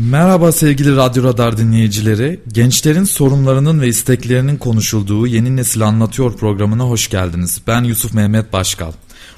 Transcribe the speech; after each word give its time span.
Merhaba 0.00 0.52
sevgili 0.52 0.96
Radyo 0.96 1.24
Radar 1.24 1.58
dinleyicileri. 1.58 2.40
Gençlerin 2.52 3.04
sorunlarının 3.04 3.80
ve 3.80 3.88
isteklerinin 3.88 4.56
konuşulduğu 4.56 5.26
Yeni 5.26 5.56
Nesil 5.56 5.82
Anlatıyor 5.82 6.36
programına 6.36 6.84
hoş 6.84 7.10
geldiniz. 7.10 7.60
Ben 7.66 7.84
Yusuf 7.84 8.14
Mehmet 8.14 8.52
Başkal. 8.52 8.92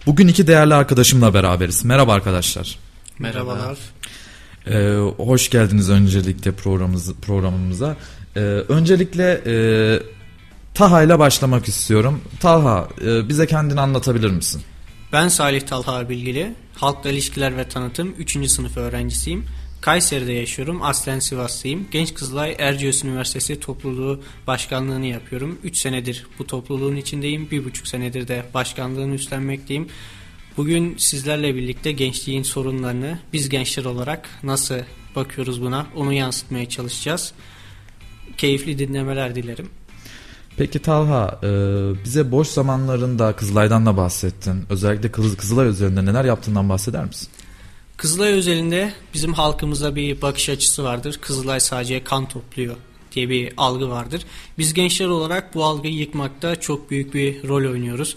Bugün 0.06 0.28
iki 0.28 0.46
değerli 0.46 0.74
arkadaşımla 0.74 1.34
beraberiz. 1.34 1.84
Merhaba 1.84 2.12
arkadaşlar. 2.12 2.78
Merhabalar. 3.18 3.78
Ee, 4.66 4.96
hoş 5.16 5.50
geldiniz 5.50 5.90
öncelikle 5.90 6.52
programımız, 6.52 7.14
programımıza. 7.14 7.96
Ee, 8.36 8.40
öncelikle 8.40 9.40
e, 9.46 9.54
Taha 10.74 11.02
ile 11.02 11.18
başlamak 11.18 11.68
istiyorum. 11.68 12.20
Taha 12.40 12.88
e, 13.04 13.28
bize 13.28 13.46
kendini 13.46 13.80
anlatabilir 13.80 14.30
misin? 14.30 14.62
Ben 15.12 15.28
Salih 15.28 15.60
Talha 15.60 16.08
Bilgili. 16.08 16.54
Halkla 16.76 17.10
İlişkiler 17.10 17.56
ve 17.56 17.68
Tanıtım 17.68 18.14
3. 18.18 18.50
sınıf 18.50 18.76
öğrencisiyim. 18.76 19.44
Kayseri'de 19.80 20.32
yaşıyorum. 20.32 20.82
Aslen 20.82 21.18
Sivaslıyım. 21.18 21.86
Genç 21.90 22.14
Kızılay 22.14 22.56
Erciyes 22.58 23.04
Üniversitesi 23.04 23.60
topluluğu 23.60 24.20
başkanlığını 24.46 25.06
yapıyorum. 25.06 25.58
3 25.64 25.76
senedir 25.76 26.26
bu 26.38 26.46
topluluğun 26.46 26.96
içindeyim. 26.96 27.48
1,5 27.52 27.88
senedir 27.88 28.28
de 28.28 28.44
başkanlığını 28.54 29.14
üstlenmekteyim. 29.14 29.88
Bugün 30.56 30.96
sizlerle 30.98 31.54
birlikte 31.54 31.92
gençliğin 31.92 32.42
sorunlarını 32.42 33.18
biz 33.32 33.48
gençler 33.48 33.84
olarak 33.84 34.28
nasıl 34.42 34.78
bakıyoruz 35.16 35.62
buna 35.62 35.86
onu 35.96 36.12
yansıtmaya 36.12 36.68
çalışacağız. 36.68 37.32
Keyifli 38.36 38.78
dinlemeler 38.78 39.34
dilerim. 39.34 39.68
Peki 40.56 40.78
Talha 40.78 41.38
e, 41.42 41.48
bize 42.04 42.32
boş 42.32 42.48
zamanlarında 42.48 43.36
Kızılay'dan 43.36 43.86
da 43.86 43.96
bahsettin. 43.96 44.64
Özellikle 44.70 45.10
Kızılay 45.12 45.68
üzerinde 45.68 46.04
neler 46.04 46.24
yaptığından 46.24 46.68
bahseder 46.68 47.04
misin? 47.04 47.28
Kızılay 48.00 48.32
özelinde 48.32 48.92
bizim 49.14 49.32
halkımızda 49.32 49.96
bir 49.96 50.22
bakış 50.22 50.48
açısı 50.48 50.84
vardır. 50.84 51.18
Kızılay 51.20 51.60
sadece 51.60 52.04
kan 52.04 52.28
topluyor 52.28 52.76
diye 53.12 53.28
bir 53.28 53.52
algı 53.56 53.90
vardır. 53.90 54.22
Biz 54.58 54.74
gençler 54.74 55.06
olarak 55.06 55.54
bu 55.54 55.64
algıyı 55.64 55.94
yıkmakta 55.94 56.60
çok 56.60 56.90
büyük 56.90 57.14
bir 57.14 57.48
rol 57.48 57.70
oynuyoruz. 57.72 58.16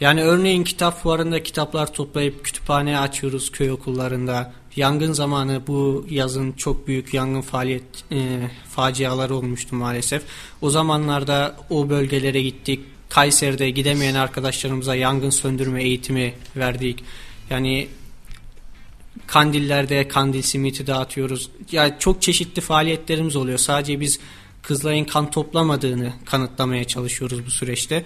Yani 0.00 0.22
örneğin 0.22 0.64
kitap 0.64 1.02
fuarında 1.02 1.42
kitaplar 1.42 1.92
toplayıp 1.92 2.44
kütüphane 2.44 2.98
açıyoruz 2.98 3.52
köy 3.52 3.70
okullarında. 3.70 4.52
Yangın 4.76 5.12
zamanı 5.12 5.62
bu 5.66 6.06
yazın 6.10 6.52
çok 6.52 6.86
büyük 6.86 7.14
yangın 7.14 7.40
faaliyet 7.40 8.04
e, 8.12 8.50
faciaları 8.70 9.34
olmuştu 9.34 9.76
maalesef. 9.76 10.22
O 10.62 10.70
zamanlarda 10.70 11.56
o 11.70 11.88
bölgelere 11.88 12.42
gittik. 12.42 12.80
Kayseri'de 13.08 13.70
gidemeyen 13.70 14.14
arkadaşlarımıza 14.14 14.94
yangın 14.94 15.30
söndürme 15.30 15.82
eğitimi 15.82 16.34
verdik. 16.56 17.04
Yani 17.50 17.88
kandillerde 19.28 20.08
kandil 20.08 20.42
simiti 20.42 20.86
dağıtıyoruz. 20.86 21.50
Yani 21.72 21.94
çok 21.98 22.22
çeşitli 22.22 22.62
faaliyetlerimiz 22.62 23.36
oluyor. 23.36 23.58
Sadece 23.58 24.00
biz 24.00 24.18
Kızılay'ın 24.62 25.04
kan 25.04 25.30
toplamadığını 25.30 26.12
kanıtlamaya 26.24 26.84
çalışıyoruz 26.84 27.46
bu 27.46 27.50
süreçte. 27.50 28.04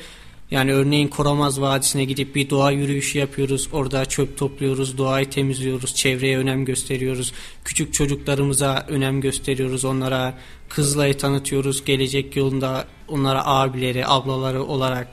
Yani 0.51 0.73
örneğin 0.73 1.09
Koramaz 1.09 1.61
Vadisi'ne 1.61 2.05
gidip 2.05 2.35
bir 2.35 2.51
doğa 2.51 2.71
yürüyüşü 2.71 3.19
yapıyoruz. 3.19 3.69
Orada 3.73 4.05
çöp 4.05 4.39
topluyoruz, 4.39 4.99
doğayı 4.99 5.31
temizliyoruz, 5.31 5.95
çevreye 5.95 6.39
önem 6.39 6.65
gösteriyoruz. 6.65 7.33
Küçük 7.65 7.95
çocuklarımıza 7.95 8.87
önem 8.89 9.21
gösteriyoruz. 9.21 9.85
Onlara 9.85 10.39
Kızılay'ı 10.69 11.19
tanıtıyoruz. 11.19 11.85
Gelecek 11.85 12.37
yolunda 12.37 12.87
onlara 13.09 13.47
abileri, 13.47 14.07
ablaları 14.07 14.63
olarak 14.63 15.09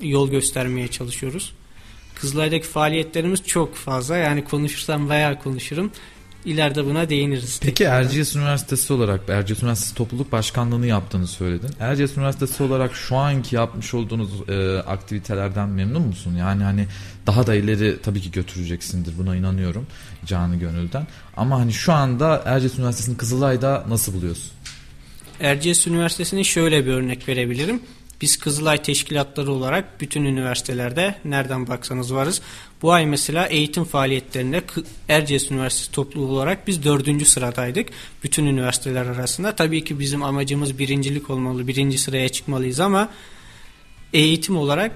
yol 0.00 0.30
göstermeye 0.30 0.88
çalışıyoruz. 0.88 1.52
Kızılay'daki 2.14 2.66
faaliyetlerimiz 2.66 3.46
çok 3.46 3.74
fazla. 3.74 4.16
Yani 4.16 4.44
konuşursam 4.44 5.08
bayağı 5.08 5.38
konuşurum. 5.38 5.90
İleride 6.44 6.84
buna 6.84 7.08
değiniriz. 7.08 7.60
Peki 7.62 7.84
Erciyes 7.84 8.36
Üniversitesi 8.36 8.92
olarak 8.92 9.20
Erciyes 9.28 9.62
Üniversitesi 9.62 9.94
topluluk 9.94 10.32
başkanlığını 10.32 10.86
yaptığını 10.86 11.26
söyledin. 11.26 11.70
Erciyes 11.80 12.16
Üniversitesi 12.16 12.62
olarak 12.62 12.94
şu 12.94 13.16
anki 13.16 13.56
yapmış 13.56 13.94
olduğunuz 13.94 14.48
e, 14.48 14.78
aktivitelerden 14.78 15.68
memnun 15.68 16.02
musun? 16.02 16.36
Yani 16.36 16.62
hani 16.62 16.86
daha 17.26 17.46
da 17.46 17.54
ileri 17.54 18.02
tabii 18.02 18.20
ki 18.20 18.30
götüreceksindir 18.30 19.18
buna 19.18 19.36
inanıyorum 19.36 19.86
canı 20.26 20.56
gönülden. 20.56 21.06
Ama 21.36 21.58
hani 21.60 21.72
şu 21.72 21.92
anda 21.92 22.42
Erciyes 22.44 22.78
Üniversitesi'nin 22.78 23.16
Kızılay'da 23.16 23.84
nasıl 23.88 24.14
buluyorsun? 24.14 24.50
Erciyes 25.40 25.86
Üniversitesi'nin 25.86 26.42
şöyle 26.42 26.86
bir 26.86 26.90
örnek 26.90 27.28
verebilirim. 27.28 27.80
Biz 28.22 28.36
Kızılay 28.36 28.82
teşkilatları 28.82 29.52
olarak 29.52 30.00
bütün 30.00 30.24
üniversitelerde 30.24 31.14
nereden 31.24 31.68
baksanız 31.68 32.14
varız. 32.14 32.42
Bu 32.82 32.92
ay 32.92 33.06
mesela 33.06 33.46
eğitim 33.46 33.84
faaliyetlerinde 33.84 34.62
Erciyes 35.08 35.50
Üniversitesi 35.50 35.92
topluluğu 35.92 36.32
olarak 36.32 36.66
biz 36.66 36.84
dördüncü 36.84 37.24
sıradaydık. 37.24 37.88
Bütün 38.24 38.46
üniversiteler 38.46 39.06
arasında. 39.06 39.56
Tabii 39.56 39.84
ki 39.84 39.98
bizim 39.98 40.22
amacımız 40.22 40.78
birincilik 40.78 41.30
olmalı, 41.30 41.68
birinci 41.68 41.98
sıraya 41.98 42.28
çıkmalıyız 42.28 42.80
ama 42.80 43.08
eğitim 44.12 44.56
olarak 44.56 44.92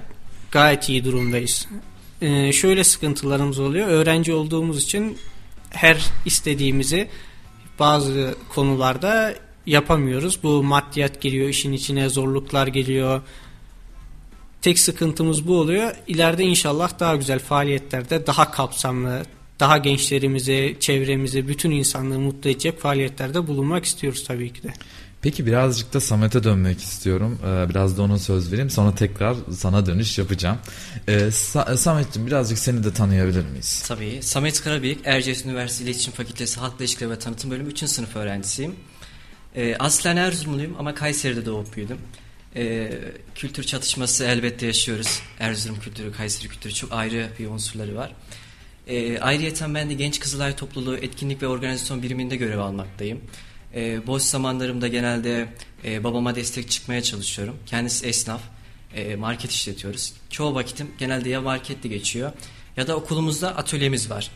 gayet 0.50 0.88
iyi 0.88 1.04
durumdayız. 1.04 1.68
Ee, 2.22 2.52
şöyle 2.52 2.84
sıkıntılarımız 2.84 3.58
oluyor. 3.58 3.88
Öğrenci 3.88 4.32
olduğumuz 4.32 4.82
için 4.82 5.18
her 5.70 6.04
istediğimizi 6.24 7.08
bazı 7.78 8.34
konularda 8.54 9.34
yapamıyoruz. 9.66 10.38
Bu 10.42 10.62
maddiyat 10.62 11.20
giriyor 11.20 11.48
işin 11.48 11.72
içine, 11.72 12.08
zorluklar 12.08 12.66
geliyor. 12.66 13.22
Tek 14.62 14.78
sıkıntımız 14.78 15.46
bu 15.46 15.58
oluyor. 15.60 15.92
İleride 16.06 16.44
inşallah 16.44 16.98
daha 17.00 17.16
güzel 17.16 17.38
faaliyetlerde, 17.38 18.26
daha 18.26 18.50
kapsamlı, 18.50 19.22
daha 19.60 19.78
gençlerimizi, 19.78 20.76
çevremizi, 20.80 21.48
bütün 21.48 21.70
insanlığı 21.70 22.18
mutlu 22.18 22.50
edecek 22.50 22.80
faaliyetlerde 22.80 23.46
bulunmak 23.46 23.84
istiyoruz 23.84 24.24
tabii 24.26 24.52
ki 24.52 24.62
de. 24.62 24.72
Peki 25.22 25.46
birazcık 25.46 25.94
da 25.94 26.00
Samet'e 26.00 26.44
dönmek 26.44 26.78
istiyorum. 26.80 27.38
Ee, 27.46 27.68
biraz 27.70 27.98
da 27.98 28.02
ona 28.02 28.18
söz 28.18 28.52
vereyim. 28.52 28.70
Sonra 28.70 28.94
tekrar 28.94 29.36
sana 29.56 29.86
dönüş 29.86 30.18
yapacağım. 30.18 30.58
Ee, 31.08 31.12
Sa- 31.18 31.76
Samet'ciğim 31.76 32.26
birazcık 32.26 32.58
seni 32.58 32.84
de 32.84 32.92
tanıyabilir 32.92 33.44
miyiz? 33.46 33.84
Tabii. 33.88 34.18
Samet 34.22 34.62
Karabıyık, 34.62 34.98
Erciyes 35.04 35.44
Üniversitesi 35.44 35.84
İletişim 35.84 36.12
Fakültesi 36.12 36.60
Halkla 36.60 36.84
İlişkiler 36.84 37.10
ve 37.10 37.18
Tanıtım 37.18 37.50
Bölümü 37.50 37.68
3. 37.68 37.88
sınıf 37.88 38.16
öğrencisiyim. 38.16 38.74
E, 39.56 39.76
aslen 39.78 40.16
Erzurumluyum 40.16 40.76
ama 40.78 40.94
Kayseri'de 40.94 41.46
doğup 41.46 41.76
büyüdüm. 41.76 41.98
E, 42.56 42.90
kültür 43.34 43.64
çatışması 43.64 44.24
elbette 44.24 44.66
yaşıyoruz. 44.66 45.22
Erzurum 45.38 45.80
kültürü, 45.80 46.12
Kayseri 46.12 46.48
kültürü 46.48 46.72
çok 46.72 46.92
ayrı 46.92 47.28
bir 47.38 47.46
unsurları 47.46 47.96
var. 47.96 48.12
E, 48.86 49.18
ayrıyeten 49.18 49.74
ben 49.74 49.90
de 49.90 49.94
Genç 49.94 50.20
Kızılay 50.20 50.56
Topluluğu 50.56 50.96
Etkinlik 50.96 51.42
ve 51.42 51.46
Organizasyon 51.46 52.02
Biriminde 52.02 52.36
görev 52.36 52.58
almaktayım. 52.58 53.20
Boş 54.06 54.22
zamanlarımda 54.22 54.88
genelde 54.88 55.48
e, 55.84 56.04
babama 56.04 56.34
destek 56.34 56.70
çıkmaya 56.70 57.02
çalışıyorum. 57.02 57.56
Kendisi 57.66 58.06
esnaf, 58.06 58.40
e, 58.94 59.16
market 59.16 59.50
işletiyoruz. 59.50 60.12
Çoğu 60.30 60.54
vakitim 60.54 60.90
genelde 60.98 61.28
ya 61.28 61.40
markette 61.40 61.88
geçiyor 61.88 62.32
ya 62.76 62.86
da 62.86 62.96
okulumuzda 62.96 63.56
atölyemiz 63.56 64.10
var. 64.10 64.30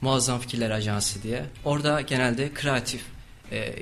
Muazzam 0.00 0.40
Fikirler 0.40 0.70
Ajansı 0.70 1.22
diye. 1.22 1.44
Orada 1.64 2.00
genelde 2.00 2.54
kreatif, 2.54 3.02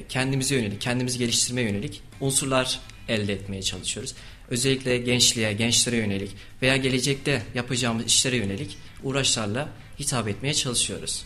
kendimize 0.08 0.54
yönelik, 0.54 0.80
kendimizi 0.80 1.18
geliştirmeye 1.18 1.68
yönelik 1.68 2.02
unsurlar 2.20 2.80
elde 3.08 3.32
etmeye 3.32 3.62
çalışıyoruz. 3.62 4.14
Özellikle 4.48 4.98
gençliğe, 4.98 5.52
gençlere 5.52 5.96
yönelik 5.96 6.30
veya 6.62 6.76
gelecekte 6.76 7.42
yapacağımız 7.54 8.06
işlere 8.06 8.36
yönelik 8.36 8.78
uğraşlarla 9.02 9.68
hitap 9.98 10.28
etmeye 10.28 10.54
çalışıyoruz. 10.54 11.24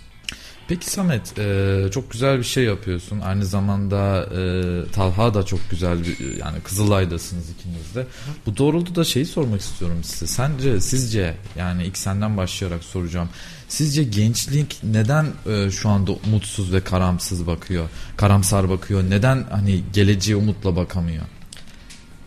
Peki 0.68 0.90
Samet 0.90 1.38
e, 1.38 1.88
çok 1.90 2.10
güzel 2.10 2.38
bir 2.38 2.44
şey 2.44 2.64
yapıyorsun. 2.64 3.20
Aynı 3.20 3.44
zamanda 3.44 4.28
e, 4.36 4.92
Talha 4.92 5.34
da 5.34 5.42
çok 5.42 5.60
güzel 5.70 5.98
bir 6.04 6.36
yani 6.36 6.60
Kızılay'dasınız 6.64 7.50
ikiniz 7.50 7.94
de. 7.94 8.06
Bu 8.46 8.56
doğrultuda 8.56 9.04
şeyi 9.04 9.26
sormak 9.26 9.60
istiyorum 9.60 10.04
size. 10.04 10.26
Sence 10.26 10.80
sizce 10.80 11.34
yani 11.56 11.84
ilk 11.84 11.98
senden 11.98 12.36
başlayarak 12.36 12.84
soracağım. 12.84 13.28
Sizce 13.68 14.04
gençlik 14.04 14.76
neden 14.82 15.26
e, 15.46 15.70
şu 15.70 15.88
anda 15.88 16.12
umutsuz 16.12 16.72
ve 16.72 16.84
karamsız 16.84 17.46
bakıyor? 17.46 17.88
Karamsar 18.16 18.68
bakıyor. 18.68 19.04
Neden 19.10 19.44
hani 19.50 19.80
geleceğe 19.92 20.36
umutla 20.36 20.76
bakamıyor? 20.76 21.24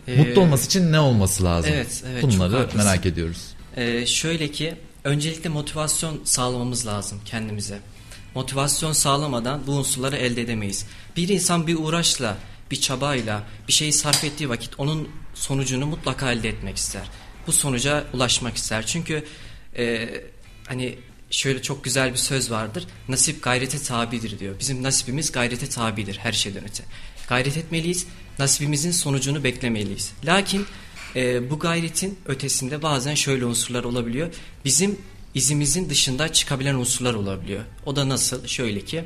Ee, 0.07 0.15
Mutlu 0.15 0.41
olması 0.41 0.65
için 0.65 0.91
ne 0.91 0.99
olması 0.99 1.43
lazım? 1.43 1.71
Evet, 1.73 2.03
evet. 2.11 2.23
Bunları 2.23 2.69
merak 2.75 3.05
ediyoruz. 3.05 3.47
Ee, 3.75 4.05
şöyle 4.05 4.51
ki 4.51 4.75
öncelikle 5.03 5.49
motivasyon 5.49 6.19
sağlamamız 6.23 6.87
lazım 6.87 7.19
kendimize. 7.25 7.79
Motivasyon 8.35 8.91
sağlamadan 8.91 9.67
bu 9.67 9.71
unsurları 9.71 10.15
elde 10.15 10.41
edemeyiz. 10.41 10.85
Bir 11.17 11.29
insan 11.29 11.67
bir 11.67 11.75
uğraşla, 11.75 12.37
bir 12.71 12.81
çabayla 12.81 13.43
bir 13.67 13.73
şeyi 13.73 13.93
sarf 13.93 14.23
ettiği 14.23 14.49
vakit 14.49 14.79
onun 14.79 15.09
sonucunu 15.33 15.85
mutlaka 15.85 16.31
elde 16.31 16.49
etmek 16.49 16.77
ister. 16.77 17.01
Bu 17.47 17.51
sonuca 17.51 18.03
ulaşmak 18.13 18.57
ister. 18.57 18.85
Çünkü 18.85 19.23
e, 19.77 20.09
hani 20.67 20.99
şöyle 21.31 21.61
çok 21.61 21.83
güzel 21.83 22.11
bir 22.11 22.17
söz 22.17 22.51
vardır. 22.51 22.87
Nasip 23.09 23.43
gayrete 23.43 23.79
tabidir 23.79 24.39
diyor. 24.39 24.59
Bizim 24.59 24.83
nasibimiz 24.83 25.31
gayrete 25.31 25.69
tabidir 25.69 26.17
her 26.17 26.31
şeyden 26.31 26.63
öte. 26.63 26.83
Gayret 27.27 27.57
etmeliyiz. 27.57 28.07
Nasibimizin 28.39 28.91
sonucunu 28.91 29.43
beklemeliyiz. 29.43 30.13
Lakin 30.25 30.65
e, 31.15 31.49
bu 31.49 31.59
gayretin 31.59 32.19
ötesinde 32.25 32.81
bazen 32.81 33.15
şöyle 33.15 33.45
unsurlar 33.45 33.83
olabiliyor. 33.83 34.33
Bizim 34.65 34.97
izimizin 35.33 35.89
dışında 35.89 36.33
çıkabilen 36.33 36.75
unsurlar 36.75 37.13
olabiliyor. 37.13 37.63
O 37.85 37.95
da 37.95 38.09
nasıl? 38.09 38.47
Şöyle 38.47 38.81
ki 38.81 39.03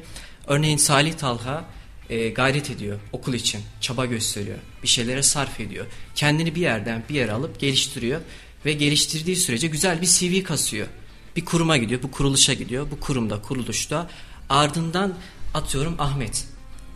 örneğin 0.47 0.77
Salih 0.77 1.13
Talha 1.13 1.65
e, 2.09 2.29
gayret 2.29 2.69
ediyor 2.69 2.99
okul 3.11 3.33
için, 3.33 3.61
çaba 3.81 4.05
gösteriyor, 4.05 4.57
bir 4.83 4.87
şeylere 4.87 5.23
sarf 5.23 5.59
ediyor. 5.59 5.85
Kendini 6.15 6.55
bir 6.55 6.61
yerden 6.61 7.03
bir 7.09 7.15
yere 7.15 7.31
alıp 7.31 7.59
geliştiriyor 7.59 8.21
ve 8.65 8.73
geliştirdiği 8.73 9.35
sürece 9.35 9.67
güzel 9.67 10.01
bir 10.01 10.07
CV 10.07 10.43
kasıyor. 10.43 10.87
Bir 11.35 11.45
kuruma 11.45 11.77
gidiyor, 11.77 12.03
bu 12.03 12.11
kuruluşa 12.11 12.53
gidiyor, 12.53 12.87
bu 12.91 12.99
kurumda, 12.99 13.41
kuruluşta 13.41 14.09
ardından 14.49 15.13
atıyorum 15.53 15.95
Ahmet. 15.99 16.45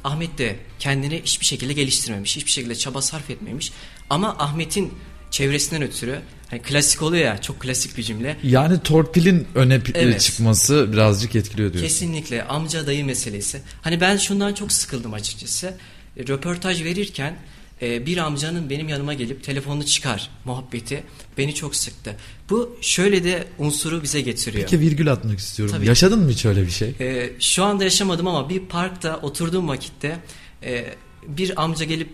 Ahmet 0.04 0.38
de 0.38 0.60
kendini 0.80 1.22
hiçbir 1.24 1.46
şekilde 1.46 1.74
geliştirmemiş, 1.74 2.36
hiçbir 2.36 2.52
şekilde 2.52 2.76
çaba 2.76 3.02
sarf 3.02 3.30
etmemiş. 3.30 3.72
Ama 4.10 4.36
Ahmet'in 4.40 4.94
çevresinden 5.32 5.82
ötürü 5.82 6.22
hani 6.50 6.62
klasik 6.62 7.02
oluyor 7.02 7.26
ya 7.26 7.42
çok 7.42 7.60
klasik 7.60 7.98
bir 7.98 8.04
cümle. 8.04 8.38
Yani 8.44 8.84
torpilin 8.84 9.48
öne 9.56 9.82
Evet. 9.94 10.22
çıkması 10.22 10.94
birazcık 10.94 11.36
etkiliyor 11.36 11.74
diyorsun. 11.74 11.88
Kesinlikle 11.88 12.44
amca 12.44 12.88
dayı 12.88 13.06
meselesi. 13.06 13.62
Hani 13.82 14.02
ben 14.02 14.18
şundan 14.18 14.54
çok 14.54 14.72
sıkıldım 14.72 15.14
açıkçası. 15.14 15.78
Röportaj 16.18 16.84
verirken 16.84 17.36
e, 17.82 18.06
bir 18.06 18.18
amcanın 18.18 18.70
benim 18.70 18.90
yanıma 18.90 19.14
gelip 19.14 19.44
telefonunu 19.44 19.86
çıkar 19.86 20.30
muhabbeti 20.46 21.04
beni 21.38 21.56
çok 21.56 21.76
sıktı. 21.76 22.16
Bu 22.50 22.78
şöyle 22.82 23.24
de 23.24 23.48
unsuru 23.58 24.04
bize 24.04 24.22
getiriyor. 24.22 24.64
Peki 24.64 24.80
virgül 24.80 25.12
atmak 25.12 25.40
istiyorum. 25.40 25.76
Tabii. 25.76 25.88
Yaşadın 25.88 26.20
mı 26.20 26.30
hiç 26.30 26.46
öyle 26.46 26.62
bir 26.62 26.72
şey? 26.72 26.96
E, 27.00 27.32
şu 27.40 27.64
anda 27.64 27.84
yaşamadım 27.84 28.28
ama 28.28 28.50
bir 28.50 28.60
parkta 28.60 29.18
oturduğum 29.18 29.68
vakitte 29.68 30.20
e, 30.64 30.86
bir 31.28 31.64
amca 31.64 31.86
gelip 31.86 32.10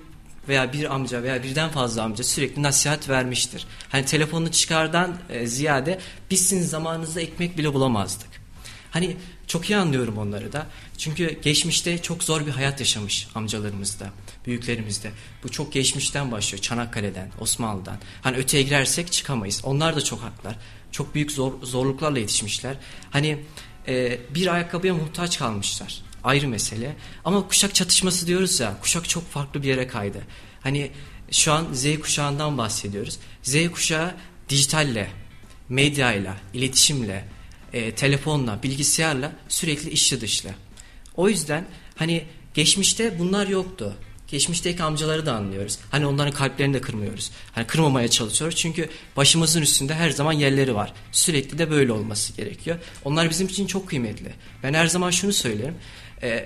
veya 0.47 0.73
bir 0.73 0.95
amca 0.95 1.23
veya 1.23 1.43
birden 1.43 1.69
fazla 1.69 2.03
amca 2.03 2.23
sürekli 2.23 2.63
nasihat 2.63 3.09
vermiştir. 3.09 3.67
Hani 3.89 4.05
telefonunu 4.05 4.51
çıkardan 4.51 5.17
e, 5.29 5.47
ziyade 5.47 5.99
biz 6.31 6.47
sizin 6.47 6.63
zamanınızda 6.63 7.21
ekmek 7.21 7.57
bile 7.57 7.73
bulamazdık. 7.73 8.29
Hani 8.91 9.17
çok 9.47 9.69
iyi 9.69 9.77
anlıyorum 9.77 10.17
onları 10.17 10.53
da. 10.53 10.67
Çünkü 11.01 11.39
geçmişte 11.41 12.01
çok 12.01 12.23
zor 12.23 12.45
bir 12.45 12.51
hayat 12.51 12.79
yaşamış 12.79 13.27
amcalarımız 13.35 13.99
da, 13.99 14.09
büyüklerimiz 14.45 15.03
de. 15.03 15.11
Bu 15.43 15.49
çok 15.51 15.73
geçmişten 15.73 16.31
başlıyor. 16.31 16.61
Çanakkale'den, 16.61 17.31
Osmanlı'dan. 17.39 17.97
Hani 18.21 18.37
öteye 18.37 18.63
girersek 18.63 19.11
çıkamayız. 19.11 19.61
Onlar 19.63 19.95
da 19.95 20.01
çok 20.01 20.21
haklar. 20.21 20.55
Çok 20.91 21.15
büyük 21.15 21.31
zor, 21.31 21.53
zorluklarla 21.63 22.19
yetişmişler. 22.19 22.75
Hani 23.11 23.37
e, 23.87 24.19
bir 24.35 24.53
ayakkabıya 24.53 24.93
muhtaç 24.93 25.39
kalmışlar. 25.39 26.01
Ayrı 26.23 26.47
mesele. 26.47 26.95
Ama 27.25 27.47
kuşak 27.47 27.75
çatışması 27.75 28.27
diyoruz 28.27 28.59
ya. 28.59 28.77
Kuşak 28.81 29.09
çok 29.09 29.31
farklı 29.31 29.63
bir 29.63 29.67
yere 29.67 29.87
kaydı. 29.87 30.21
Hani 30.61 30.91
şu 31.31 31.53
an 31.53 31.73
Z 31.73 31.99
kuşağından 31.99 32.57
bahsediyoruz. 32.57 33.19
Z 33.43 33.71
kuşağı 33.71 34.15
dijitalle, 34.49 35.11
medyayla, 35.69 36.37
iletişimle, 36.53 37.27
e, 37.73 37.95
telefonla, 37.95 38.63
bilgisayarla 38.63 39.31
sürekli 39.49 39.89
içli 39.89 40.21
dışlı. 40.21 40.49
O 41.15 41.29
yüzden 41.29 41.65
hani 41.95 42.23
geçmişte 42.53 43.19
bunlar 43.19 43.47
yoktu. 43.47 43.95
Geçmişteki 44.27 44.83
amcaları 44.83 45.25
da 45.25 45.33
anlıyoruz. 45.33 45.79
Hani 45.91 46.05
onların 46.05 46.33
kalplerini 46.33 46.73
de 46.73 46.81
kırmıyoruz. 46.81 47.31
Hani 47.51 47.67
kırmamaya 47.67 48.07
çalışıyoruz. 48.07 48.57
Çünkü 48.57 48.89
başımızın 49.17 49.61
üstünde 49.61 49.93
her 49.93 50.09
zaman 50.09 50.33
yerleri 50.33 50.75
var. 50.75 50.93
Sürekli 51.11 51.57
de 51.57 51.71
böyle 51.71 51.91
olması 51.91 52.33
gerekiyor. 52.33 52.77
Onlar 53.05 53.29
bizim 53.29 53.47
için 53.47 53.67
çok 53.67 53.89
kıymetli. 53.89 54.33
Ben 54.63 54.73
her 54.73 54.87
zaman 54.87 55.11
şunu 55.11 55.33
söylerim. 55.33 55.75
E, 56.23 56.45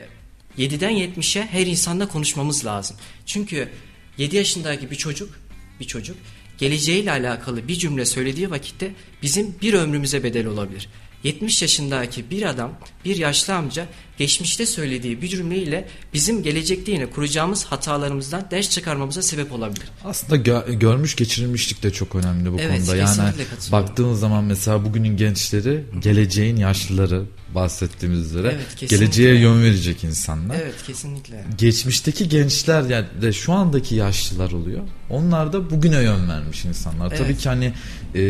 7'den 0.57 0.93
70'e 0.93 1.45
her 1.45 1.65
insanla 1.65 2.07
konuşmamız 2.07 2.65
lazım. 2.65 2.97
Çünkü 3.25 3.69
7 4.17 4.35
yaşındaki 4.35 4.91
bir 4.91 4.95
çocuk, 4.95 5.39
bir 5.79 5.85
çocuk 5.85 6.17
geleceğiyle 6.57 7.11
alakalı 7.11 7.67
bir 7.67 7.75
cümle 7.75 8.05
söylediği 8.05 8.51
vakitte 8.51 8.91
bizim 9.21 9.55
bir 9.61 9.73
ömrümüze 9.73 10.23
bedel 10.23 10.45
olabilir. 10.45 10.89
70 11.25 11.61
yaşındaki 11.61 12.29
bir 12.29 12.49
adam, 12.49 12.71
bir 13.05 13.15
yaşlı 13.17 13.53
amca 13.55 13.85
geçmişte 14.17 14.65
söylediği 14.65 15.21
bir 15.21 15.27
cümleyle 15.27 15.87
bizim 16.13 16.43
gelecekte 16.43 16.91
yine 16.91 17.05
kuracağımız 17.05 17.65
hatalarımızdan 17.65 18.47
ders 18.51 18.69
çıkarmamıza 18.69 19.21
sebep 19.21 19.51
olabilir. 19.51 19.85
Aslında 20.03 20.35
gö- 20.35 20.79
görmüş 20.79 21.15
geçirilmişlik 21.15 21.83
de 21.83 21.91
çok 21.91 22.15
önemli 22.15 22.51
bu 22.53 22.57
Evet, 22.59 22.77
konuda. 22.77 22.95
Yani 22.95 23.33
baktığın 23.71 24.13
zaman 24.13 24.43
mesela 24.43 24.85
bugünün 24.85 25.17
gençleri 25.17 25.83
geleceğin 25.99 26.55
yaşlıları 26.55 27.23
bahsettiğimiz 27.55 28.19
üzere 28.19 28.47
Evet, 28.55 28.67
kesinlikle. 28.69 28.97
geleceğe 28.97 29.35
yön 29.39 29.63
verecek 29.63 30.03
insanlar. 30.03 30.55
Evet 30.55 30.75
kesinlikle. 30.87 31.43
Geçmişteki 31.57 32.29
gençler 32.29 32.81
yani 32.83 33.05
de 33.21 33.33
şu 33.33 33.53
andaki 33.53 33.95
yaşlılar 33.95 34.51
oluyor. 34.51 34.81
Onlar 35.09 35.53
da 35.53 35.69
bugüne 35.69 36.01
yön 36.01 36.29
vermiş 36.29 36.65
insanlar. 36.65 37.07
Evet. 37.07 37.17
Tabii 37.17 37.37
ki 37.37 37.49
hani 37.49 37.73
e, 38.15 38.21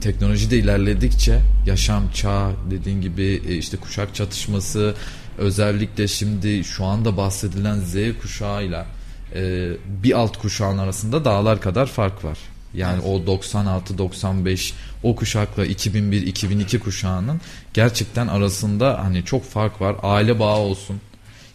teknoloji 0.00 0.50
de 0.50 0.58
ilerledikçe 0.58 1.40
yaşam 1.66 2.10
çağı 2.10 2.52
dediğin 2.70 3.00
gibi 3.00 3.42
e, 3.48 3.56
işte 3.56 3.76
kuşak 3.76 4.14
çatışması 4.14 4.94
özellikle 5.38 6.08
şimdi 6.08 6.64
şu 6.64 6.84
anda 6.84 7.16
bahsedilen 7.16 7.78
Z 7.78 7.94
kuşağıyla 8.22 8.86
e, 9.34 9.70
bir 10.02 10.18
alt 10.18 10.36
kuşağın 10.36 10.78
arasında 10.78 11.24
dağlar 11.24 11.60
kadar 11.60 11.86
fark 11.86 12.24
var. 12.24 12.38
Yani 12.74 13.02
o 13.02 13.26
96 13.26 13.98
95 13.98 14.74
o 15.02 15.16
kuşakla 15.16 15.66
2001 15.66 16.26
2002 16.26 16.78
kuşağının 16.78 17.40
gerçekten 17.74 18.26
arasında 18.26 18.98
hani 19.04 19.24
çok 19.24 19.44
fark 19.44 19.80
var. 19.80 19.96
Aile 20.02 20.38
bağı 20.38 20.58
olsun. 20.58 21.00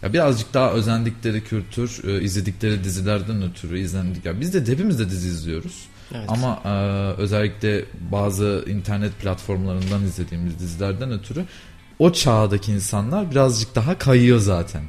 Ya 0.02 0.12
birazcık 0.12 0.54
daha 0.54 0.72
özendikleri 0.72 1.44
kültür, 1.44 2.08
e, 2.08 2.22
izledikleri 2.22 2.84
dizilerden 2.84 3.42
ötürü 3.42 3.78
izlendik. 3.78 4.24
Ya 4.24 4.40
biz 4.40 4.54
de 4.54 4.72
hepimiz 4.72 4.98
de 4.98 5.10
dizi 5.10 5.28
izliyoruz. 5.28 5.86
Evet. 6.14 6.24
Ama 6.28 6.62
e, 6.64 6.70
özellikle 7.20 7.84
bazı 8.12 8.64
internet 8.66 9.18
platformlarından 9.20 10.04
izlediğimiz 10.04 10.58
dizilerden 10.58 11.12
ötürü 11.12 11.44
o 11.98 12.12
çağdaki 12.12 12.72
insanlar 12.72 13.30
birazcık 13.30 13.74
daha 13.74 13.98
kayıyor 13.98 14.38
zaten. 14.38 14.82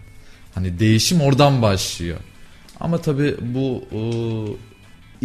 Hani 0.56 0.80
değişim 0.80 1.22
oradan 1.22 1.62
başlıyor. 1.62 2.18
Ama 2.80 3.02
tabii 3.02 3.36
bu 3.42 3.84
e, 3.92 4.00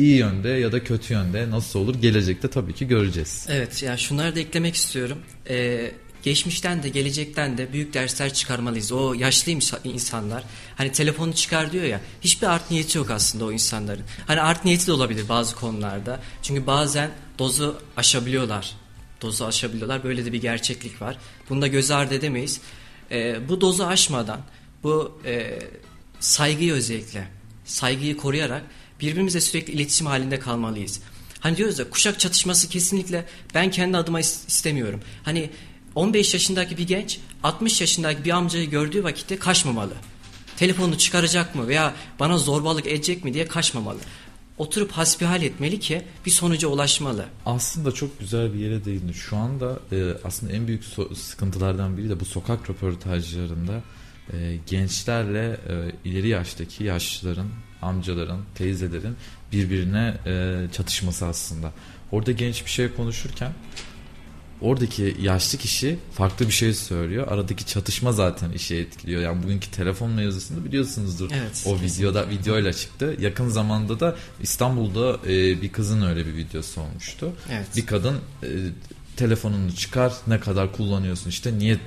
iyi 0.02 0.16
yönde 0.16 0.48
ya 0.48 0.72
da 0.72 0.84
kötü 0.84 1.12
yönde 1.14 1.50
nasıl 1.50 1.80
olur 1.80 1.94
gelecekte 1.94 2.48
tabii 2.48 2.72
ki 2.72 2.88
göreceğiz. 2.88 3.46
Evet 3.50 3.82
ya 3.82 3.96
şunları 3.96 4.34
da 4.34 4.40
eklemek 4.40 4.74
istiyorum. 4.74 5.18
Ee, 5.48 5.92
geçmişten 6.22 6.82
de 6.82 6.88
gelecekten 6.88 7.58
de 7.58 7.72
büyük 7.72 7.94
dersler 7.94 8.34
çıkarmalıyız. 8.34 8.92
O 8.92 9.14
yaşlı 9.14 9.52
insanlar 9.84 10.44
hani 10.76 10.92
telefonu 10.92 11.34
çıkar 11.34 11.72
diyor 11.72 11.84
ya 11.84 12.00
hiçbir 12.20 12.46
art 12.46 12.70
niyeti 12.70 12.98
yok 12.98 13.10
aslında 13.10 13.44
o 13.44 13.52
insanların. 13.52 14.04
Hani 14.26 14.40
art 14.40 14.64
niyeti 14.64 14.86
de 14.86 14.92
olabilir 14.92 15.28
bazı 15.28 15.54
konularda. 15.56 16.20
Çünkü 16.42 16.66
bazen 16.66 17.10
dozu 17.38 17.80
aşabiliyorlar. 17.96 18.72
Dozu 19.22 19.44
aşabiliyorlar. 19.44 20.04
Böyle 20.04 20.24
de 20.24 20.32
bir 20.32 20.40
gerçeklik 20.40 21.02
var. 21.02 21.18
Bunu 21.50 21.62
da 21.62 21.66
göz 21.66 21.90
ardı 21.90 22.14
edemeyiz. 22.14 22.60
Ee, 23.10 23.48
bu 23.48 23.60
dozu 23.60 23.84
aşmadan 23.84 24.40
bu 24.82 25.20
e, 25.24 25.58
saygıyı 26.20 26.72
özellikle 26.72 27.28
saygıyı 27.64 28.16
koruyarak 28.16 28.62
birbirimize 29.00 29.40
sürekli 29.40 29.72
iletişim 29.72 30.06
halinde 30.06 30.38
kalmalıyız. 30.38 31.00
Hani 31.40 31.56
diyoruz 31.56 31.78
ya 31.78 31.90
kuşak 31.90 32.20
çatışması 32.20 32.68
kesinlikle 32.68 33.24
ben 33.54 33.70
kendi 33.70 33.96
adıma 33.96 34.20
is- 34.20 34.48
istemiyorum. 34.48 35.00
Hani 35.22 35.50
15 35.94 36.34
yaşındaki 36.34 36.78
bir 36.78 36.86
genç 36.86 37.20
60 37.42 37.80
yaşındaki 37.80 38.24
bir 38.24 38.30
amcayı 38.30 38.70
gördüğü 38.70 39.04
vakitte 39.04 39.38
kaçmamalı. 39.38 39.92
Telefonunu 40.56 40.98
çıkaracak 40.98 41.54
mı 41.54 41.68
veya 41.68 41.94
bana 42.20 42.38
zorbalık 42.38 42.86
edecek 42.86 43.24
mi 43.24 43.34
diye 43.34 43.46
kaçmamalı. 43.48 43.98
Oturup 44.58 44.92
hasbihal 44.92 45.42
etmeli 45.42 45.80
ki 45.80 46.02
bir 46.26 46.30
sonuca 46.30 46.68
ulaşmalı. 46.68 47.24
Aslında 47.46 47.92
çok 47.92 48.20
güzel 48.20 48.54
bir 48.54 48.58
yere 48.58 48.84
değindin. 48.84 49.12
Şu 49.12 49.36
anda 49.36 49.80
e, 49.92 50.12
aslında 50.24 50.52
en 50.52 50.66
büyük 50.66 50.84
so- 50.84 51.14
sıkıntılardan 51.14 51.96
biri 51.96 52.10
de 52.10 52.20
bu 52.20 52.24
sokak 52.24 52.70
röportajlarında 52.70 53.82
e, 54.32 54.58
gençlerle 54.66 55.60
e, 55.68 56.08
ileri 56.08 56.28
yaştaki 56.28 56.84
yaşlıların, 56.84 57.48
amcaların, 57.82 58.40
teyzelerin 58.54 59.16
birbirine 59.52 60.14
e, 60.26 60.66
çatışması 60.72 61.26
aslında. 61.26 61.72
Orada 62.12 62.32
genç 62.32 62.64
bir 62.64 62.70
şey 62.70 62.94
konuşurken 62.94 63.52
oradaki 64.62 65.16
yaşlı 65.20 65.58
kişi 65.58 65.98
farklı 66.12 66.46
bir 66.46 66.52
şey 66.52 66.74
söylüyor. 66.74 67.28
Aradaki 67.30 67.66
çatışma 67.66 68.12
zaten 68.12 68.52
işi 68.52 68.76
etkiliyor. 68.76 69.22
Yani 69.22 69.42
bugünkü 69.42 69.70
telefon 69.70 70.10
mevzusunu 70.10 70.64
biliyorsunuzdur. 70.64 71.30
Evet, 71.34 71.64
o 71.66 71.80
videoda 71.80 72.28
videoyla 72.28 72.72
çıktı. 72.72 73.16
Yakın 73.20 73.48
zamanda 73.48 74.00
da 74.00 74.16
İstanbul'da 74.42 75.18
e, 75.26 75.62
bir 75.62 75.72
kızın 75.72 76.02
öyle 76.02 76.26
bir 76.26 76.36
videosu 76.36 76.80
olmuştu. 76.80 77.32
Evet. 77.50 77.66
Bir 77.76 77.86
kadın 77.86 78.16
e, 78.42 78.48
telefonunu 79.16 79.72
çıkar 79.74 80.12
ne 80.26 80.40
kadar 80.40 80.72
kullanıyorsun 80.72 81.30
işte 81.30 81.58
niye 81.58 81.78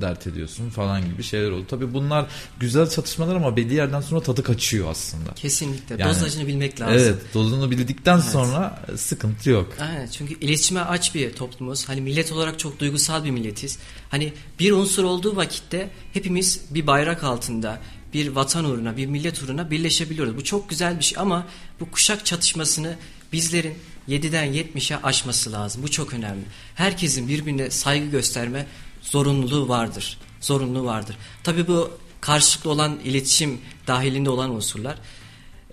dert 0.00 0.26
ediyorsun 0.26 0.70
falan 0.70 1.04
gibi 1.04 1.22
şeyler 1.22 1.50
oldu. 1.50 1.64
Tabii 1.68 1.94
bunlar 1.94 2.26
güzel 2.60 2.88
çatışmalar 2.90 3.36
ama 3.36 3.56
belli 3.56 3.74
yerden 3.74 4.00
sonra 4.00 4.20
tadı 4.20 4.42
kaçıyor 4.42 4.90
aslında. 4.90 5.32
Kesinlikle. 5.34 5.96
Yani- 5.98 6.10
Dozajını 6.10 6.46
bilmek 6.46 6.80
lazım. 6.80 6.94
Evet 6.98 7.34
dozunu 7.34 7.70
bildikten 7.70 8.14
Evet. 8.14 8.24
sonra 8.24 8.82
e, 8.92 8.96
sıkıntı 8.96 9.50
yok. 9.50 9.72
Aynen 9.80 10.06
çünkü 10.06 10.34
iletişime 10.40 10.80
aç 10.80 11.14
bir 11.14 11.32
toplumuz. 11.32 11.88
Hani 11.88 12.00
millet 12.00 12.32
olarak 12.32 12.58
çok 12.58 12.78
duygusal 12.78 13.24
bir 13.24 13.30
milletiz. 13.30 13.78
Hani 14.10 14.32
bir 14.60 14.72
unsur 14.72 15.04
olduğu 15.04 15.36
vakitte 15.36 15.90
hepimiz 16.12 16.60
bir 16.70 16.86
bayrak 16.86 17.24
altında 17.24 17.78
bir 18.14 18.28
vatan 18.28 18.64
uğruna, 18.64 18.96
bir 18.96 19.06
millet 19.06 19.42
uğruna 19.42 19.70
birleşebiliyoruz. 19.70 20.36
Bu 20.36 20.44
çok 20.44 20.70
güzel 20.70 20.98
bir 20.98 21.04
şey 21.04 21.18
ama 21.18 21.46
bu 21.80 21.90
kuşak 21.90 22.26
çatışmasını 22.26 22.96
bizlerin 23.32 23.74
7'den 24.08 24.46
70'e 24.54 24.96
aşması 25.02 25.52
lazım. 25.52 25.82
Bu 25.82 25.90
çok 25.90 26.14
önemli. 26.14 26.42
Herkesin 26.74 27.28
birbirine 27.28 27.70
saygı 27.70 28.06
gösterme 28.06 28.66
zorunluluğu 29.04 29.68
vardır. 29.68 30.18
Zorunluluğu 30.40 30.84
vardır. 30.84 31.16
Tabii 31.42 31.68
bu 31.68 31.90
karşılıklı 32.20 32.70
olan 32.70 32.98
iletişim 33.04 33.60
dahilinde 33.86 34.30
olan 34.30 34.50
unsurlar. 34.50 34.98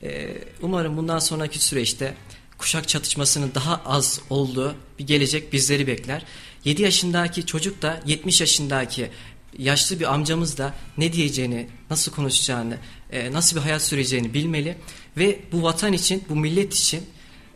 E, 0.03 0.37
umarım 0.61 0.97
bundan 0.97 1.19
sonraki 1.19 1.59
süreçte 1.59 2.15
kuşak 2.57 2.87
çatışmasının 2.87 3.51
daha 3.55 3.81
az 3.85 4.21
olduğu 4.29 4.75
bir 4.99 5.07
gelecek 5.07 5.53
bizleri 5.53 5.87
bekler. 5.87 6.25
7 6.65 6.81
yaşındaki 6.81 7.45
çocuk 7.45 7.81
da 7.81 8.01
70 8.05 8.41
yaşındaki 8.41 9.11
yaşlı 9.57 9.99
bir 9.99 10.13
amcamız 10.13 10.57
da 10.57 10.73
ne 10.97 11.13
diyeceğini, 11.13 11.67
nasıl 11.89 12.11
konuşacağını, 12.11 12.77
e, 13.11 13.31
nasıl 13.31 13.55
bir 13.57 13.61
hayat 13.61 13.81
süreceğini 13.81 14.33
bilmeli 14.33 14.77
ve 15.17 15.39
bu 15.51 15.63
vatan 15.63 15.93
için, 15.93 16.23
bu 16.29 16.35
millet 16.35 16.73
için, 16.73 17.03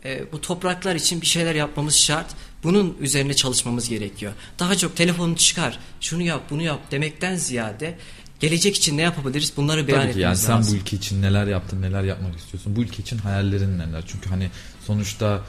e, 0.04 0.32
bu 0.32 0.40
topraklar 0.40 0.94
için 0.94 1.20
bir 1.20 1.26
şeyler 1.26 1.54
yapmamız 1.54 1.96
şart. 1.96 2.34
Bunun 2.66 2.96
üzerine 3.00 3.34
çalışmamız 3.34 3.88
gerekiyor. 3.88 4.32
Daha 4.58 4.76
çok 4.76 4.96
telefonu 4.96 5.36
çıkar, 5.36 5.78
şunu 6.00 6.22
yap, 6.22 6.42
bunu 6.50 6.62
yap 6.62 6.90
demekten 6.90 7.36
ziyade 7.36 7.98
gelecek 8.40 8.76
için 8.76 8.96
ne 8.96 9.02
yapabiliriz 9.02 9.52
bunları 9.56 9.88
beyan 9.88 10.02
Tabii 10.02 10.12
ki 10.12 10.20
yani 10.20 10.32
etmemiz 10.32 10.40
sen 10.40 10.56
lazım. 10.56 10.74
bu 10.74 10.80
ülke 10.80 10.96
için 10.96 11.22
neler 11.22 11.46
yaptın, 11.46 11.82
neler 11.82 12.02
yapmak 12.02 12.36
istiyorsun. 12.38 12.76
Bu 12.76 12.80
ülke 12.80 13.02
için 13.02 13.18
hayallerin 13.18 13.78
neler? 13.78 14.04
Çünkü 14.06 14.30
hani 14.30 14.50
sonuçta 14.86 15.42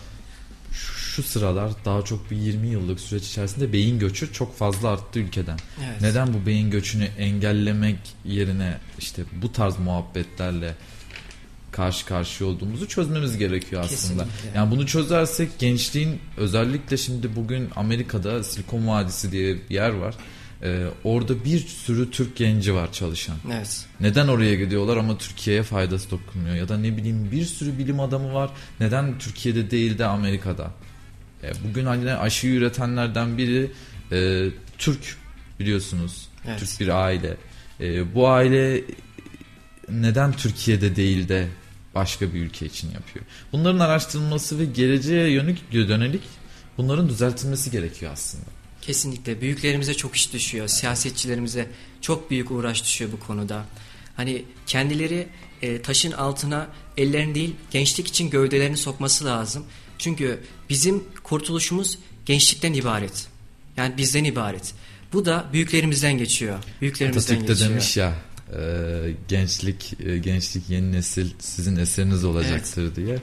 şu, 0.72 0.94
şu 0.94 1.24
sıralar 1.24 1.72
daha 1.86 2.02
çok 2.02 2.32
bir 2.32 2.38
20 2.38 2.68
yıllık 2.68 3.00
süreç 3.00 3.24
içerisinde 3.24 3.74
beyin 3.74 4.00
göçü 4.00 4.34
çok 4.34 4.58
fazla 4.58 4.90
arttı 4.90 5.20
ülkeden. 5.20 5.58
Evet. 5.86 6.02
Neden 6.02 6.34
bu 6.34 6.46
beyin 6.46 6.72
göçünü 6.72 7.04
engellemek 7.04 7.98
yerine 8.26 8.78
işte 9.00 9.24
bu 9.42 9.52
tarz 9.52 9.80
muhabbetlerle 9.80 10.76
karşı 11.72 12.06
karşıya 12.06 12.50
olduğumuzu 12.50 12.88
çözmemiz 12.88 13.38
gerekiyor 13.38 13.82
aslında. 13.86 14.24
Kesinlikle. 14.24 14.58
Yani 14.58 14.72
bunu 14.72 14.86
çözersek 14.86 15.60
gençliğin 15.60 16.20
özellikle 16.38 16.98
şimdi 16.98 17.36
bugün 17.36 17.70
Amerika'da 17.76 18.44
Silikon 18.44 18.88
Vadisi 18.88 19.32
diye 19.32 19.56
bir 19.56 19.76
yer 19.76 19.90
var. 19.90 20.16
Ee, 20.64 20.86
orada 21.04 21.46
bir 21.46 21.60
sürü 21.60 22.12
Türk 22.12 22.36
genci 22.36 22.74
var 22.74 22.94
çalışan. 22.94 23.36
Evet. 23.54 23.86
Neden 24.00 24.28
oraya 24.28 24.56
gidiyorlar 24.56 24.98
ama 24.98 25.18
Türkiye'ye 25.18 25.64
faydası 25.64 26.12
dokunmuyor? 26.12 26.56
Ya 26.56 26.70
da 26.70 26.78
ne 26.78 26.98
bileyim 26.98 27.32
bir 27.32 27.46
sürü 27.46 27.78
bilim 27.78 28.00
adamı 28.00 28.34
var. 28.34 28.50
Neden 28.80 29.20
Türkiye'de 29.20 29.72
değil 29.72 29.98
de 29.98 30.06
Amerika'da? 30.06 30.72
E, 31.44 31.52
bugün 31.70 31.86
hani 31.86 32.14
aşıyı 32.14 32.54
üretenlerden 32.54 33.38
biri 33.38 33.72
e, 34.12 34.50
Türk 34.78 35.18
biliyorsunuz. 35.60 36.28
Evet. 36.48 36.60
Türk 36.60 36.80
bir 36.80 36.88
aile. 36.88 37.38
E, 37.80 38.16
bu 38.16 38.30
aile 38.30 38.84
neden 39.90 40.32
Türkiye'de 40.32 40.96
değil 40.96 41.30
de 41.30 41.48
başka 41.98 42.34
bir 42.34 42.39
ülke 42.39 42.66
için 42.66 42.92
yapıyor? 42.92 43.25
Bunların 43.51 43.80
araştırılması 43.80 44.60
ve 44.60 44.66
geleceğe 44.66 45.30
yönelik 45.30 45.72
dönelik 45.72 46.22
bunların 46.77 47.10
düzeltilmesi 47.10 47.72
gerekiyor 47.72 48.12
aslında. 48.12 48.46
Kesinlikle 48.82 49.42
büyüklerimize 49.42 49.94
çok 49.94 50.16
iş 50.16 50.34
düşüyor. 50.34 50.68
Siyasetçilerimize 50.68 51.70
çok 52.01 52.32
büyük 52.32 52.51
uğraş 52.51 52.84
düşüyor 52.84 53.12
bu 53.12 53.20
konuda. 53.20 53.66
Hani 54.16 54.46
kendileri 54.68 55.27
e, 55.62 55.82
taşın 55.82 56.12
altına 56.12 56.68
ellerini 56.98 57.36
değil 57.36 57.56
gençlik 57.72 58.08
için 58.08 58.30
gövdelerini 58.30 58.77
sokması 58.77 59.25
lazım. 59.25 59.66
Çünkü 59.98 60.44
bizim 60.70 61.04
kurtuluşumuz 61.24 61.98
gençlikten 62.25 62.74
ibaret. 62.74 63.27
Yani 63.77 63.98
bizden 63.98 64.24
ibaret. 64.24 64.74
Bu 65.13 65.25
da 65.25 65.46
büyüklerimizden 65.54 66.18
geçiyor. 66.18 66.60
Büyüklerimizden 66.82 67.34
Atatürk 67.36 67.48
de 67.48 67.54
geçiyor. 67.54 67.70
demiş 67.72 67.98
ya 67.98 68.13
gençlik 69.27 69.94
e, 70.06 70.18
gençlik 70.18 70.70
yeni 70.70 70.92
nesil 70.92 71.30
sizin 71.39 71.75
eseriniz 71.75 72.24
olacaktır 72.24 72.96
diye 72.96 73.18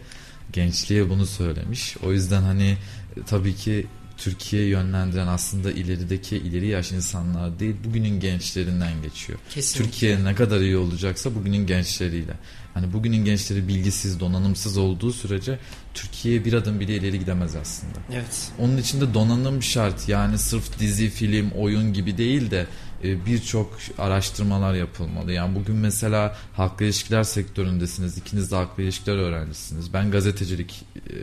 gençliğe 0.52 1.11
bunu 1.11 1.26
söylemiş. 1.26 1.97
O 2.02 2.12
yüzden 2.12 2.43
hani 2.43 2.76
e, 3.16 3.23
tabii 3.26 3.54
ki 3.54 3.87
Türkiye 4.16 4.66
yönlendiren 4.66 5.26
aslında 5.26 5.73
ilerideki 5.73 6.37
ileri 6.37 6.66
yaş 6.66 6.93
insanlar 6.93 7.59
değil 7.59 7.75
bugünün 7.85 8.21
gençlerinden 8.21 9.02
geçiyor. 9.02 9.38
Kesinlikle. 9.50 9.90
Türkiye 9.90 10.25
ne 10.25 10.35
kadar 10.35 10.61
iyi 10.61 10.76
olacaksa 10.76 11.35
bugünün 11.35 11.66
gençleriyle. 11.66 12.35
Hani 12.75 12.93
bugünün 12.93 13.25
gençleri 13.25 13.69
bilgisiz, 13.69 14.21
donanımsız 14.21 14.78
olduğu 14.78 15.12
sürece 15.12 15.59
Türkiye 15.95 16.45
bir 16.45 16.52
adım 16.52 16.81
bile 16.81 16.97
ileri 16.97 17.19
gidemez 17.19 17.57
aslında. 17.57 17.99
Evet. 18.12 18.49
Onun 18.59 18.76
için 18.76 19.00
de 19.00 19.14
donanım 19.14 19.62
şart. 19.62 20.09
Yani 20.09 20.38
sırf 20.38 20.78
dizi, 20.78 21.11
film, 21.11 21.50
oyun 21.50 21.93
gibi 21.93 22.19
değil 22.19 22.50
de 22.50 22.61
e, 22.61 22.66
birçok 23.03 23.79
araştırmalar 23.99 24.75
yapılmalı. 24.75 25.33
Yani 25.33 25.55
bugün 25.55 25.77
mesela 25.77 26.37
halkla 26.57 26.85
ilişkiler 26.85 27.23
sektöründesiniz. 27.23 28.19
İkiniz 28.19 28.51
de 28.51 28.57
halkla 28.57 28.83
ilişkiler 28.83 29.17
öğrencisiniz. 29.17 29.93
Ben 29.93 30.11
gazetecilik 30.11 30.85
e, 30.97 31.15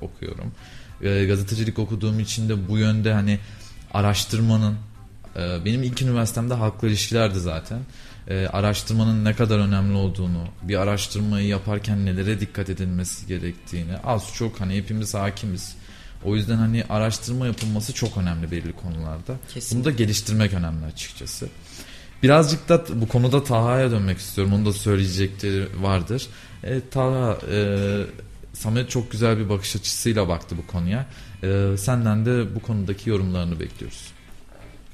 okuyorum. 0.00 0.52
E, 1.02 1.24
gazetecilik 1.24 1.78
okuduğum 1.78 2.20
için 2.20 2.48
de 2.48 2.68
bu 2.68 2.78
yönde 2.78 3.12
hani 3.12 3.38
araştırmanın 3.94 4.76
e, 5.36 5.64
benim 5.64 5.82
ilk 5.82 6.02
üniversitemde 6.02 6.54
halkla 6.54 6.88
ilişkilerdi 6.88 7.40
zaten. 7.40 7.78
E, 8.28 8.46
araştırmanın 8.46 9.24
ne 9.24 9.34
kadar 9.34 9.58
önemli 9.58 9.96
olduğunu, 9.96 10.44
bir 10.62 10.76
araştırmayı 10.76 11.46
yaparken 11.46 12.06
nelere 12.06 12.40
dikkat 12.40 12.68
edilmesi 12.68 13.26
gerektiğini 13.26 13.96
az 14.04 14.34
çok 14.34 14.60
hani 14.60 14.76
hepimiz 14.76 15.14
hakimiz. 15.14 15.76
O 16.24 16.36
yüzden 16.36 16.56
hani 16.56 16.84
araştırma 16.88 17.46
yapılması 17.46 17.92
çok 17.92 18.16
önemli 18.16 18.50
belli 18.50 18.72
konularda. 18.72 19.36
Kesinlikle. 19.54 19.76
Bunu 19.76 19.94
da 19.94 19.98
geliştirmek 19.98 20.52
önemli 20.52 20.84
açıkçası. 20.84 21.48
Birazcık 22.22 22.68
da 22.68 22.84
bu 22.94 23.08
konuda 23.08 23.44
Taha'ya 23.44 23.90
dönmek 23.90 24.18
istiyorum. 24.18 24.52
Onun 24.54 24.66
da 24.66 24.72
söyleyecekleri 24.72 25.66
vardır. 25.80 26.26
E, 26.62 26.80
Taha, 26.90 27.38
e, 27.52 27.78
Samet 28.52 28.90
çok 28.90 29.10
güzel 29.10 29.38
bir 29.38 29.48
bakış 29.48 29.76
açısıyla 29.76 30.28
baktı 30.28 30.56
bu 30.58 30.66
konuya. 30.66 31.06
E, 31.42 31.76
senden 31.76 32.26
de 32.26 32.54
bu 32.54 32.60
konudaki 32.60 33.10
yorumlarını 33.10 33.60
bekliyoruz. 33.60 34.14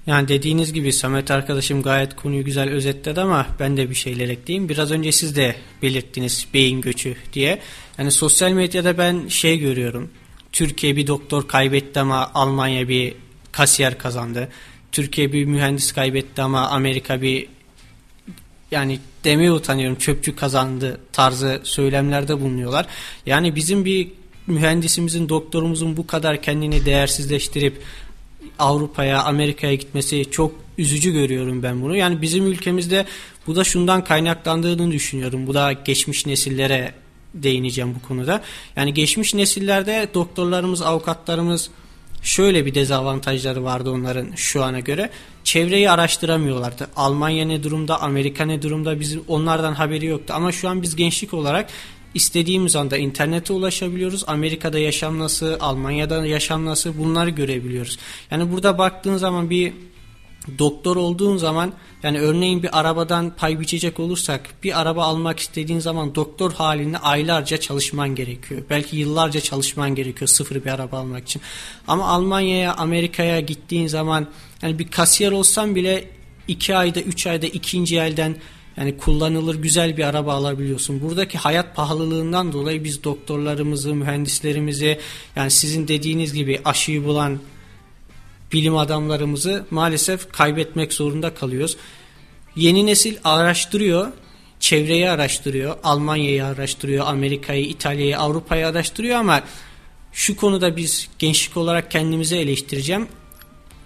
Yani 0.06 0.28
dediğiniz 0.28 0.72
gibi 0.72 0.92
Samet 0.92 1.30
arkadaşım 1.30 1.82
gayet 1.82 2.16
konuyu 2.16 2.44
güzel 2.44 2.70
özetledi 2.70 3.20
ama 3.20 3.46
ben 3.60 3.76
de 3.76 3.90
bir 3.90 3.94
şeyler 3.94 4.28
ekleyeyim. 4.28 4.68
Biraz 4.68 4.90
önce 4.90 5.12
siz 5.12 5.36
de 5.36 5.56
belirttiniz 5.82 6.46
beyin 6.54 6.80
göçü 6.80 7.16
diye. 7.32 7.60
Yani 7.98 8.10
sosyal 8.10 8.50
medyada 8.50 8.98
ben 8.98 9.28
şey 9.28 9.58
görüyorum. 9.58 10.10
Türkiye 10.60 10.96
bir 10.96 11.06
doktor 11.06 11.48
kaybetti 11.48 12.00
ama 12.00 12.30
Almanya 12.34 12.88
bir 12.88 13.14
kasiyer 13.52 13.98
kazandı. 13.98 14.48
Türkiye 14.92 15.32
bir 15.32 15.44
mühendis 15.44 15.92
kaybetti 15.92 16.42
ama 16.42 16.68
Amerika 16.68 17.22
bir 17.22 17.46
yani 18.70 18.98
demeye 19.24 19.52
utanıyorum 19.52 19.98
çöpçü 19.98 20.36
kazandı 20.36 21.00
tarzı 21.12 21.60
söylemlerde 21.64 22.40
bulunuyorlar. 22.40 22.86
Yani 23.26 23.56
bizim 23.56 23.84
bir 23.84 24.08
mühendisimizin 24.46 25.28
doktorumuzun 25.28 25.96
bu 25.96 26.06
kadar 26.06 26.42
kendini 26.42 26.84
değersizleştirip 26.84 27.82
Avrupa'ya, 28.58 29.22
Amerika'ya 29.22 29.74
gitmesi 29.74 30.30
çok 30.30 30.52
üzücü 30.78 31.12
görüyorum 31.12 31.62
ben 31.62 31.82
bunu. 31.82 31.96
Yani 31.96 32.22
bizim 32.22 32.46
ülkemizde 32.46 33.06
bu 33.46 33.56
da 33.56 33.64
şundan 33.64 34.04
kaynaklandığını 34.04 34.92
düşünüyorum. 34.92 35.46
Bu 35.46 35.54
da 35.54 35.72
geçmiş 35.72 36.26
nesillere 36.26 36.94
değineceğim 37.34 37.94
bu 37.94 38.08
konuda. 38.08 38.42
Yani 38.76 38.94
geçmiş 38.94 39.34
nesillerde 39.34 40.08
doktorlarımız, 40.14 40.82
avukatlarımız 40.82 41.70
şöyle 42.22 42.66
bir 42.66 42.74
dezavantajları 42.74 43.64
vardı 43.64 43.90
onların 43.90 44.32
şu 44.36 44.64
ana 44.64 44.80
göre. 44.80 45.10
Çevreyi 45.44 45.90
araştıramıyorlardı. 45.90 46.88
Almanya 46.96 47.46
ne 47.46 47.62
durumda, 47.62 48.02
Amerika 48.02 48.44
ne 48.44 48.62
durumda 48.62 49.00
bizim 49.00 49.22
onlardan 49.28 49.72
haberi 49.72 50.06
yoktu. 50.06 50.34
Ama 50.36 50.52
şu 50.52 50.68
an 50.68 50.82
biz 50.82 50.96
gençlik 50.96 51.34
olarak 51.34 51.70
istediğimiz 52.14 52.76
anda 52.76 52.96
internete 52.96 53.52
ulaşabiliyoruz. 53.52 54.24
Amerika'da 54.26 54.78
yaşam 54.78 55.18
nasıl, 55.18 55.56
Almanya'da 55.60 56.26
yaşam 56.26 56.66
nasıl 56.66 56.98
bunları 56.98 57.30
görebiliyoruz. 57.30 57.98
Yani 58.30 58.52
burada 58.52 58.78
baktığın 58.78 59.16
zaman 59.16 59.50
bir 59.50 59.72
doktor 60.58 60.96
olduğun 60.96 61.36
zaman 61.36 61.72
yani 62.02 62.20
örneğin 62.20 62.62
bir 62.62 62.80
arabadan 62.80 63.36
pay 63.36 63.60
biçecek 63.60 64.00
olursak 64.00 64.40
bir 64.62 64.80
araba 64.80 65.04
almak 65.04 65.40
istediğin 65.40 65.78
zaman 65.78 66.14
doktor 66.14 66.52
halinde 66.52 66.98
aylarca 66.98 67.56
çalışman 67.56 68.14
gerekiyor. 68.14 68.62
Belki 68.70 68.96
yıllarca 68.96 69.40
çalışman 69.40 69.94
gerekiyor 69.94 70.28
sıfır 70.28 70.64
bir 70.64 70.70
araba 70.70 70.98
almak 70.98 71.22
için. 71.22 71.42
Ama 71.88 72.08
Almanya'ya, 72.08 72.74
Amerika'ya 72.74 73.40
gittiğin 73.40 73.86
zaman 73.86 74.26
yani 74.62 74.78
bir 74.78 74.88
kasiyer 74.88 75.32
olsan 75.32 75.74
bile 75.74 76.04
iki 76.48 76.76
ayda, 76.76 77.00
üç 77.00 77.26
ayda 77.26 77.46
ikinci 77.46 77.96
elden 77.96 78.36
yani 78.76 78.96
kullanılır 78.96 79.54
güzel 79.54 79.96
bir 79.96 80.04
araba 80.04 80.34
alabiliyorsun. 80.34 81.00
Buradaki 81.00 81.38
hayat 81.38 81.76
pahalılığından 81.76 82.52
dolayı 82.52 82.84
biz 82.84 83.04
doktorlarımızı, 83.04 83.94
mühendislerimizi 83.94 84.98
yani 85.36 85.50
sizin 85.50 85.88
dediğiniz 85.88 86.32
gibi 86.32 86.60
aşıyı 86.64 87.04
bulan 87.04 87.38
bilim 88.52 88.76
adamlarımızı 88.76 89.66
maalesef 89.70 90.32
kaybetmek 90.32 90.92
zorunda 90.92 91.34
kalıyoruz. 91.34 91.76
Yeni 92.56 92.86
nesil 92.86 93.16
araştırıyor, 93.24 94.08
çevreyi 94.60 95.10
araştırıyor, 95.10 95.76
Almanya'yı 95.82 96.44
araştırıyor, 96.44 97.06
Amerika'yı, 97.06 97.64
İtalya'yı, 97.64 98.18
Avrupa'yı 98.18 98.66
araştırıyor 98.66 99.18
ama 99.18 99.42
şu 100.12 100.36
konuda 100.36 100.76
biz 100.76 101.08
gençlik 101.18 101.56
olarak 101.56 101.90
kendimizi 101.90 102.36
eleştireceğim. 102.36 103.08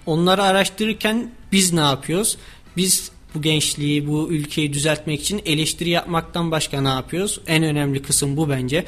Onları 0.07 0.43
araştırırken 0.43 1.31
biz 1.53 1.73
ne 1.73 1.81
yapıyoruz? 1.81 2.37
Biz 2.77 3.11
bu 3.35 3.43
gençliği, 3.43 4.07
bu 4.07 4.33
ülkeyi 4.33 4.73
düzeltmek 4.73 5.21
için 5.21 5.43
eleştiri 5.47 5.91
yapmaktan 5.91 6.51
başka 6.51 6.81
ne 6.81 6.89
yapıyoruz? 6.89 7.41
En 7.47 7.63
önemli 7.63 8.03
kısım 8.03 8.37
bu 8.37 8.49
bence. 8.49 8.85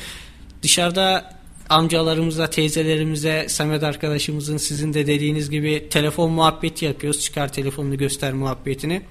Dışarıda 0.63 1.36
amcalarımıza, 1.69 2.51
teyzelerimize, 2.51 3.47
Samet 3.49 3.83
arkadaşımızın 3.83 4.57
sizin 4.57 4.95
de 4.95 5.07
dediğiniz 5.07 5.51
gibi 5.51 5.87
telefon 5.91 6.31
muhabbeti 6.31 6.85
yapıyoruz. 6.85 7.21
Çıkar 7.21 7.53
telefonunu 7.53 7.99
göster 7.99 8.33
muhabbetini. 8.33 9.03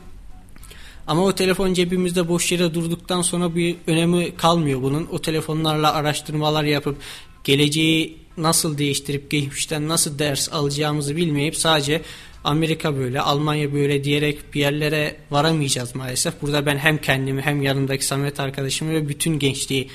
Ama 1.07 1.23
o 1.23 1.35
telefon 1.35 1.73
cebimizde 1.73 2.27
boş 2.27 2.51
yere 2.51 2.73
durduktan 2.73 3.21
sonra 3.21 3.55
bir 3.55 3.75
önemi 3.87 4.35
kalmıyor 4.35 4.81
bunun. 4.81 5.07
O 5.11 5.21
telefonlarla 5.21 5.93
araştırmalar 5.93 6.63
yapıp 6.63 6.97
geleceği 7.43 8.17
nasıl 8.37 8.77
değiştirip 8.77 9.31
geçmişten 9.31 9.87
nasıl 9.87 10.19
ders 10.19 10.53
alacağımızı 10.53 11.15
bilmeyip 11.15 11.55
sadece 11.55 12.01
Amerika 12.43 12.95
böyle, 12.95 13.21
Almanya 13.21 13.73
böyle 13.73 14.03
diyerek 14.03 14.53
bir 14.53 14.59
yerlere 14.59 15.15
varamayacağız 15.31 15.95
maalesef. 15.95 16.41
Burada 16.41 16.65
ben 16.65 16.77
hem 16.77 16.97
kendimi 16.97 17.41
hem 17.41 17.61
yanımdaki 17.61 18.05
Samet 18.05 18.39
arkadaşımı 18.39 18.93
ve 18.93 19.09
bütün 19.09 19.39
gençliği 19.39 19.89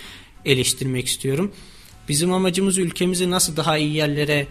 eleştirmek 0.45 1.07
istiyorum. 1.07 1.53
Bizim 2.11 2.33
amacımız 2.33 2.79
ülkemizi 2.79 3.31
nasıl 3.31 3.57
daha 3.57 3.79
iyi 3.79 3.95
yerlere 3.95 4.47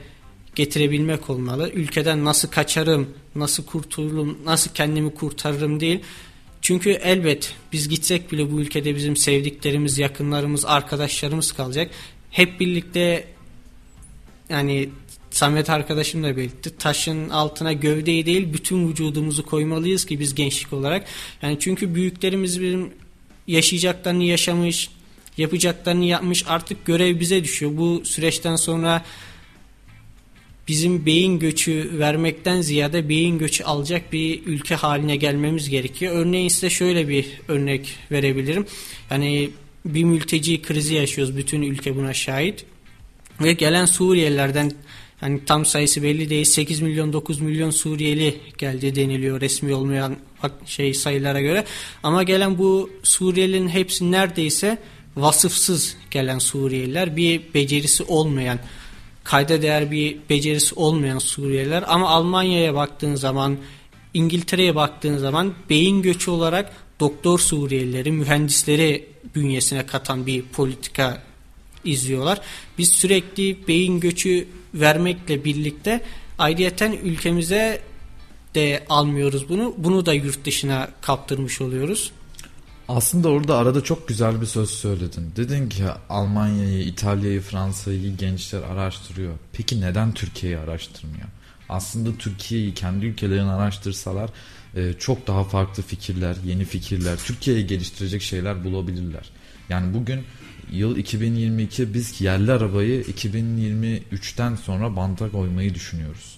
getirebilmek 0.55 1.29
olmalı. 1.29 1.71
Ülkeden 1.73 2.25
nasıl 2.25 2.49
kaçarım, 2.49 3.09
nasıl 3.35 3.65
kurtulurum, 3.65 4.37
nasıl 4.45 4.73
kendimi 4.73 5.13
kurtarırım 5.13 5.79
değil. 5.79 5.99
Çünkü 6.61 6.89
elbet 6.89 7.53
biz 7.73 7.89
gitsek 7.89 8.31
bile 8.31 8.51
bu 8.51 8.61
ülkede 8.61 8.95
bizim 8.95 9.17
sevdiklerimiz, 9.17 9.97
yakınlarımız, 9.97 10.65
arkadaşlarımız 10.65 11.51
kalacak. 11.51 11.91
Hep 12.31 12.59
birlikte 12.59 13.27
yani 14.49 14.89
Samet 15.31 15.69
arkadaşım 15.69 16.23
da 16.23 16.37
belirtti. 16.37 16.77
Taşın 16.77 17.29
altına 17.29 17.73
gövdeyi 17.73 18.25
değil 18.25 18.53
bütün 18.53 18.89
vücudumuzu 18.89 19.45
koymalıyız 19.45 20.05
ki 20.05 20.19
biz 20.19 20.35
gençlik 20.35 20.73
olarak. 20.73 21.05
Yani 21.41 21.57
çünkü 21.59 21.95
büyüklerimiz 21.95 22.61
bizim 22.61 22.93
yaşayacaklarını 23.47 24.23
yaşamış, 24.23 24.89
yapacaklarını 25.39 26.05
yapmış. 26.05 26.43
Artık 26.47 26.85
görev 26.85 27.19
bize 27.19 27.43
düşüyor. 27.43 27.71
Bu 27.77 28.05
süreçten 28.05 28.55
sonra 28.55 29.03
bizim 30.67 31.05
beyin 31.05 31.39
göçü 31.39 31.89
vermekten 31.99 32.61
ziyade 32.61 33.09
beyin 33.09 33.37
göçü 33.37 33.63
alacak 33.63 34.13
bir 34.13 34.45
ülke 34.45 34.75
haline 34.75 35.15
gelmemiz 35.15 35.69
gerekiyor. 35.69 36.15
Örneğin 36.15 36.49
size 36.49 36.69
şöyle 36.69 37.07
bir 37.07 37.25
örnek 37.47 37.95
verebilirim. 38.11 38.65
Yani 39.11 39.49
bir 39.85 40.03
mülteci 40.03 40.61
krizi 40.61 40.93
yaşıyoruz. 40.93 41.37
Bütün 41.37 41.61
ülke 41.61 41.95
buna 41.95 42.13
şahit. 42.13 42.65
Ve 43.41 43.53
gelen 43.53 43.85
Suriyelilerden 43.85 44.71
yani 45.21 45.39
tam 45.45 45.65
sayısı 45.65 46.03
belli 46.03 46.29
değil 46.29 46.45
8 46.45 46.81
milyon 46.81 47.13
9 47.13 47.41
milyon 47.41 47.69
Suriyeli 47.69 48.35
geldi 48.57 48.95
deniliyor 48.95 49.41
resmi 49.41 49.73
olmayan 49.73 50.17
şey 50.65 50.93
sayılara 50.93 51.41
göre. 51.41 51.65
Ama 52.03 52.23
gelen 52.23 52.57
bu 52.57 52.89
Suriyelilerin 53.03 53.69
hepsi 53.69 54.11
neredeyse 54.11 54.77
vasıfsız 55.21 55.95
gelen 56.11 56.39
Suriyeliler 56.39 57.15
bir 57.15 57.41
becerisi 57.53 58.03
olmayan 58.03 58.59
kayda 59.23 59.61
değer 59.61 59.91
bir 59.91 60.17
becerisi 60.29 60.75
olmayan 60.75 61.19
Suriyeliler 61.19 61.83
ama 61.87 62.09
Almanya'ya 62.09 62.73
baktığın 62.73 63.15
zaman 63.15 63.57
İngiltere'ye 64.13 64.75
baktığın 64.75 65.17
zaman 65.17 65.53
beyin 65.69 66.01
göçü 66.01 66.31
olarak 66.31 66.73
doktor 66.99 67.39
Suriyelileri, 67.39 68.11
mühendisleri 68.11 69.07
bünyesine 69.35 69.85
katan 69.85 70.25
bir 70.25 70.41
politika 70.41 71.23
izliyorlar. 71.83 72.41
Biz 72.77 72.89
sürekli 72.89 73.67
beyin 73.67 73.99
göçü 73.99 74.47
vermekle 74.73 75.43
birlikte 75.45 76.01
ayrıyeten 76.39 76.91
ülkemize 76.91 77.81
de 78.55 78.83
almıyoruz 78.89 79.49
bunu. 79.49 79.73
Bunu 79.77 80.05
da 80.05 80.13
yurt 80.13 80.45
dışına 80.45 80.89
kaptırmış 81.01 81.61
oluyoruz. 81.61 82.11
Aslında 82.89 83.29
orada 83.29 83.57
arada 83.57 83.83
çok 83.83 84.07
güzel 84.07 84.41
bir 84.41 84.45
söz 84.45 84.69
söyledin. 84.69 85.31
Dedin 85.35 85.69
ki 85.69 85.83
Almanya'yı, 86.09 86.83
İtalya'yı, 86.83 87.41
Fransa'yı 87.41 88.17
gençler 88.17 88.61
araştırıyor. 88.61 89.33
Peki 89.53 89.81
neden 89.81 90.11
Türkiye'yi 90.11 90.57
araştırmıyor? 90.57 91.27
Aslında 91.69 92.17
Türkiye'yi 92.17 92.73
kendi 92.73 93.05
ülkelerini 93.05 93.51
araştırsalar 93.51 94.29
e, 94.75 94.93
çok 94.93 95.27
daha 95.27 95.43
farklı 95.43 95.83
fikirler, 95.83 96.35
yeni 96.45 96.65
fikirler, 96.65 97.17
Türkiye'yi 97.17 97.67
geliştirecek 97.67 98.21
şeyler 98.21 98.63
bulabilirler. 98.63 99.29
Yani 99.69 99.93
bugün 99.93 100.23
yıl 100.71 100.97
2022 100.97 101.93
biz 101.93 102.21
yerli 102.21 102.51
arabayı 102.51 103.01
2023'ten 103.01 104.55
sonra 104.55 104.95
banta 104.95 105.31
koymayı 105.31 105.75
düşünüyoruz. 105.75 106.37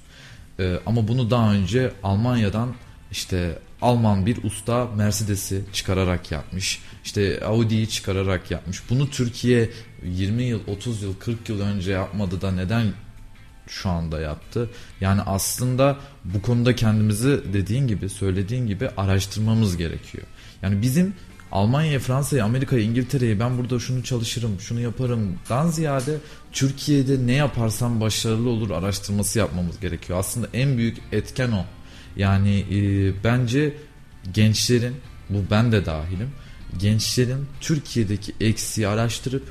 Ee, 0.60 0.80
ama 0.86 1.08
bunu 1.08 1.32
daha 1.32 1.54
önce 1.54 1.92
Almanya'dan 2.04 2.74
işte 3.12 3.60
Alman 3.82 4.26
bir 4.26 4.44
usta 4.44 4.88
Mercedes'i 4.98 5.64
çıkararak 5.74 6.32
yapmış. 6.32 6.80
İşte 7.04 7.46
Audi'yi 7.46 7.90
çıkararak 7.90 8.52
yapmış. 8.52 8.90
Bunu 8.90 9.10
Türkiye 9.10 9.70
20 10.04 10.44
yıl, 10.44 10.60
30 10.68 11.04
yıl, 11.04 11.16
40 11.20 11.50
yıl 11.50 11.62
önce 11.62 11.92
yapmadı 11.92 12.42
da 12.42 12.52
neden 12.52 12.94
şu 13.68 13.90
anda 13.90 14.20
yaptı? 14.20 14.70
Yani 15.02 15.22
aslında 15.22 15.98
bu 16.26 16.42
konuda 16.42 16.76
kendimizi 16.76 17.42
dediğin 17.54 17.88
gibi, 17.88 18.10
söylediğin 18.10 18.68
gibi 18.68 18.90
araştırmamız 18.98 19.78
gerekiyor. 19.78 20.24
Yani 20.62 20.82
bizim 20.82 21.14
Almanya'ya, 21.52 22.00
Fransa'ya, 22.00 22.46
Amerika'ya, 22.46 22.84
İngiltere'ye 22.84 23.40
ben 23.40 23.58
burada 23.58 23.80
şunu 23.80 24.04
çalışırım, 24.04 24.60
şunu 24.60 24.80
yaparım. 24.80 25.40
Dan 25.50 25.68
ziyade 25.68 26.18
Türkiye'de 26.52 27.28
ne 27.28 27.34
yaparsam 27.34 28.02
başarılı 28.02 28.50
olur 28.50 28.72
araştırması 28.72 29.40
yapmamız 29.40 29.80
gerekiyor. 29.80 30.20
Aslında 30.20 30.48
en 30.54 30.78
büyük 30.78 30.98
etken 31.12 31.52
o. 31.52 31.66
Yani 32.16 32.66
e, 32.72 33.14
bence 33.24 33.74
gençlerin, 34.34 34.96
bu 35.30 35.38
ben 35.52 35.72
de 35.72 35.86
dahilim, 35.86 36.30
gençlerin 36.80 37.48
Türkiye'deki 37.62 38.34
eksiği 38.40 38.88
araştırıp 38.88 39.44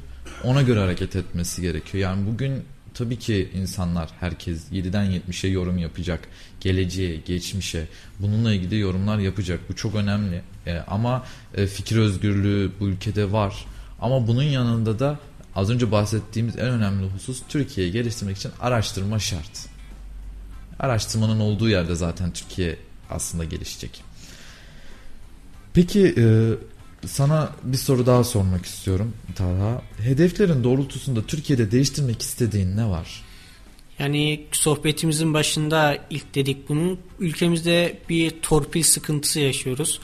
ona 0.44 0.62
göre 0.62 0.80
hareket 0.80 1.16
etmesi 1.16 1.62
gerekiyor. 1.62 2.02
Yani 2.02 2.26
bugün 2.26 2.64
tabii 2.94 3.18
ki 3.18 3.50
insanlar 3.54 4.10
herkes 4.20 4.72
7'den 4.72 5.06
70'e 5.06 5.50
yorum 5.50 5.78
yapacak. 5.78 6.28
Geleceğe, 6.60 7.16
geçmişe 7.16 7.86
bununla 8.18 8.54
ilgili 8.54 8.78
yorumlar 8.78 9.18
yapacak. 9.18 9.60
Bu 9.68 9.76
çok 9.76 9.94
önemli. 9.94 10.42
E, 10.66 10.78
ama 10.78 11.24
e, 11.54 11.66
fikir 11.66 11.96
özgürlüğü 11.96 12.72
bu 12.80 12.88
ülkede 12.88 13.32
var. 13.32 13.66
Ama 14.00 14.26
bunun 14.26 14.42
yanında 14.42 14.98
da 14.98 15.18
az 15.54 15.70
önce 15.70 15.92
bahsettiğimiz 15.92 16.58
en 16.58 16.68
önemli 16.68 17.06
husus 17.06 17.42
Türkiye'yi 17.48 17.92
geliştirmek 17.92 18.36
için 18.36 18.52
araştırma 18.60 19.18
şart. 19.18 19.69
Araştırmanın 20.80 21.40
olduğu 21.40 21.68
yerde 21.68 21.94
zaten 21.94 22.32
Türkiye 22.32 22.76
aslında 23.10 23.44
gelişecek. 23.44 24.02
Peki 25.74 26.14
e, 26.18 26.24
sana 27.06 27.50
bir 27.62 27.76
soru 27.76 28.06
daha 28.06 28.24
sormak 28.24 28.66
istiyorum 28.66 29.12
Talha. 29.36 29.82
Hedeflerin 29.98 30.64
doğrultusunda 30.64 31.22
Türkiye'de 31.22 31.70
değiştirmek 31.70 32.22
istediğin 32.22 32.76
ne 32.76 32.86
var? 32.86 33.22
Yani 33.98 34.46
sohbetimizin 34.52 35.34
başında 35.34 35.98
ilk 36.10 36.34
dedik 36.34 36.68
bunu. 36.68 36.98
Ülkemizde 37.18 37.98
bir 38.08 38.30
torpil 38.30 38.82
sıkıntısı 38.82 39.40
yaşıyoruz. 39.40 40.00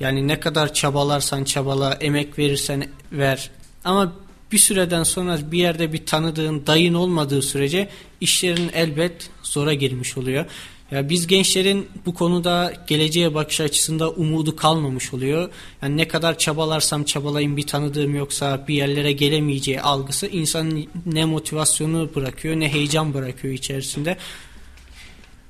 Yani 0.00 0.28
ne 0.28 0.40
kadar 0.40 0.74
çabalarsan 0.74 1.44
çabala, 1.44 1.94
emek 1.94 2.38
verirsen 2.38 2.88
ver. 3.12 3.50
Ama 3.84 4.12
bir 4.52 4.58
süreden 4.58 5.02
sonra 5.02 5.38
bir 5.52 5.58
yerde 5.58 5.92
bir 5.92 6.06
tanıdığın, 6.06 6.66
dayın 6.66 6.94
olmadığı 6.94 7.42
sürece 7.42 7.88
işlerin 8.20 8.70
elbet 8.74 9.30
zora 9.42 9.74
girmiş 9.74 10.18
oluyor. 10.18 10.44
Ya 10.90 11.08
biz 11.08 11.26
gençlerin 11.26 11.88
bu 12.06 12.14
konuda 12.14 12.72
geleceğe 12.86 13.34
bakış 13.34 13.60
açısında 13.60 14.10
umudu 14.10 14.56
kalmamış 14.56 15.14
oluyor. 15.14 15.50
Yani 15.82 15.96
ne 15.96 16.08
kadar 16.08 16.38
çabalarsam 16.38 17.04
çabalayayım 17.04 17.56
bir 17.56 17.66
tanıdığım 17.66 18.14
yoksa 18.14 18.64
bir 18.68 18.74
yerlere 18.74 19.12
gelemeyeceği 19.12 19.80
algısı 19.80 20.26
insanın 20.26 20.86
ne 21.06 21.24
motivasyonu 21.24 22.10
bırakıyor 22.14 22.60
ne 22.60 22.72
heyecan 22.72 23.14
bırakıyor 23.14 23.54
içerisinde. 23.54 24.16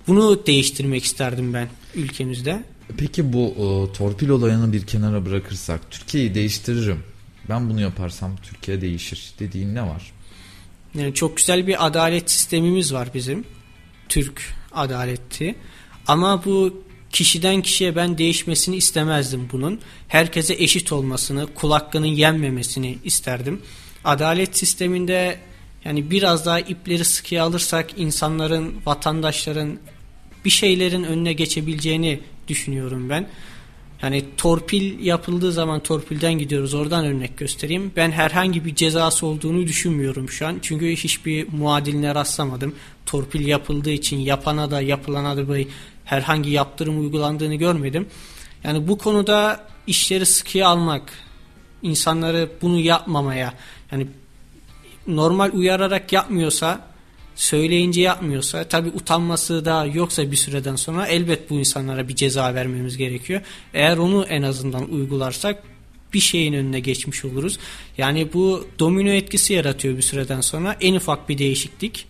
Bunu 0.07 0.47
değiştirmek 0.47 1.05
isterdim 1.05 1.55
ben 1.55 1.69
ülkemizde. 1.95 2.63
Peki 2.97 3.33
bu 3.33 3.47
e, 3.49 3.93
torpil 3.97 4.29
olayını 4.29 4.73
bir 4.73 4.87
kenara 4.87 5.27
bırakırsak 5.27 5.91
Türkiye'yi 5.91 6.35
değiştiririm. 6.35 7.03
Ben 7.49 7.71
bunu 7.71 7.81
yaparsam 7.81 8.37
Türkiye 8.43 8.81
değişir 8.81 9.33
dediğin 9.39 9.75
ne 9.75 9.83
var? 9.83 10.13
Yani 10.95 11.15
çok 11.15 11.37
güzel 11.37 11.67
bir 11.67 11.87
adalet 11.87 12.31
sistemimiz 12.31 12.95
var 12.95 13.09
bizim. 13.15 13.45
Türk 14.09 14.55
adaleti. 14.73 15.55
Ama 16.07 16.45
bu 16.45 16.83
kişiden 17.11 17.63
kişiye 17.63 17.97
ben 17.97 18.19
değişmesini 18.19 18.77
istemezdim 18.77 19.49
bunun. 19.53 19.81
Herkese 20.09 20.55
eşit 20.55 20.93
olmasını, 20.93 21.47
kul 21.55 21.73
hakkının 21.73 22.07
yenmemesini 22.07 22.99
isterdim. 23.05 23.63
Adalet 24.05 24.59
sisteminde 24.59 25.39
yani 25.85 26.11
biraz 26.11 26.47
daha 26.47 26.61
ipleri 26.61 27.05
sıkıya 27.05 27.45
alırsak 27.45 27.99
insanların, 27.99 28.75
vatandaşların 28.87 29.79
bir 30.45 30.51
şeylerin 30.51 31.05
önüne 31.05 31.33
geçebileceğini 31.33 32.21
düşünüyorum 32.49 33.09
ben. 33.09 33.29
Yani 34.03 34.25
torpil 34.37 35.05
yapıldığı 35.05 35.53
zaman 35.53 35.81
torpilden 35.81 36.39
gidiyoruz. 36.39 36.75
Oradan 36.75 37.05
örnek 37.05 37.39
göstereyim. 37.39 37.93
Ben 37.97 38.11
herhangi 38.11 38.65
bir 38.65 38.75
cezası 38.75 39.27
olduğunu 39.27 39.67
düşünmüyorum 39.67 40.29
şu 40.31 40.47
an. 40.47 40.59
Çünkü 40.63 40.91
hiçbir 40.91 41.53
muadiline 41.53 42.15
rastlamadım. 42.15 42.75
Torpil 43.07 43.47
yapıldığı 43.47 43.91
için 43.91 44.19
yapana 44.19 44.71
da 44.71 44.81
yapılana 44.81 45.37
da 45.37 45.49
böyle 45.49 45.69
herhangi 46.05 46.51
yaptırım 46.51 47.01
uygulandığını 47.01 47.55
görmedim. 47.55 48.07
Yani 48.65 48.89
bu 48.89 48.99
konuda 48.99 49.67
işleri 49.87 50.27
sıkıya 50.27 50.69
almak, 50.69 51.13
insanları 51.83 52.51
bunu 52.63 52.79
yapmamaya, 52.79 53.55
yani 53.93 54.07
normal 55.07 55.51
uyararak 55.53 56.13
yapmıyorsa 56.13 56.81
söyleyince 57.39 58.01
yapmıyorsa 58.01 58.65
tabi 58.65 58.89
utanması 58.89 59.65
da 59.65 59.87
yoksa 59.87 60.31
bir 60.31 60.37
süreden 60.37 60.77
sonra 60.77 61.07
elbet 61.07 61.51
bu 61.51 61.59
insanlara 61.59 62.09
bir 62.09 62.17
ceza 62.17 62.55
vermemiz 62.55 62.97
gerekiyor. 62.97 63.41
Eğer 63.75 63.97
onu 63.97 64.25
en 64.25 64.43
azından 64.43 64.91
uygularsak 64.91 65.63
bir 66.15 66.21
şeyin 66.21 66.53
önüne 66.53 66.81
geçmiş 66.81 67.25
oluruz. 67.25 67.59
Yani 67.99 68.33
bu 68.33 68.69
domino 68.79 69.11
etkisi 69.11 69.53
yaratıyor 69.53 69.97
bir 69.97 70.03
süreden 70.03 70.41
sonra. 70.41 70.77
En 70.81 70.95
ufak 70.95 71.29
bir 71.29 71.39
değişiklik 71.39 72.07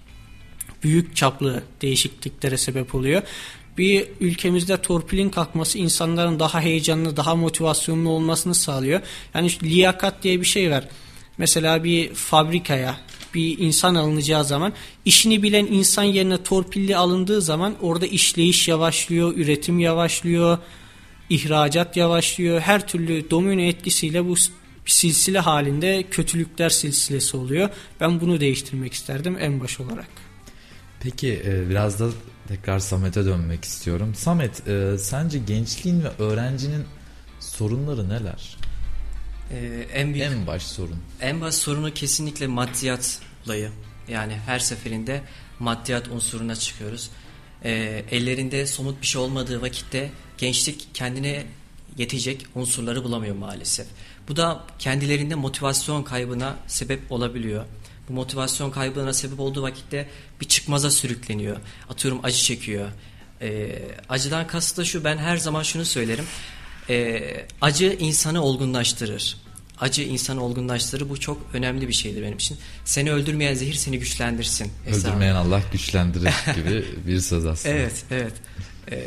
büyük 0.83 1.17
çaplı 1.17 1.63
değişikliklere 1.83 2.57
sebep 2.57 2.95
oluyor. 2.95 3.23
Bir 3.79 4.07
ülkemizde 4.21 4.77
torpilin 4.77 5.31
kalkması 5.31 5.79
insanların 5.79 6.41
daha 6.41 6.61
heyecanlı, 6.61 7.17
daha 7.17 7.35
motivasyonlu 7.35 8.09
olmasını 8.09 8.55
sağlıyor. 8.55 9.01
Yani 9.35 9.51
liyakat 9.63 10.23
diye 10.23 10.41
bir 10.41 10.47
şey 10.47 10.71
var. 10.71 10.89
Mesela 11.39 11.85
bir 11.85 12.15
fabrikaya 12.15 13.01
bir 13.35 13.59
insan 13.59 13.95
alınacağı 13.95 14.45
zaman 14.45 14.73
işini 15.05 15.43
bilen 15.43 15.67
insan 15.67 16.03
yerine 16.03 16.43
torpilli 16.43 16.97
alındığı 16.97 17.43
zaman 17.43 17.75
orada 17.81 18.07
işleyiş 18.07 18.69
yavaşlıyor, 18.69 19.37
üretim 19.37 19.79
yavaşlıyor, 19.79 20.59
ihracat 21.31 21.97
yavaşlıyor. 21.97 22.61
Her 22.61 22.89
türlü 22.89 23.31
domino 23.31 23.61
etkisiyle 23.61 24.25
bu 24.29 24.35
silsile 24.87 25.39
halinde 25.39 26.05
kötülükler 26.11 26.69
silsilesi 26.69 27.37
oluyor. 27.37 27.69
Ben 28.01 28.21
bunu 28.21 28.41
değiştirmek 28.41 28.93
isterdim 28.93 29.37
en 29.41 29.61
baş 29.61 29.81
olarak. 29.81 30.09
Peki 31.01 31.43
e, 31.47 31.71
biraz 31.71 32.01
da 32.01 32.11
tekrar 32.49 32.79
Samet'e 32.79 33.25
dönmek 33.25 33.65
istiyorum. 33.65 34.15
Samet 34.15 34.69
e, 34.69 34.99
sence 34.99 35.39
gençliğin 35.39 36.05
ve 36.05 36.09
öğrencinin 36.19 36.85
sorunları 37.41 38.09
neler? 38.09 38.58
Ee, 39.51 39.87
en 39.95 40.15
büyük 40.15 40.27
En 40.27 40.47
baş 40.47 40.63
sorun. 40.63 40.97
en 41.21 41.41
baş 41.41 41.55
sorunu 41.55 41.95
kesinlikle 41.95 42.47
maddiyat 42.47 43.21
olayı. 43.47 43.71
Yani 44.09 44.33
her 44.47 44.59
seferinde 44.59 45.23
maddiyat 45.59 46.09
unsuruna 46.09 46.57
çıkıyoruz. 46.57 47.11
Ee, 47.65 48.05
ellerinde 48.11 48.67
somut 48.67 49.03
bir 49.03 49.07
şey 49.07 49.21
olmadığı 49.21 49.63
vakitte 49.63 50.11
gençlik 50.39 50.89
kendine 50.95 51.47
yetecek 51.97 52.47
unsurları 52.55 53.05
bulamıyor 53.05 53.37
maalesef. 53.37 53.87
Bu 54.29 54.37
da 54.37 54.65
kendilerinde 54.79 55.35
motivasyon 55.35 56.03
kaybına 56.03 56.57
sebep 56.67 57.13
olabiliyor. 57.13 57.65
Bu 58.09 58.13
motivasyon 58.13 58.71
kaybına 58.71 59.13
sebep 59.13 59.41
olduğu 59.41 59.63
vakitte 59.63 60.09
bir 60.41 60.47
çıkmaza 60.47 60.91
sürükleniyor. 60.91 61.57
Atıyorum 61.89 62.21
acı 62.23 62.37
çekiyor. 62.39 62.89
Ee, 63.43 63.79
acıdan 64.09 64.47
kastı 64.47 64.81
da 64.81 64.85
şu 64.85 65.05
ben 65.05 65.19
her 65.19 65.37
zaman 65.37 65.63
şunu 65.63 65.85
söylerim. 65.85 66.25
Ee, 66.91 67.47
acı 67.61 67.97
insanı 68.01 68.43
olgunlaştırır. 68.43 69.37
Acı 69.81 70.03
insanı 70.03 70.45
olgunlaştırır. 70.45 71.09
Bu 71.09 71.21
çok 71.21 71.47
önemli 71.53 71.89
bir 71.89 71.93
şeydi 71.93 72.23
benim 72.23 72.37
için. 72.37 72.59
Seni 72.85 73.13
öldürmeyen 73.13 73.55
zehir 73.55 73.75
seni 73.75 73.99
güçlendirsin. 73.99 74.73
hesabı. 74.85 75.09
Öldürmeyen 75.09 75.35
Allah 75.35 75.63
güçlendirir 75.73 76.35
gibi 76.57 76.85
bir 77.07 77.21
söz 77.21 77.47
aslında. 77.47 77.75
Evet, 77.79 78.05
evet. 78.11 78.33
Ee, 78.91 79.05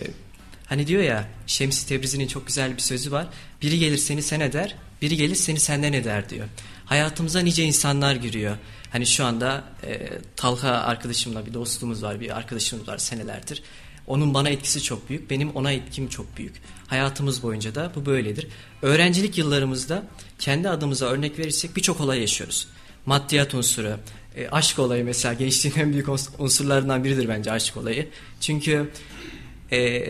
hani 0.66 0.88
diyor 0.88 1.04
ya 1.04 1.28
Şemsi 1.48 1.88
Tebrizi'nin 1.88 2.28
çok 2.28 2.48
güzel 2.48 2.74
bir 2.78 2.82
sözü 2.82 3.12
var. 3.12 3.28
Biri 3.62 3.80
gelir 3.80 3.98
seni 3.98 4.22
sen 4.22 4.40
eder, 4.40 4.76
biri 5.02 5.18
gelir 5.18 5.36
seni 5.36 5.60
senden 5.60 5.94
eder 5.94 6.30
diyor. 6.30 6.48
Hayatımıza 6.86 7.40
nice 7.40 7.64
insanlar 7.64 8.16
giriyor. 8.16 8.58
Hani 8.90 9.06
şu 9.06 9.26
anda 9.26 9.64
e, 9.84 10.10
Talha 10.36 10.70
arkadaşımla 10.72 11.46
bir 11.46 11.54
dostluğumuz 11.54 12.04
var, 12.04 12.20
bir 12.20 12.38
arkadaşımız 12.38 12.88
var 12.88 12.98
senelerdir. 12.98 13.64
Onun 14.08 14.34
bana 14.34 14.50
etkisi 14.50 14.84
çok 14.84 15.10
büyük, 15.10 15.30
benim 15.30 15.50
ona 15.52 15.72
etkim 15.72 16.08
çok 16.08 16.38
büyük. 16.38 16.54
Hayatımız 16.88 17.44
boyunca 17.44 17.76
da 17.76 17.92
bu 17.96 18.06
böyledir. 18.06 18.48
Öğrencilik 18.82 19.38
yıllarımızda 19.38 20.04
kendi 20.40 20.70
adımıza 20.70 21.06
örnek 21.06 21.40
verirsek 21.40 21.76
birçok 21.76 22.02
olay 22.02 22.20
yaşıyoruz. 22.20 22.68
Maddiyat 23.06 23.54
unsuru, 23.54 23.98
e, 24.36 24.48
aşk 24.50 24.80
olayı 24.80 25.06
mesela 25.06 25.34
gençliğin 25.34 25.76
en 25.80 25.92
büyük 25.94 26.08
uns- 26.08 26.30
unsurlarından 26.40 27.04
biridir 27.04 27.30
bence 27.30 27.52
aşk 27.52 27.78
olayı. 27.78 28.10
Çünkü 28.40 28.92
e, 29.72 30.04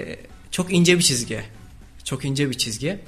çok 0.51 0.73
ince 0.73 0.97
bir 0.97 1.03
çizgi. 1.03 1.43
Çok 2.03 2.25
ince 2.25 2.49
bir 2.49 2.57
çizgi. 2.57 2.99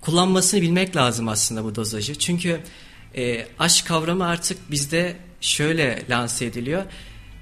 Kullanmasını 0.00 0.62
bilmek 0.62 0.96
lazım 0.96 1.28
aslında 1.28 1.64
bu 1.64 1.74
dozajı. 1.74 2.14
Çünkü 2.14 2.60
e, 3.16 3.46
aşk 3.58 3.86
kavramı 3.86 4.26
artık 4.26 4.70
bizde 4.70 5.16
şöyle 5.40 6.02
lanse 6.10 6.44
ediliyor. 6.44 6.82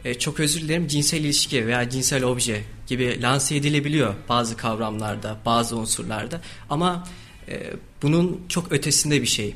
E, 0.04 0.18
çok 0.18 0.40
özür 0.40 0.60
dilerim 0.60 0.88
cinsel 0.88 1.20
ilişki 1.20 1.66
veya 1.66 1.90
cinsel 1.90 2.24
obje 2.24 2.64
gibi 2.86 3.22
lanse 3.22 3.56
edilebiliyor 3.56 4.14
bazı 4.28 4.56
kavramlarda, 4.56 5.38
bazı 5.46 5.76
unsurlarda. 5.76 6.40
Ama 6.70 7.08
e, 7.48 7.72
bunun 8.02 8.40
çok 8.48 8.72
ötesinde 8.72 9.22
bir 9.22 9.26
şey. 9.26 9.54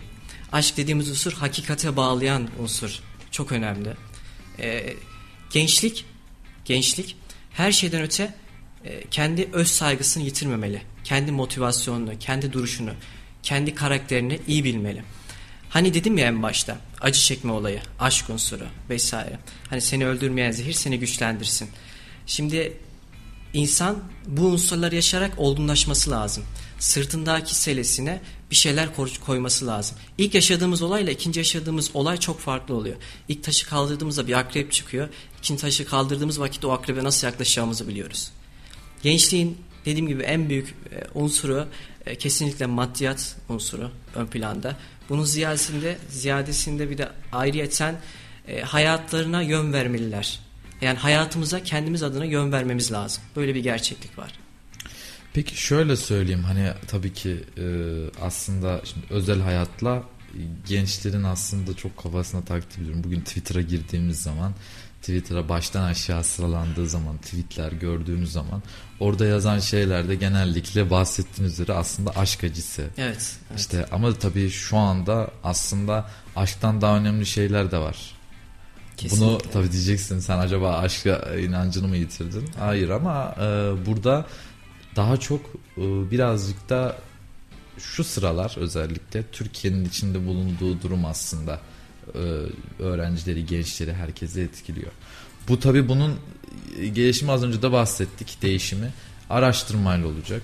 Aşk 0.53 0.77
dediğimiz 0.77 1.11
unsur 1.11 1.33
hakikate 1.33 1.97
bağlayan 1.97 2.49
unsur. 2.59 3.01
Çok 3.31 3.53
önemli. 3.53 3.89
E, 4.59 4.95
gençlik, 5.51 6.05
gençlik 6.65 7.17
her 7.53 7.73
şeyden 7.73 8.03
öte 8.03 8.35
e, 8.85 9.09
kendi 9.11 9.49
öz 9.53 9.69
saygısını 9.69 10.25
yitirmemeli. 10.25 10.83
Kendi 11.05 11.33
motivasyonunu, 11.33 12.19
kendi 12.19 12.53
duruşunu, 12.53 12.91
kendi 13.43 13.75
karakterini 13.75 14.41
iyi 14.47 14.65
bilmeli. 14.65 15.03
Hani 15.75 15.95
dedim 15.95 16.19
ya 16.19 16.27
en 16.27 16.43
başta 16.43 16.79
acı 17.01 17.21
çekme 17.21 17.53
olayı, 17.53 17.81
aşk 18.01 18.31
unsuru 18.31 18.65
vesaire. 18.91 19.39
Hani 19.71 19.81
seni 19.81 20.07
öldürmeyen 20.07 20.51
zehir 20.51 20.73
seni 20.73 20.99
güçlendirsin. 20.99 21.69
Şimdi 22.27 22.77
insan 23.53 23.99
bu 24.27 24.47
unsurları 24.47 24.95
yaşayarak 24.95 25.39
olgunlaşması 25.39 26.11
lazım. 26.11 26.45
Sırtındaki 26.79 27.55
selesine 27.55 28.21
bir 28.51 28.57
şeyler 28.57 28.97
koy- 28.97 29.19
koyması 29.27 29.67
lazım. 29.67 29.97
İlk 30.19 30.35
yaşadığımız 30.35 30.83
olayla 30.83 31.13
ikinci 31.13 31.41
yaşadığımız 31.41 31.91
olay 31.95 32.17
çok 32.17 32.41
farklı 32.41 32.75
oluyor. 32.75 32.97
İlk 33.29 33.45
taşı 33.45 33.67
kaldırdığımızda 33.67 34.27
bir 34.27 34.39
akrep 34.39 34.73
çıkıyor. 34.73 35.09
İkinci 35.39 35.61
taşı 35.61 35.85
kaldırdığımız 35.87 36.41
vakitte 36.41 36.67
o 36.67 36.71
akrebe 36.71 37.05
nasıl 37.05 37.27
yaklaşacağımızı 37.27 37.89
biliyoruz. 37.89 38.31
Gençliğin 39.03 39.59
dediğim 39.85 40.09
gibi 40.09 40.23
en 40.23 40.49
büyük 40.49 40.69
e, 40.69 40.75
unsuru 41.15 41.67
e, 42.07 42.15
kesinlikle 42.15 42.67
maddiyat 42.67 43.37
unsuru 43.49 43.91
ön 44.15 44.27
planda. 44.27 44.77
Bunun 45.09 45.25
ziyadesinde, 45.25 45.99
ziyadesinde 46.09 46.91
bir 46.91 46.99
de 46.99 47.09
ayrıyeten 47.33 47.97
e, 48.49 48.61
hayatlarına 48.61 49.43
yön 49.43 49.73
vermeliler. 49.73 50.41
Yani 50.81 50.99
hayatımıza 50.99 51.63
kendimiz 51.63 52.03
adına 52.03 52.25
yön 52.25 52.53
vermemiz 52.53 52.93
lazım. 52.93 53.23
Böyle 53.37 53.55
bir 53.55 53.63
gerçeklik 53.63 54.19
var. 54.19 54.33
Peki 55.33 55.61
şöyle 55.63 55.97
söyleyeyim 55.97 56.45
hani 56.45 56.73
tabii 56.89 57.13
ki 57.13 57.37
e, 57.59 57.67
aslında 58.21 58.81
şimdi 58.85 59.07
özel 59.11 59.41
hayatla 59.41 60.03
gençlerin 60.67 61.23
aslında 61.23 61.75
çok 61.75 61.97
kafasına 61.97 62.45
takip 62.45 62.79
ediyorum. 62.79 63.05
Bugün 63.05 63.21
Twitter'a 63.21 63.61
girdiğimiz 63.61 64.23
zaman 64.23 64.55
Twitter'a 65.05 65.49
baştan 65.49 65.83
aşağı 65.83 66.25
sıralandığı 66.25 66.89
zaman 66.89 67.17
tweetler 67.17 67.73
gördüğümüz 67.73 68.33
zaman 68.33 68.63
orada 69.01 69.27
yazan 69.27 69.59
şeyler 69.59 70.09
de 70.09 70.15
genellikle 70.15 70.91
bahsettiğiniz 70.91 71.53
üzere 71.53 71.73
aslında 71.73 72.11
aşk 72.11 72.45
acısı. 72.45 72.83
Evet. 72.83 73.37
evet. 73.51 73.61
İşte 73.61 73.87
ama 73.93 74.15
tabii 74.15 74.51
şu 74.51 74.77
anda 74.77 75.31
aslında 75.45 76.11
aşktan 76.37 76.81
daha 76.81 76.97
önemli 76.97 77.27
şeyler 77.27 77.71
de 77.71 77.79
var. 77.79 77.97
Bunu 79.03 79.09
Kesinlikle. 79.09 79.51
tabii 79.51 79.73
diyeceksin 79.73 80.19
sen 80.19 80.39
acaba 80.39 80.79
aşka 80.79 81.37
inancını 81.41 81.89
mı 81.89 81.97
yitirdin? 81.97 82.49
Hayır 82.59 82.89
ama 82.89 83.35
e, 83.41 83.43
burada 83.87 84.27
daha 84.97 85.17
çok 85.17 85.41
e, 85.77 86.11
birazcık 86.11 86.69
da 86.69 86.97
şu 87.79 88.05
sıralar 88.05 88.55
özellikle 88.57 89.23
Türkiye'nin 89.33 89.85
içinde 89.85 90.27
bulunduğu 90.27 90.83
durum 90.83 91.05
aslında 91.05 91.61
öğrencileri, 92.79 93.47
gençleri 93.47 93.95
herkese 93.95 94.41
etkiliyor. 94.41 94.93
Bu 95.49 95.61
tabii 95.61 95.89
bunun 95.89 96.15
e, 96.79 96.87
gelişimi 96.87 97.33
az 97.33 97.45
önce 97.45 97.63
de 97.63 97.73
bahsettik 97.73 98.43
değişimi 98.43 98.93
araştırmayla 99.31 100.07
olacak. 100.07 100.43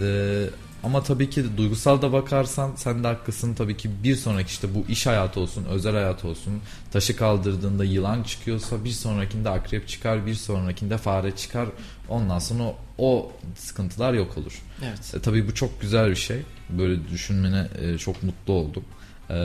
E, 0.00 0.46
ama 0.84 1.02
tabii 1.02 1.30
ki 1.30 1.44
duygusal 1.56 2.02
da 2.02 2.12
bakarsan 2.12 2.72
sen 2.76 3.04
de 3.04 3.08
haklısın 3.08 3.54
tabii 3.54 3.76
ki 3.76 3.90
bir 4.04 4.16
sonraki 4.16 4.48
işte 4.48 4.74
bu 4.74 4.84
iş 4.88 5.06
hayatı 5.06 5.40
olsun 5.40 5.64
özel 5.64 5.92
hayat 5.92 6.24
olsun 6.24 6.60
taşı 6.92 7.16
kaldırdığında 7.16 7.84
yılan 7.84 8.22
çıkıyorsa 8.22 8.84
bir 8.84 8.90
sonrakinde 8.90 9.50
akrep 9.50 9.88
çıkar 9.88 10.26
bir 10.26 10.34
sonrakinde 10.34 10.98
fare 10.98 11.36
çıkar 11.36 11.68
ondan 12.08 12.38
sonra 12.38 12.74
o 12.98 13.32
sıkıntılar 13.56 14.12
yok 14.12 14.38
olur. 14.38 14.62
Evet. 14.84 15.14
E, 15.14 15.20
tabii 15.20 15.48
bu 15.48 15.54
çok 15.54 15.80
güzel 15.80 16.10
bir 16.10 16.16
şey 16.16 16.42
böyle 16.70 17.08
düşünmene 17.08 17.68
e, 17.80 17.98
çok 17.98 18.22
mutlu 18.22 18.52
oldum. 18.52 18.84
E, 19.30 19.36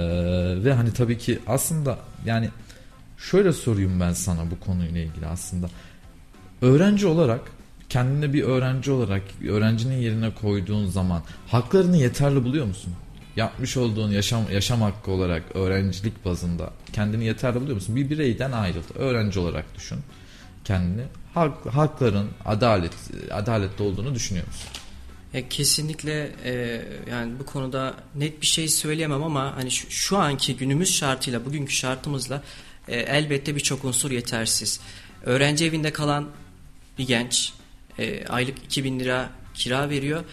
ve 0.64 0.74
hani 0.74 0.94
tabii 0.94 1.18
ki 1.18 1.40
aslında 1.48 1.98
yani 2.26 2.50
şöyle 3.18 3.54
sorayım 3.54 4.00
ben 4.00 4.14
sana 4.14 4.52
bu 4.52 4.66
konuyla 4.66 5.02
ilgili 5.02 5.26
aslında 5.26 5.70
öğrenci 6.62 7.08
olarak 7.08 7.42
kendine 7.90 8.34
bir 8.34 8.44
öğrenci 8.44 8.92
olarak 8.92 9.22
öğrencinin 9.50 9.98
yerine 9.98 10.34
koyduğun 10.34 10.86
zaman 10.86 11.22
haklarını 11.48 11.98
yeterli 11.98 12.44
buluyor 12.44 12.66
musun? 12.66 12.94
Yapmış 13.36 13.78
olduğun 13.78 14.12
yaşam 14.12 14.52
yaşam 14.52 14.82
hakkı 14.82 15.12
olarak 15.12 15.44
öğrencilik 15.56 16.26
bazında 16.26 16.70
kendini 16.94 17.26
yeterli 17.26 17.56
buluyor 17.56 17.76
musun? 17.76 17.96
Bir 17.96 18.10
bireyden 18.10 18.52
ayrıldı. 18.52 18.94
Öğrenci 18.96 19.40
olarak 19.40 19.66
düşün 19.76 20.00
kendini. 20.64 21.04
Hak, 21.34 21.66
hakların 21.66 22.28
adalet 22.46 22.94
adaletli 23.32 23.84
olduğunu 23.84 24.16
düşünüyor 24.16 24.48
musun? 24.48 24.70
Ya 25.34 25.50
kesinlikle 25.50 26.32
e, 26.46 26.82
yani 27.10 27.40
bu 27.40 27.46
konuda 27.46 27.96
net 28.16 28.42
bir 28.42 28.46
şey 28.46 28.68
söyleyemem 28.68 29.24
ama 29.24 29.56
hani 29.56 29.72
şu, 29.72 29.92
şu 29.92 30.18
anki 30.18 30.58
günümüz 30.58 30.96
şartıyla 30.96 31.46
bugünkü 31.46 31.74
şartımızla 31.74 32.44
e, 32.88 33.00
elbette 33.00 33.56
birçok 33.56 33.86
unsur 33.86 34.12
yetersiz. 34.12 34.80
Öğrenci 35.26 35.66
evinde 35.66 35.94
kalan 35.94 36.30
bir 36.98 37.08
genç 37.08 37.54
e, 38.00 38.26
aylık 38.28 38.58
2000 38.66 39.00
lira 39.00 39.30
kira 39.54 39.90
veriyor. 39.90 40.24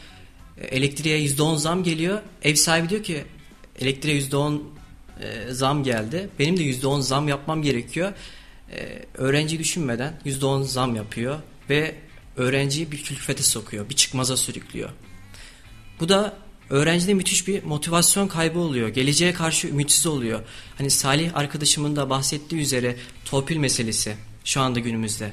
E, 0.61 0.67
elektriğe 0.67 1.27
%10 1.27 1.57
zam 1.57 1.83
geliyor. 1.83 2.23
Ev 2.43 2.55
sahibi 2.55 2.89
diyor 2.89 3.03
ki 3.03 3.25
elektriğe 3.81 4.21
%10 4.21 4.61
e, 5.21 5.53
zam 5.53 5.85
geldi. 5.85 6.29
Benim 6.39 6.57
de 6.57 6.63
%10 6.63 7.03
zam 7.03 7.29
yapmam 7.29 7.63
gerekiyor. 7.63 8.13
E, 8.73 9.05
öğrenci 9.15 9.59
düşünmeden 9.59 10.21
%10 10.25 10.65
zam 10.65 10.97
yapıyor 10.97 11.39
ve 11.71 11.95
öğrenciyi 12.37 12.93
bir 12.93 13.03
külfete 13.03 13.43
sokuyor, 13.43 13.89
bir 13.89 13.95
çıkmaza 13.95 14.37
sürüklüyor. 14.37 14.91
Bu 16.01 16.09
da 16.09 16.37
öğrencide 16.71 17.15
müthiş 17.15 17.49
bir 17.49 17.63
motivasyon 17.63 18.29
kaybı 18.29 18.59
oluyor. 18.59 18.89
Geleceğe 18.89 19.33
karşı 19.33 19.69
ümitsiz 19.69 20.07
oluyor. 20.07 20.41
Hani 20.79 20.91
Salih 20.91 21.37
arkadaşımın 21.37 21.97
da 21.97 22.11
bahsettiği 22.11 22.61
üzere 22.61 22.97
torpil 23.25 23.57
meselesi 23.57 24.17
şu 24.45 24.61
anda 24.61 24.81
günümüzde. 24.81 25.33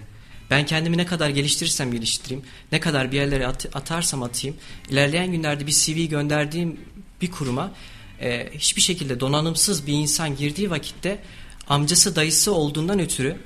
Ben 0.49 0.65
kendimi 0.65 0.97
ne 0.97 1.05
kadar 1.05 1.29
geliştirirsem 1.29 1.91
geliştireyim, 1.91 2.43
ne 2.71 2.79
kadar 2.79 3.11
bir 3.11 3.17
yerlere 3.17 3.47
at, 3.47 3.65
atarsam 3.73 4.23
atayım, 4.23 4.57
ilerleyen 4.89 5.31
günlerde 5.31 5.67
bir 5.67 5.71
CV 5.71 6.09
gönderdiğim 6.09 6.79
bir 7.21 7.31
kuruma 7.31 7.71
e, 8.21 8.49
hiçbir 8.53 8.81
şekilde 8.81 9.19
donanımsız 9.19 9.87
bir 9.87 9.93
insan 9.93 10.35
girdiği 10.35 10.69
vakitte 10.69 11.23
amcası 11.67 12.15
dayısı 12.15 12.53
olduğundan 12.53 12.99
ötürü 12.99 13.37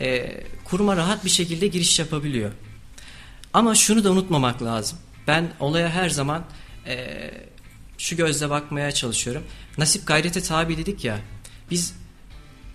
e, 0.00 0.40
kuruma 0.64 0.96
rahat 0.96 1.24
bir 1.24 1.30
şekilde 1.30 1.66
giriş 1.66 1.98
yapabiliyor. 1.98 2.52
Ama 3.56 3.74
şunu 3.74 4.04
da 4.04 4.10
unutmamak 4.10 4.62
lazım. 4.62 4.98
Ben 5.26 5.52
olaya 5.60 5.90
her 5.90 6.10
zaman 6.10 6.44
e, 6.86 7.30
şu 7.98 8.16
gözle 8.16 8.50
bakmaya 8.50 8.92
çalışıyorum. 8.92 9.42
Nasip 9.78 10.06
gayrete 10.06 10.40
tabi 10.40 10.78
dedik 10.78 11.04
ya. 11.04 11.20
Biz 11.70 11.94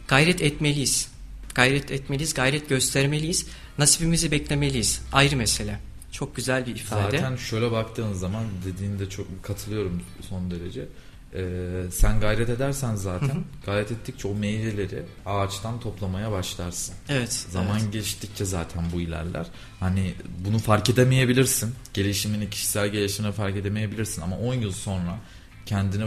gayret 0.08 0.42
etmeliyiz. 0.42 1.12
Gayret 1.56 1.92
etmeliyiz, 1.92 2.34
gayret 2.34 2.70
göstermeliyiz. 2.70 3.48
Nasibimizi 3.78 4.32
beklemeliyiz. 4.32 5.02
Ayrı 5.14 5.36
mesele. 5.36 5.80
Çok 6.12 6.36
güzel 6.36 6.66
bir 6.66 6.76
ifade. 6.76 7.18
Zaten 7.18 7.36
şöyle 7.36 7.72
baktığınız 7.72 8.20
zaman 8.20 8.44
dediğinde 8.66 9.10
çok 9.10 9.44
katılıyorum 9.44 10.02
son 10.30 10.52
derece. 10.52 10.88
Ee, 11.36 11.84
sen 11.92 12.20
gayret 12.20 12.50
edersen 12.50 12.96
zaten 12.96 13.28
hı 13.28 13.34
hı. 13.34 13.44
gayret 13.66 13.92
ettikçe 13.92 14.28
o 14.28 14.36
meyveleri 14.36 15.04
ağaçtan 15.26 15.80
toplamaya 15.80 16.32
başlarsın. 16.32 16.96
Evet. 17.10 17.32
Zaman 17.50 17.80
evet. 17.82 17.94
geçtikçe 17.94 18.46
zaten 18.46 18.84
bu 18.94 19.02
ilerler. 19.02 19.48
Hani 19.80 20.14
bunu 20.46 20.60
fark 20.60 20.90
edemeyebilirsin. 20.90 21.76
Gelişimini, 21.94 22.50
kişisel 22.50 22.90
gelişimini 22.90 23.32
fark 23.32 23.56
edemeyebilirsin 23.56 24.22
ama 24.22 24.38
10 24.38 24.54
yıl 24.54 24.72
sonra 24.72 25.18
kendini 25.66 26.04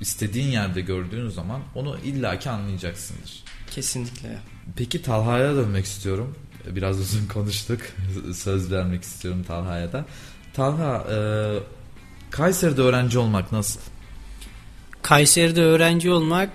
istediğin 0.00 0.46
yerde 0.46 0.80
gördüğün 0.80 1.28
zaman 1.28 1.60
onu 1.74 1.98
illaki 1.98 2.50
anlayacaksındır. 2.50 3.44
Kesinlikle. 3.70 4.38
Peki 4.76 5.02
Talha'ya 5.02 5.54
dönmek 5.54 5.84
istiyorum. 5.84 6.34
Biraz 6.66 7.00
uzun 7.00 7.26
konuştuk. 7.26 7.80
Söz 8.34 8.72
vermek 8.72 9.02
istiyorum 9.02 9.44
Talha'ya 9.48 9.92
da. 9.92 10.04
Talha, 10.54 11.06
e, 11.10 11.16
Kayseri'de 12.30 12.82
öğrenci 12.82 13.18
olmak 13.18 13.52
nasıl? 13.52 13.80
Kayseri'de 15.04 15.62
öğrenci 15.62 16.10
olmak 16.10 16.50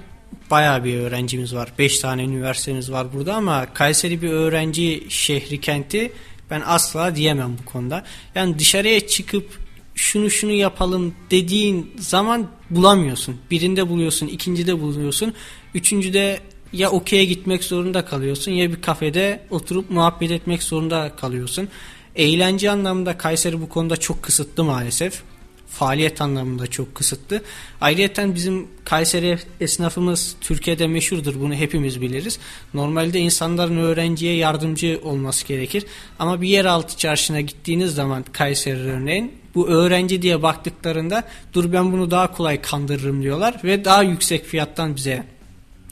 baya 0.52 0.84
bir 0.84 1.00
öğrencimiz 1.00 1.56
var. 1.56 1.72
5 1.80 2.00
tane 2.00 2.24
üniversitemiz 2.24 2.92
var 2.92 3.14
burada 3.14 3.36
ama 3.36 3.74
Kayseri 3.74 4.22
bir 4.22 4.30
öğrenci 4.30 5.04
şehri 5.10 5.62
kenti 5.62 6.12
ben 6.50 6.62
asla 6.66 7.16
diyemem 7.16 7.58
bu 7.62 7.66
konuda. 7.66 8.04
Yani 8.36 8.60
dışarıya 8.60 9.08
çıkıp 9.08 9.60
şunu 9.96 10.30
şunu 10.30 10.52
yapalım 10.52 11.16
dediğin 11.32 11.92
zaman 12.00 12.48
bulamıyorsun. 12.70 13.38
Birinde 13.52 13.90
buluyorsun, 13.90 14.28
ikincide 14.28 14.82
buluyorsun. 14.82 15.34
Üçüncüde 15.74 16.40
ya 16.74 16.90
okey'e 16.90 17.26
gitmek 17.26 17.64
zorunda 17.64 18.06
kalıyorsun 18.06 18.52
ya 18.52 18.72
bir 18.72 18.82
kafede 18.82 19.44
oturup 19.50 19.90
muhabbet 19.90 20.32
etmek 20.32 20.64
zorunda 20.64 21.16
kalıyorsun. 21.16 21.68
Eğlence 22.16 22.72
anlamında 22.72 23.18
Kayseri 23.18 23.62
bu 23.62 23.70
konuda 23.70 23.98
çok 23.98 24.24
kısıtlı 24.24 24.64
maalesef 24.64 25.24
faaliyet 25.69 26.21
anlamında 26.21 26.67
çok 26.67 26.95
kısıtlı. 26.95 27.41
Ayrıca 27.82 28.36
bizim 28.36 28.67
Kayseri 28.86 29.39
esnafımız 29.62 30.36
Türkiye'de 30.41 30.88
meşhurdur. 30.88 31.39
Bunu 31.39 31.53
hepimiz 31.53 32.01
biliriz. 32.01 32.39
Normalde 32.73 33.19
insanların 33.19 33.77
öğrenciye 33.77 34.36
yardımcı 34.36 34.99
olması 35.03 35.47
gerekir. 35.47 35.86
Ama 36.19 36.41
bir 36.41 36.47
yeraltı 36.47 36.97
çarşına 36.97 37.41
gittiğiniz 37.41 37.95
zaman 37.95 38.23
Kayseri 38.32 38.79
örneğin 38.79 39.34
bu 39.55 39.67
öğrenci 39.67 40.21
diye 40.21 40.43
baktıklarında 40.43 41.23
dur 41.53 41.73
ben 41.73 41.91
bunu 41.91 42.12
daha 42.12 42.32
kolay 42.32 42.62
kandırırım 42.62 43.23
diyorlar 43.23 43.62
ve 43.63 43.86
daha 43.86 44.03
yüksek 44.03 44.45
fiyattan 44.45 44.95
bize 44.95 45.23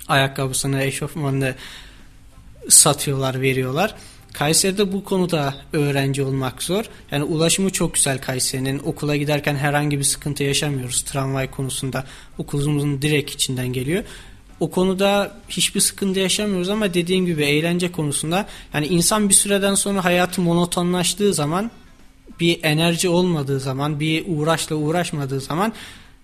ayakkabısını, 0.08 0.84
eşofmanını 0.84 1.56
satıyorlar, 2.70 3.42
veriyorlar. 3.42 3.96
Kayseri'de 4.38 4.94
bu 4.94 5.04
konuda 5.04 5.56
öğrenci 5.74 6.24
olmak 6.24 6.64
zor. 6.64 6.86
Yani 7.12 7.24
ulaşımı 7.24 7.70
çok 7.70 7.94
güzel 7.94 8.22
Kayseri'nin. 8.22 8.80
Okula 8.80 9.16
giderken 9.16 9.56
herhangi 9.56 10.00
bir 10.00 10.04
sıkıntı 10.04 10.44
yaşamıyoruz 10.44 11.02
tramvay 11.02 11.52
konusunda. 11.52 12.06
Okulumuzun 12.38 13.02
direkt 13.02 13.32
içinden 13.32 13.68
geliyor. 13.68 14.04
O 14.60 14.72
konuda 14.72 15.38
hiçbir 15.50 15.80
sıkıntı 15.80 16.20
yaşamıyoruz 16.20 16.70
ama 16.70 16.94
dediğim 16.94 17.26
gibi 17.26 17.44
eğlence 17.44 17.92
konusunda 17.92 18.48
yani 18.74 18.88
insan 18.88 19.30
bir 19.30 19.34
süreden 19.34 19.76
sonra 19.76 20.06
hayatı 20.06 20.42
monotonlaştığı 20.42 21.34
zaman 21.34 21.72
bir 22.40 22.60
enerji 22.64 23.10
olmadığı 23.10 23.60
zaman 23.60 24.00
bir 24.00 24.24
uğraşla 24.28 24.76
uğraşmadığı 24.76 25.42
zaman 25.42 25.74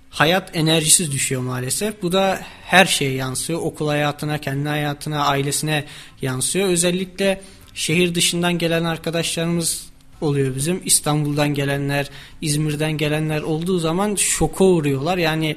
hayat 0.10 0.56
enerjisiz 0.56 1.12
düşüyor 1.12 1.41
maalesef. 1.41 2.02
Bu 2.02 2.12
da 2.12 2.39
her 2.65 2.86
şeye 2.86 3.13
yansıyor. 3.13 3.60
Okul 3.60 3.88
hayatına, 3.88 4.38
kendi 4.38 4.69
hayatına, 4.69 5.26
ailesine 5.26 5.86
yansıyor. 6.21 6.67
Özellikle 6.67 7.41
şehir 7.73 8.15
dışından 8.15 8.57
gelen 8.57 8.83
arkadaşlarımız 8.83 9.88
oluyor 10.21 10.55
bizim. 10.55 10.81
İstanbul'dan 10.86 11.53
gelenler, 11.53 12.09
İzmir'den 12.41 12.91
gelenler 12.91 13.41
olduğu 13.41 13.79
zaman 13.79 14.15
şoka 14.15 14.63
uğruyorlar. 14.63 15.17
Yani 15.17 15.55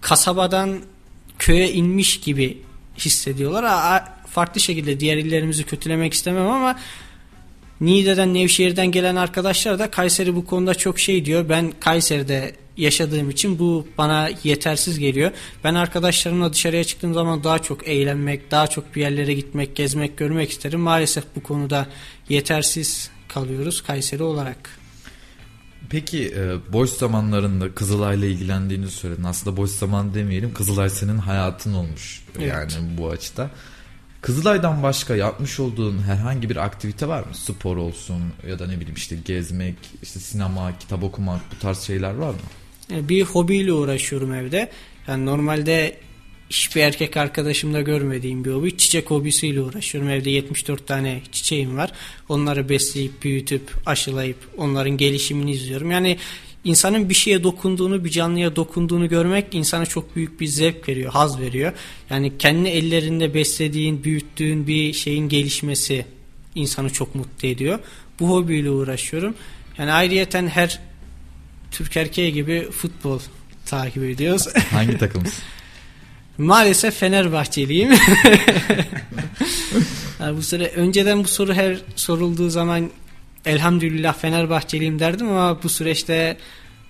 kasabadan 0.00 0.78
köye 1.38 1.72
inmiş 1.72 2.20
gibi 2.20 2.58
hissediyorlar. 2.98 4.04
Farklı 4.26 4.60
şekilde 4.60 5.00
diğer 5.00 5.16
illerimizi 5.16 5.64
kötülemek 5.64 6.12
istemem 6.14 6.46
ama 6.46 6.78
Niğde'den, 7.80 8.34
Nevşehir'den 8.34 8.86
gelen 8.86 9.16
arkadaşlar 9.16 9.78
da 9.78 9.90
Kayseri 9.90 10.36
bu 10.36 10.46
konuda 10.46 10.74
çok 10.74 10.98
şey 10.98 11.24
diyor. 11.24 11.48
Ben 11.48 11.72
Kayseri'de 11.80 12.54
yaşadığım 12.78 13.30
için 13.30 13.58
bu 13.58 13.86
bana 13.98 14.30
yetersiz 14.44 14.98
geliyor. 14.98 15.30
Ben 15.64 15.74
arkadaşlarımla 15.74 16.52
dışarıya 16.52 16.84
çıktığım 16.84 17.14
zaman 17.14 17.44
daha 17.44 17.58
çok 17.58 17.88
eğlenmek, 17.88 18.50
daha 18.50 18.66
çok 18.66 18.96
bir 18.96 19.00
yerlere 19.00 19.34
gitmek, 19.34 19.76
gezmek, 19.76 20.16
görmek 20.16 20.50
isterim. 20.50 20.80
Maalesef 20.80 21.24
bu 21.36 21.42
konuda 21.42 21.86
yetersiz 22.28 23.10
kalıyoruz 23.28 23.82
Kayseri 23.82 24.22
olarak. 24.22 24.78
Peki 25.90 26.34
e, 26.36 26.72
boş 26.72 26.90
zamanlarında 26.90 27.74
Kızılay'la 27.74 28.26
ilgilendiğini 28.26 28.88
söyledin. 28.88 29.24
Aslında 29.24 29.56
boş 29.56 29.70
zaman 29.70 30.14
demeyelim. 30.14 30.54
Kızılay 30.54 30.90
senin 30.90 31.18
hayatın 31.18 31.74
olmuş. 31.74 32.24
Evet. 32.38 32.48
Yani 32.48 32.98
bu 32.98 33.10
açıda. 33.10 33.50
Kızılay'dan 34.20 34.82
başka 34.82 35.16
yapmış 35.16 35.60
olduğun 35.60 35.98
herhangi 35.98 36.50
bir 36.50 36.56
aktivite 36.56 37.08
var 37.08 37.20
mı? 37.20 37.34
Spor 37.34 37.76
olsun 37.76 38.22
ya 38.48 38.58
da 38.58 38.66
ne 38.66 38.76
bileyim 38.76 38.94
işte 38.94 39.16
gezmek, 39.16 39.76
işte 40.02 40.20
sinema, 40.20 40.78
kitap 40.78 41.02
okumak 41.02 41.40
bu 41.52 41.58
tarz 41.58 41.78
şeyler 41.80 42.14
var 42.14 42.30
mı? 42.30 42.36
E, 42.90 43.08
bir 43.08 43.22
hobiyle 43.22 43.72
uğraşıyorum 43.72 44.34
evde. 44.34 44.70
Yani 45.08 45.26
normalde 45.26 45.96
hiçbir 46.50 46.80
erkek 46.80 47.16
arkadaşımda 47.16 47.80
görmediğim 47.80 48.44
bir 48.44 48.52
hobi. 48.52 48.76
Çiçek 48.76 49.10
hobisiyle 49.10 49.60
uğraşıyorum. 49.60 50.10
Evde 50.10 50.30
74 50.30 50.86
tane 50.86 51.22
çiçeğim 51.32 51.76
var. 51.76 51.92
Onları 52.28 52.68
besleyip, 52.68 53.22
büyütüp, 53.22 53.62
aşılayıp 53.86 54.36
onların 54.56 54.96
gelişimini 54.96 55.50
izliyorum. 55.50 55.90
Yani 55.90 56.18
insanın 56.64 57.08
bir 57.08 57.14
şeye 57.14 57.44
dokunduğunu, 57.44 58.04
bir 58.04 58.10
canlıya 58.10 58.56
dokunduğunu 58.56 59.08
görmek 59.08 59.54
insana 59.54 59.86
çok 59.86 60.16
büyük 60.16 60.40
bir 60.40 60.46
zevk 60.46 60.88
veriyor, 60.88 61.12
haz 61.12 61.40
veriyor. 61.40 61.72
Yani 62.10 62.38
kendi 62.38 62.68
ellerinde 62.68 63.34
beslediğin, 63.34 64.04
büyüttüğün 64.04 64.66
bir 64.66 64.92
şeyin 64.92 65.28
gelişmesi 65.28 66.06
insanı 66.54 66.90
çok 66.90 67.14
mutlu 67.14 67.48
ediyor. 67.48 67.78
Bu 68.20 68.28
hobiyle 68.28 68.70
uğraşıyorum. 68.70 69.34
Yani 69.78 69.92
ayrıyeten 69.92 70.46
her 70.46 70.80
Türk 71.70 71.96
erkeği 71.96 72.32
gibi 72.32 72.70
futbol 72.70 73.20
takip 73.66 74.02
ediyoruz. 74.02 74.48
Hangi 74.70 74.98
takımız? 74.98 75.32
Maalesef 76.38 76.94
Fenerbahçeliyim. 76.94 77.90
yani 80.20 80.36
bu 80.36 80.42
süre 80.42 80.68
önceden 80.68 81.24
bu 81.24 81.28
soru 81.28 81.54
her 81.54 81.78
sorulduğu 81.96 82.50
zaman 82.50 82.90
elhamdülillah 83.44 84.18
Fenerbahçeliyim 84.18 84.98
derdim 84.98 85.28
ama 85.28 85.62
bu 85.62 85.68
süreçte 85.68 86.36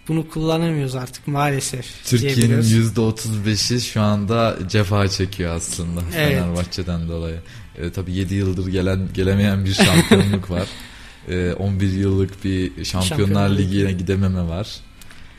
bunu 0.08 0.28
kullanamıyoruz 0.28 0.94
artık 0.94 1.26
maalesef. 1.26 2.04
Türkiye'nin 2.04 2.62
%35'i 2.62 3.80
şu 3.80 4.00
anda 4.00 4.58
cefa 4.68 5.08
çekiyor 5.08 5.56
aslında 5.56 6.00
evet. 6.16 6.40
Fenerbahçe'den 6.40 7.08
dolayı. 7.08 7.40
E, 7.78 7.90
tabii 7.90 8.12
7 8.12 8.34
yıldır 8.34 8.66
gelen 8.66 9.08
gelemeyen 9.14 9.64
bir 9.64 9.74
şampiyonluk 9.74 10.50
var. 10.50 10.68
E, 11.28 11.52
11 11.52 11.92
yıllık 11.92 12.44
bir 12.44 12.84
Şampiyonlar 12.84 13.02
Şampiyonlar 13.18 13.50
Ligi'ne 13.58 13.92
gidememe 13.92 14.42
var. 14.48 14.68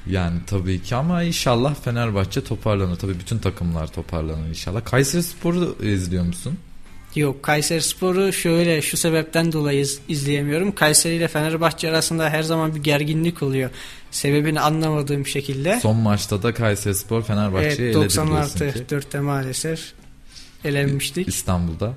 Yani 0.08 0.40
tabii 0.48 0.82
ki 0.82 0.96
ama 0.96 1.24
inşallah 1.24 1.76
Fenerbahçe 1.76 2.44
toparlanır. 2.44 2.96
Tabii 2.96 3.20
bütün 3.20 3.38
takımlar 3.38 3.88
toparlanır 3.88 4.50
inşallah. 4.50 4.86
Kayseri 4.86 5.24
Spor'u 5.24 5.78
izliyor 5.84 6.24
musun? 6.26 6.58
Yok 7.16 7.44
Kayseri 7.44 7.82
Spor'u 7.82 8.34
şöyle 8.34 8.82
şu 8.82 8.98
sebepten 8.98 9.52
dolayı 9.52 9.80
iz- 9.80 10.00
izleyemiyorum. 10.08 10.76
Kayseri 10.76 11.16
ile 11.16 11.28
Fenerbahçe 11.28 11.90
arasında 11.90 12.30
her 12.30 12.44
zaman 12.44 12.76
bir 12.76 12.84
gerginlik 12.84 13.44
oluyor. 13.44 13.70
Sebebini 14.12 14.60
anlamadığım 14.60 15.26
şekilde. 15.28 15.80
Son 15.82 15.98
maçta 15.98 16.44
da 16.44 16.54
Kayseri 16.54 16.96
Spor 16.96 17.22
Fenerbahçe'yi 17.24 17.70
Evet 17.72 17.80
eledi 17.80 17.94
90 17.96 18.28
biliyorsun 18.28 18.66
artı 18.66 18.80
ki 18.88 18.96
4'te 18.96 19.20
maalesef 19.20 19.94
elenmiştik. 20.66 21.28
İstanbul'da. 21.28 21.94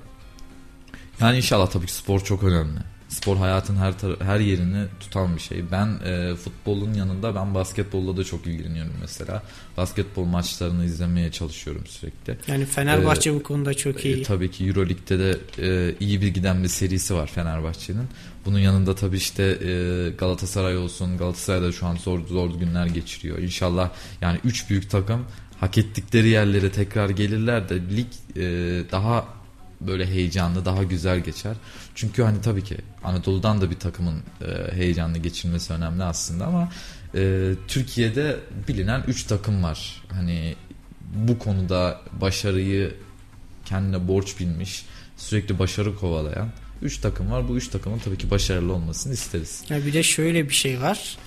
Yani 1.21 1.37
inşallah 1.37 1.71
tabii 1.71 1.87
ki 1.87 1.93
spor 1.93 2.21
çok 2.25 2.43
önemli. 2.43 2.79
Spor 3.13 3.37
hayatın 3.37 3.77
her 3.77 3.93
her 4.21 4.41
yerini 4.41 4.87
tutan 5.01 5.37
bir 5.37 5.41
şey. 5.41 5.65
Ben 5.73 5.87
e, 6.05 6.35
futbolun 6.35 6.95
yanında 6.95 7.35
ben 7.35 7.55
basketbolla 7.55 8.17
da 8.17 8.25
çok 8.25 8.47
ilgileniyorum 8.47 8.93
mesela. 9.01 9.43
Basketbol 9.77 10.25
maçlarını 10.25 10.85
izlemeye 10.85 11.33
çalışıyorum 11.33 11.87
sürekli. 11.87 12.39
Yani 12.47 12.65
Fenerbahçe 12.65 13.35
bu 13.35 13.43
konuda 13.43 13.75
çok 13.75 14.05
iyi. 14.05 14.21
E, 14.21 14.23
tabii 14.23 14.51
ki 14.51 14.67
Euroleague'de 14.67 15.19
de 15.19 15.39
e, 15.59 15.95
iyi 16.01 16.21
bir 16.21 16.29
giden 16.29 16.63
bir 16.63 16.69
serisi 16.69 17.15
var 17.15 17.27
Fenerbahçe'nin. 17.27 18.07
Bunun 18.45 18.59
yanında 18.59 18.95
tabii 18.95 19.17
işte 19.17 19.43
e, 19.43 20.11
Galatasaray 20.19 20.77
olsun. 20.77 21.19
Galatasaray 21.19 21.63
da 21.63 21.73
şu 21.73 21.87
an 21.87 21.97
zor 21.97 22.27
zor 22.27 22.51
günler 22.51 22.87
geçiriyor. 22.87 23.39
İnşallah 23.39 23.91
yani 24.21 24.39
üç 24.45 24.71
büyük 24.71 24.91
takım 24.91 25.27
hak 25.61 25.79
ettikleri 25.79 26.29
yerlere 26.29 26.73
tekrar 26.73 27.11
gelirler 27.11 27.69
de 27.69 27.75
lig 27.75 28.07
e, 28.37 28.43
daha 28.93 29.42
böyle 29.87 30.07
heyecanlı, 30.07 30.65
daha 30.65 30.83
güzel 30.83 31.21
geçer. 31.21 31.57
Çünkü 31.95 32.23
hani 32.23 32.41
tabii 32.41 32.65
ki 32.65 32.77
Anadolu'dan 33.05 33.61
da 33.61 33.71
bir 33.71 33.79
takımın 33.79 34.23
e, 34.41 34.73
heyecanlı 34.77 35.19
geçirmesi 35.19 35.73
önemli 35.73 36.05
aslında 36.05 36.47
ama 36.47 36.73
e, 37.15 37.53
Türkiye'de 37.69 38.37
bilinen 38.69 39.05
3 39.07 39.25
takım 39.25 39.63
var. 39.63 40.03
Hani 40.09 40.55
bu 41.15 41.39
konuda 41.39 42.01
başarıyı 42.21 42.95
kendine 43.65 44.09
borç 44.09 44.41
bilmiş, 44.41 44.87
sürekli 45.17 45.59
başarı 45.59 45.97
kovalayan 45.97 46.49
3 46.83 46.99
takım 46.99 47.31
var. 47.31 47.49
Bu 47.49 47.57
3 47.57 47.69
takımın 47.69 47.99
tabii 47.99 48.19
ki 48.19 48.31
başarılı 48.31 48.73
olmasını 48.73 49.13
isteriz. 49.13 49.65
Ya 49.69 49.87
bir 49.87 49.93
de 49.93 50.03
şöyle 50.03 50.49
bir 50.49 50.55
şey 50.55 50.81
var. 50.81 51.19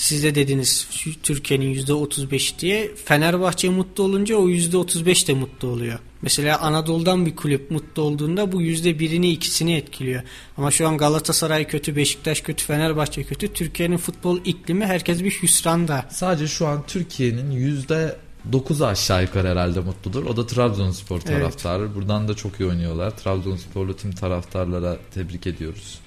Siz 0.00 0.22
de 0.22 0.34
dediniz 0.34 0.88
Türkiye'nin 1.22 1.74
%35 1.74 2.58
diye. 2.58 2.90
Fenerbahçe 3.04 3.68
mutlu 3.68 4.04
olunca 4.04 4.36
o 4.36 4.48
%35 4.48 5.28
de 5.28 5.34
mutlu 5.34 5.68
oluyor. 5.68 5.98
Mesela 6.22 6.58
Anadolu'dan 6.60 7.26
bir 7.26 7.36
kulüp 7.36 7.70
mutlu 7.70 8.02
olduğunda 8.02 8.52
bu 8.52 8.62
%1'ini 8.62 9.26
ikisini 9.26 9.76
etkiliyor. 9.76 10.22
Ama 10.56 10.70
şu 10.70 10.88
an 10.88 10.98
Galatasaray 10.98 11.66
kötü, 11.66 11.96
Beşiktaş 11.96 12.40
kötü, 12.40 12.64
Fenerbahçe 12.64 13.24
kötü. 13.24 13.52
Türkiye'nin 13.52 13.96
futbol 13.96 14.38
iklimi 14.44 14.86
herkes 14.86 15.24
bir 15.24 15.30
hüsranda. 15.30 16.06
Sadece 16.10 16.48
şu 16.48 16.66
an 16.66 16.86
Türkiye'nin 16.86 17.50
yüzde 17.50 18.16
9'u 18.52 18.86
aşağı 18.86 19.22
yukarı 19.22 19.48
herhalde 19.48 19.80
mutludur. 19.80 20.24
O 20.24 20.36
da 20.36 20.46
Trabzonspor 20.46 21.20
taraftarı. 21.20 21.94
Buradan 21.94 22.28
da 22.28 22.34
çok 22.34 22.60
iyi 22.60 22.68
oynuyorlar. 22.68 23.10
Trabzonsporlu 23.10 23.96
tüm 23.96 24.12
taraftarlara 24.12 24.96
tebrik 25.14 25.46
ediyoruz. 25.46 25.98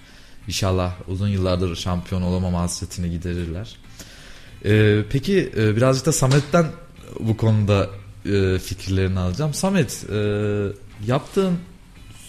İnşallah 0.47 0.93
uzun 1.07 1.27
yıllardır 1.27 1.75
şampiyon 1.75 2.21
olamama 2.21 2.61
hasretini 2.61 3.11
giderirler. 3.11 3.82
Ee, 4.65 5.03
peki 5.09 5.51
e, 5.57 5.75
birazcık 5.75 6.05
da 6.05 6.11
Samet'ten 6.11 6.65
bu 7.19 7.37
konuda 7.37 7.89
e, 8.25 8.59
fikirlerini 8.59 9.19
alacağım. 9.19 9.53
Samet 9.53 10.05
e, 10.11 10.17
yaptığın 11.07 11.57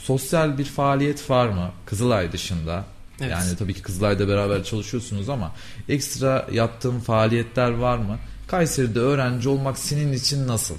sosyal 0.02 0.58
bir 0.58 0.64
faaliyet 0.64 1.30
var 1.30 1.48
mı 1.48 1.70
Kızılay 1.86 2.32
dışında? 2.32 2.84
Evet. 3.20 3.30
Yani 3.30 3.56
tabii 3.56 3.74
ki 3.74 3.82
Kızılay'da 3.82 4.28
beraber 4.28 4.64
çalışıyorsunuz 4.64 5.28
ama 5.28 5.52
ekstra 5.88 6.46
yaptığın 6.52 7.00
faaliyetler 7.00 7.70
var 7.70 7.98
mı? 7.98 8.18
Kayseri'de 8.46 8.98
öğrenci 8.98 9.48
olmak 9.48 9.78
senin 9.78 10.12
için 10.12 10.48
nasıl? 10.48 10.74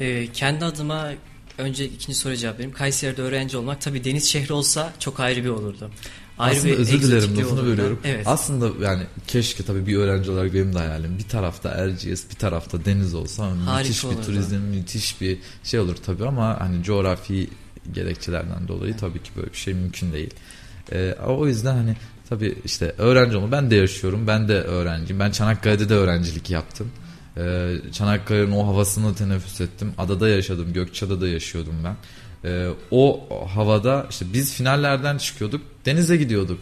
Ee, 0.00 0.32
kendi 0.32 0.64
adıma 0.64 1.12
önce 1.58 1.84
ikinci 1.84 2.18
soruya 2.18 2.36
cevap 2.36 2.54
vereyim. 2.54 2.72
Kayseri'de 2.72 3.22
öğrenci 3.22 3.56
olmak 3.56 3.80
tabii 3.80 4.04
deniz 4.04 4.28
şehri 4.28 4.52
olsa 4.52 4.92
çok 4.98 5.20
ayrı 5.20 5.44
bir 5.44 5.48
olurdu. 5.48 5.90
Ayrı 6.38 6.56
Aslında 6.56 6.72
bir 6.72 6.78
özür 6.78 7.02
dilerim 7.02 7.38
lafını 7.38 7.66
bölüyorum. 7.66 8.00
Evet. 8.04 8.26
Aslında 8.26 8.84
yani 8.84 9.02
keşke 9.26 9.64
tabii 9.64 9.86
bir 9.86 9.96
öğrenci 9.96 10.30
olarak 10.30 10.54
benim 10.54 10.74
de 10.74 10.78
hayalim. 10.78 11.18
Bir 11.18 11.28
tarafta 11.28 11.68
Erciyes, 11.68 12.30
bir 12.30 12.34
tarafta 12.34 12.84
deniz 12.84 13.14
olsa 13.14 13.50
müthiş 13.50 14.04
bir 14.04 14.08
olurdu. 14.08 14.22
turizm, 14.26 14.56
müthiş 14.56 15.20
bir 15.20 15.38
şey 15.64 15.80
olur 15.80 15.96
tabii 15.96 16.26
ama 16.26 16.60
hani 16.60 16.82
coğrafi 16.82 17.50
gerekçelerden 17.92 18.68
dolayı 18.68 18.96
tabii 18.96 19.22
ki 19.22 19.30
böyle 19.36 19.52
bir 19.52 19.56
şey 19.56 19.74
mümkün 19.74 20.12
değil. 20.12 20.30
Ee, 20.92 21.14
o 21.26 21.46
yüzden 21.46 21.74
hani 21.74 21.96
tabii 22.28 22.58
işte 22.64 22.94
öğrenci 22.98 23.36
olma 23.36 23.52
ben 23.52 23.70
de 23.70 23.76
yaşıyorum. 23.76 24.26
Ben 24.26 24.48
de 24.48 24.54
öğrenciyim. 24.62 25.20
Ben 25.20 25.30
Çanakkale'de 25.30 25.88
de 25.88 25.94
öğrencilik 25.94 26.50
yaptım. 26.50 26.90
Ee, 27.36 27.74
Çanakkale'nin 27.92 28.52
o 28.52 28.66
havasını 28.66 29.14
teneffüs 29.14 29.60
ettim. 29.60 29.92
Adada 29.98 30.28
yaşadım. 30.28 30.72
Gökçeada'da 30.72 31.28
yaşıyordum 31.28 31.74
ben. 31.84 31.96
Ee, 32.46 32.68
o 32.90 33.28
havada 33.54 34.06
işte 34.10 34.26
biz 34.32 34.54
finallerden 34.54 35.18
çıkıyorduk. 35.18 35.62
Denize 35.86 36.16
gidiyorduk. 36.16 36.60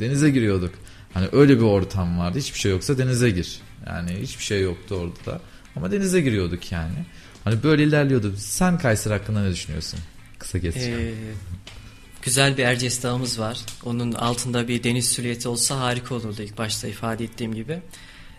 Denize 0.00 0.30
giriyorduk. 0.30 0.74
Hani 1.14 1.28
öyle 1.32 1.56
bir 1.58 1.62
ortam 1.62 2.18
vardı. 2.18 2.38
Hiçbir 2.38 2.58
şey 2.58 2.72
yoksa 2.72 2.98
denize 2.98 3.30
gir. 3.30 3.60
Yani 3.86 4.10
hiçbir 4.20 4.44
şey 4.44 4.62
yoktu 4.62 4.94
orada 4.94 5.32
da. 5.32 5.40
Ama 5.76 5.92
denize 5.92 6.20
giriyorduk 6.20 6.72
yani. 6.72 6.94
Hani 7.44 7.62
böyle 7.62 7.84
ilerliyordu. 7.84 8.34
Sen 8.36 8.78
Kayseri 8.78 9.14
hakkında 9.14 9.42
ne 9.42 9.50
düşünüyorsun? 9.50 10.00
Kısa 10.38 10.58
geçeceğim. 10.58 11.00
Ee, 11.00 11.14
güzel 12.22 12.56
bir 12.56 12.64
Erciyes 12.64 13.02
Dağımız 13.02 13.38
var. 13.38 13.58
Onun 13.84 14.12
altında 14.12 14.68
bir 14.68 14.84
deniz 14.84 15.08
silüeti 15.08 15.48
olsa 15.48 15.80
harika 15.80 16.14
olurdu 16.14 16.42
ilk 16.42 16.58
başta 16.58 16.88
ifade 16.88 17.24
ettiğim 17.24 17.54
gibi. 17.54 17.78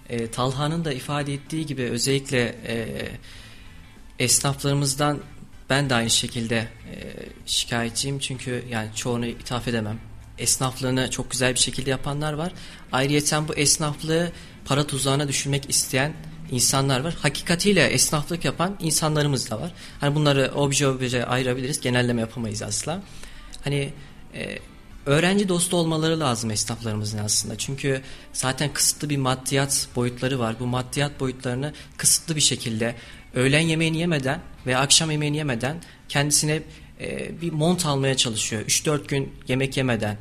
Ee, 0.10 0.32
Talha'nın 0.32 0.86
da 0.86 0.94
ifade 0.94 1.34
ettiği 1.34 1.66
gibi 1.66 1.82
özellikle 1.82 2.56
e, 2.68 3.08
esnaflarımızdan 4.20 5.20
ben 5.70 5.90
de 5.90 5.96
aynı 5.96 6.10
şekilde 6.10 6.56
e, 6.56 7.14
şikayetçiyim. 7.46 8.20
Çünkü 8.20 8.64
yani 8.70 8.90
çoğunu 8.96 9.26
ithaf 9.26 9.68
edemem. 9.68 10.00
Esnaflığını 10.38 11.12
çok 11.12 11.32
güzel 11.32 11.54
bir 11.54 11.60
şekilde 11.60 11.90
yapanlar 11.90 12.34
var. 12.34 12.52
Ayrıyeten 12.92 13.48
bu 13.48 13.54
esnaflığı 13.54 14.32
para 14.66 14.88
tuzağına 14.88 15.28
düşürmek 15.28 15.70
isteyen 15.70 16.14
insanlar 16.52 17.00
var. 17.00 17.14
Hakikatiyle 17.22 17.88
esnaflık 17.88 18.46
yapan 18.46 18.78
insanlarımız 18.80 19.52
da 19.52 19.62
var. 19.62 19.72
Hani 20.00 20.16
bunları 20.16 20.52
obje 20.56 20.88
obje 20.88 21.26
ayırabiliriz. 21.26 21.82
Genelleme 21.82 22.22
yapamayız 22.22 22.62
asla. 22.62 23.02
Hani 23.64 23.94
e, 24.34 24.60
öğrenci 25.06 25.50
dostu 25.50 25.78
olmaları 25.78 26.20
lazım 26.20 26.52
esnaflarımızın 26.52 27.18
aslında. 27.18 27.58
Çünkü 27.58 28.02
zaten 28.34 28.74
kısıtlı 28.74 29.10
bir 29.10 29.18
maddiyat 29.18 29.88
boyutları 29.96 30.40
var. 30.40 30.56
Bu 30.60 30.66
maddiyat 30.66 31.20
boyutlarını 31.20 31.74
kısıtlı 31.98 32.36
bir 32.36 32.42
şekilde 32.42 32.96
öğlen 33.36 33.60
yemeğini 33.60 33.98
yemeden 33.98 34.42
ve 34.68 34.78
akşam 34.78 35.12
yemeğini 35.12 35.38
yemeden 35.38 35.78
kendisine 36.10 36.62
e, 37.02 37.42
bir 37.42 37.52
mont 37.52 37.86
almaya 37.86 38.18
çalışıyor. 38.18 38.62
3-4 38.62 39.08
gün 39.08 39.34
yemek 39.48 39.78
yemeden, 39.78 40.18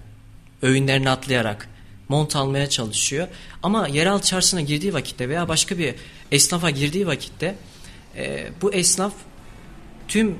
öğünlerini 0.62 1.10
atlayarak 1.10 1.68
mont 2.08 2.36
almaya 2.36 2.68
çalışıyor. 2.68 3.28
Ama 3.62 3.88
yeraltı 3.88 4.26
çarşısına 4.26 4.60
girdiği 4.60 4.94
vakitte 4.94 5.28
veya 5.28 5.48
başka 5.48 5.78
bir 5.78 5.94
esnafa 6.32 6.70
girdiği 6.70 7.06
vakitte 7.06 7.54
e, 8.16 8.48
bu 8.62 8.72
esnaf 8.72 9.12
tüm 10.08 10.38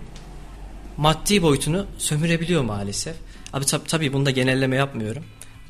maddi 0.97 1.43
boyutunu 1.43 1.87
sömürebiliyor 1.99 2.63
maalesef. 2.63 3.17
Abi 3.53 3.65
tab 3.65 3.81
tabii 3.89 4.13
bunda 4.13 4.31
genelleme 4.31 4.77
yapmıyorum. 4.77 5.25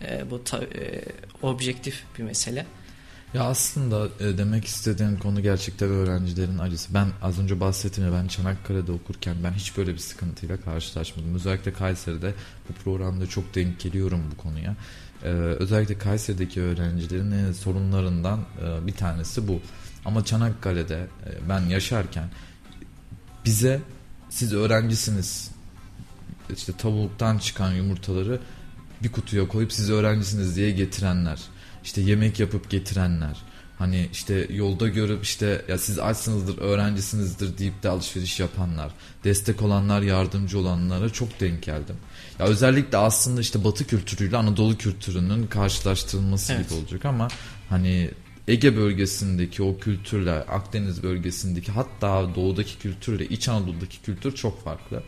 E, 0.09 0.31
bu 0.31 0.37
e, 0.37 1.03
objektif 1.43 2.03
bir 2.19 2.23
mesele. 2.23 2.67
Ya 3.35 3.44
aslında 3.44 4.09
e, 4.20 4.38
demek 4.38 4.64
istediğim 4.64 5.18
konu 5.18 5.42
gerçekten 5.42 5.88
öğrencilerin 5.88 6.59
acısı. 6.59 6.94
Ben 6.94 7.09
az 7.23 7.38
önce 7.38 7.61
bahsettim 7.61 8.05
ya 8.05 8.12
ben 8.12 8.27
Çanakkale'de 8.27 8.92
okurken 8.92 9.37
ben 9.44 9.53
hiç 9.53 9.77
böyle 9.77 9.92
bir 9.92 9.99
sıkıntıyla 9.99 10.57
karşılaşmadım. 10.61 11.35
Özellikle 11.35 11.73
Kayseri'de 11.73 12.35
bu 12.68 12.73
programda 12.73 13.27
çok 13.27 13.55
denk 13.55 13.81
geliyorum 13.81 14.23
bu 14.33 14.37
konuya. 14.37 14.77
Ee, 15.23 15.29
özellikle 15.29 15.99
Kayseri'deki 15.99 16.62
öğrencilerin 16.62 17.31
e, 17.33 17.55
sorunlarından 17.55 18.40
e, 18.62 18.87
bir 18.87 18.94
tanesi 18.94 19.49
bu. 19.49 19.61
Ama 20.05 20.25
Çanakkale'de 20.25 21.07
e, 21.27 21.49
ben 21.49 21.61
yaşarken 21.61 22.29
bize 23.44 23.81
siz 24.31 24.52
öğrencisiniz 24.52 25.50
işte 26.56 26.73
tavuktan 26.73 27.38
çıkan 27.38 27.73
yumurtaları 27.73 28.40
bir 29.02 29.13
kutuya 29.13 29.48
koyup 29.48 29.73
siz 29.73 29.90
öğrencisiniz 29.90 30.56
diye 30.56 30.71
getirenler 30.71 31.54
işte 31.85 32.01
yemek 32.01 32.41
yapıp 32.41 32.71
getirenler 32.71 33.43
hani 33.79 34.09
işte 34.13 34.47
yolda 34.51 34.89
görüp 34.89 35.25
işte 35.25 35.65
ya 35.69 35.79
siz 35.79 35.99
açsınızdır 35.99 36.59
öğrencisinizdir 36.59 37.59
deyip 37.59 37.83
de 37.83 37.89
alışveriş 37.89 38.41
yapanlar 38.41 38.91
destek 39.25 39.63
olanlar 39.63 40.03
yardımcı 40.03 40.59
olanlara 40.59 41.09
çok 41.09 41.41
denk 41.41 41.63
geldim 41.63 41.97
ya 42.39 42.47
özellikle 42.47 42.99
aslında 42.99 43.41
işte 43.41 43.65
batı 43.65 43.87
kültürüyle 43.87 44.37
Anadolu 44.37 44.77
kültürünün 44.79 45.47
karşılaştırılması 45.47 46.53
Evet. 46.53 46.69
gibi 46.69 46.79
olacak 46.79 47.05
ama 47.05 47.29
hani 47.69 48.11
Ege 48.49 48.77
bölgesindeki 48.77 49.63
o 49.63 49.79
kültürle 49.79 50.33
Akdeniz 50.33 51.03
bölgesindeki 51.03 51.73
hatta 51.73 52.35
doğudaki 52.35 52.79
kültürle 52.79 53.27
İç 53.27 53.49
Anadolu'daki 53.49 54.03
kültür 54.03 54.35
çok 54.35 54.65
farklı. 54.65 55.03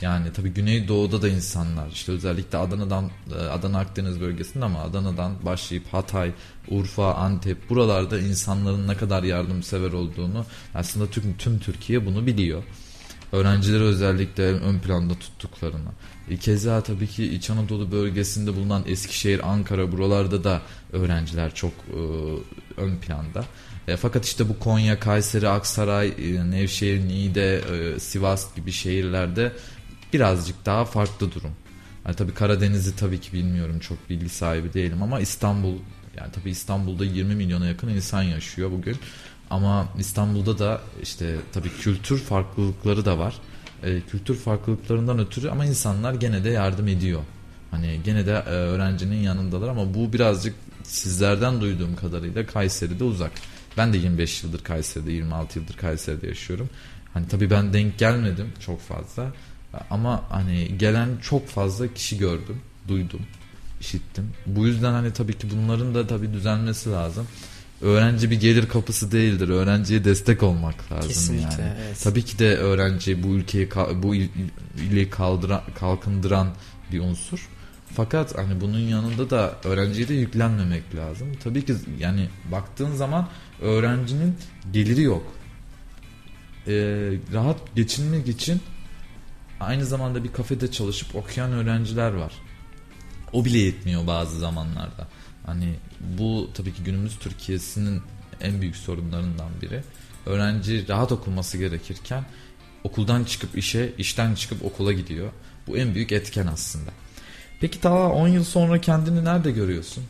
Yani 0.00 0.32
tabii 0.32 0.50
Güneydoğu'da 0.50 1.22
da 1.22 1.28
insanlar 1.28 1.88
işte 1.88 2.12
özellikle 2.12 2.58
Adana'dan 2.58 3.10
e, 3.34 3.34
Adana 3.34 3.78
Akdeniz 3.78 4.20
bölgesinde 4.20 4.64
ama 4.64 4.80
Adana'dan 4.80 5.32
başlayıp 5.44 5.86
Hatay, 5.92 6.32
Urfa, 6.68 7.14
Antep 7.14 7.70
buralarda 7.70 8.20
insanların 8.20 8.88
ne 8.88 8.96
kadar 8.96 9.22
yardımsever 9.22 9.92
olduğunu 9.92 10.44
aslında 10.74 11.10
tüm, 11.10 11.36
tüm 11.36 11.58
Türkiye 11.58 12.06
bunu 12.06 12.26
biliyor. 12.26 12.62
Öğrencileri 13.32 13.82
özellikle 13.82 14.42
ön 14.42 14.78
planda 14.78 15.14
tuttuklarını. 15.14 15.90
E, 16.30 16.36
keza 16.36 16.80
tabii 16.80 17.06
ki 17.06 17.24
İç 17.24 17.50
Anadolu 17.50 17.92
bölgesinde 17.92 18.56
bulunan 18.56 18.82
Eskişehir, 18.86 19.50
Ankara 19.50 19.92
buralarda 19.92 20.44
da 20.44 20.62
öğrenciler 20.92 21.54
çok 21.54 21.72
e, 21.72 22.00
ön 22.80 22.96
planda. 22.96 23.44
E, 23.88 23.96
fakat 23.96 24.24
işte 24.24 24.48
bu 24.48 24.58
Konya, 24.58 25.00
Kayseri, 25.00 25.48
Aksaray, 25.48 26.08
e, 26.08 26.50
Nevşehir, 26.50 27.08
Niğde, 27.08 27.56
e, 27.56 28.00
Sivas 28.00 28.54
gibi 28.54 28.72
şehirlerde 28.72 29.52
birazcık 30.12 30.66
daha 30.66 30.84
farklı 30.84 31.32
durum. 31.32 31.52
Yani 32.06 32.16
tabii 32.16 32.34
Karadeniz'i 32.34 32.96
tabii 32.96 33.20
ki 33.20 33.32
bilmiyorum 33.32 33.78
çok 33.78 34.10
bilgi 34.10 34.28
sahibi 34.28 34.72
değilim 34.72 35.02
ama 35.02 35.20
İstanbul 35.20 35.74
yani 36.16 36.32
tabii 36.32 36.50
İstanbul'da 36.50 37.04
20 37.04 37.34
milyona 37.34 37.66
yakın 37.66 37.88
insan 37.88 38.22
yaşıyor 38.22 38.70
bugün. 38.70 38.96
Ama 39.50 39.88
İstanbul'da 39.98 40.58
da 40.58 40.80
işte 41.02 41.36
tabii 41.52 41.68
kültür 41.68 42.18
farklılıkları 42.18 43.04
da 43.04 43.18
var. 43.18 43.34
E, 43.82 44.00
kültür 44.00 44.34
farklılıklarından 44.34 45.18
ötürü 45.18 45.48
ama 45.48 45.64
insanlar 45.64 46.14
gene 46.14 46.44
de 46.44 46.50
yardım 46.50 46.88
ediyor. 46.88 47.20
Hani 47.70 48.00
gene 48.04 48.26
de 48.26 48.32
e, 48.32 48.50
öğrencinin 48.50 49.16
yanındalar 49.16 49.68
ama 49.68 49.94
bu 49.94 50.12
birazcık 50.12 50.54
sizlerden 50.82 51.60
duyduğum 51.60 51.96
kadarıyla 51.96 52.46
Kayseri'de 52.46 53.04
uzak. 53.04 53.32
Ben 53.76 53.92
de 53.92 53.98
25 53.98 54.44
yıldır 54.44 54.64
Kayseri'de, 54.64 55.12
26 55.12 55.58
yıldır 55.58 55.76
Kayseri'de 55.76 56.26
yaşıyorum. 56.26 56.70
Hani 57.14 57.28
tabii 57.28 57.50
ben 57.50 57.72
denk 57.72 57.98
gelmedim 57.98 58.52
çok 58.60 58.80
fazla. 58.80 59.32
Ama 59.90 60.22
hani 60.28 60.78
gelen 60.78 61.08
çok 61.22 61.48
fazla 61.48 61.94
kişi 61.94 62.18
gördüm, 62.18 62.60
duydum, 62.88 63.20
işittim. 63.80 64.30
Bu 64.46 64.66
yüzden 64.66 64.92
hani 64.92 65.12
tabii 65.12 65.38
ki 65.38 65.48
bunların 65.54 65.94
da 65.94 66.06
tabii 66.06 66.32
düzenmesi 66.32 66.90
lazım. 66.90 67.26
Öğrenci 67.80 68.30
bir 68.30 68.40
gelir 68.40 68.68
kapısı 68.68 69.12
değildir. 69.12 69.48
Öğrenciye 69.48 70.04
destek 70.04 70.42
olmak 70.42 70.92
lazım 70.92 71.08
Kesinlikle, 71.08 71.62
yani. 71.62 71.74
evet. 71.86 72.00
Tabii 72.04 72.22
ki 72.22 72.38
de 72.38 72.56
öğrenci 72.56 73.22
bu 73.22 73.28
ülkeyi 73.28 73.68
bu 74.02 74.14
ili 74.14 75.10
kaldıran 75.10 75.62
kalkındıran 75.78 76.48
bir 76.92 77.00
unsur. 77.00 77.48
Fakat 77.94 78.38
hani 78.38 78.60
bunun 78.60 78.78
yanında 78.78 79.30
da 79.30 79.54
öğrenciye 79.64 80.08
de 80.08 80.14
yüklenmemek 80.14 80.94
lazım. 80.94 81.28
Tabii 81.44 81.64
ki 81.64 81.74
yani 81.98 82.28
baktığın 82.52 82.94
zaman 82.94 83.28
öğrencinin 83.60 84.34
geliri 84.72 85.02
yok. 85.02 85.22
Ee, 86.66 86.72
rahat 87.32 87.76
geçinmek 87.76 88.28
için 88.28 88.60
aynı 89.60 89.86
zamanda 89.86 90.24
bir 90.24 90.32
kafede 90.32 90.70
çalışıp 90.70 91.16
okuyan 91.16 91.52
öğrenciler 91.52 92.12
var. 92.12 92.32
O 93.32 93.44
bile 93.44 93.58
yetmiyor 93.58 94.06
bazı 94.06 94.38
zamanlarda. 94.38 95.08
Hani 95.46 95.74
bu 96.00 96.50
tabii 96.54 96.74
ki 96.74 96.82
günümüz 96.82 97.18
Türkiye'sinin 97.18 98.02
en 98.40 98.60
büyük 98.60 98.76
sorunlarından 98.76 99.50
biri. 99.62 99.82
Öğrenci 100.26 100.88
rahat 100.88 101.12
okuması 101.12 101.58
gerekirken 101.58 102.24
okuldan 102.84 103.24
çıkıp 103.24 103.58
işe, 103.58 103.92
işten 103.98 104.34
çıkıp 104.34 104.64
okula 104.64 104.92
gidiyor. 104.92 105.32
Bu 105.66 105.76
en 105.76 105.94
büyük 105.94 106.12
etken 106.12 106.46
aslında. 106.46 106.90
Peki 107.60 107.82
daha 107.82 108.12
10 108.12 108.28
yıl 108.28 108.44
sonra 108.44 108.80
kendini 108.80 109.24
nerede 109.24 109.50
görüyorsun? 109.50 110.04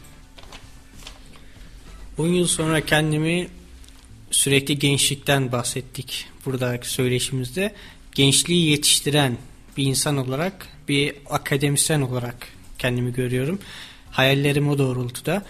10 2.18 2.26
yıl 2.26 2.46
sonra 2.46 2.86
kendimi 2.86 3.48
sürekli 4.30 4.78
gençlikten 4.78 5.52
bahsettik 5.52 6.26
buradaki 6.46 6.88
söyleşimizde. 6.88 7.74
Gençliği 8.20 8.70
yetiştiren 8.70 9.36
bir 9.76 9.84
insan 9.84 10.16
olarak, 10.16 10.68
bir 10.88 11.14
akademisyen 11.30 12.00
olarak 12.00 12.48
kendimi 12.78 13.12
görüyorum. 13.12 13.58
Hayallerim 14.10 14.68
o 14.68 14.78
doğrultuda. 14.78 15.44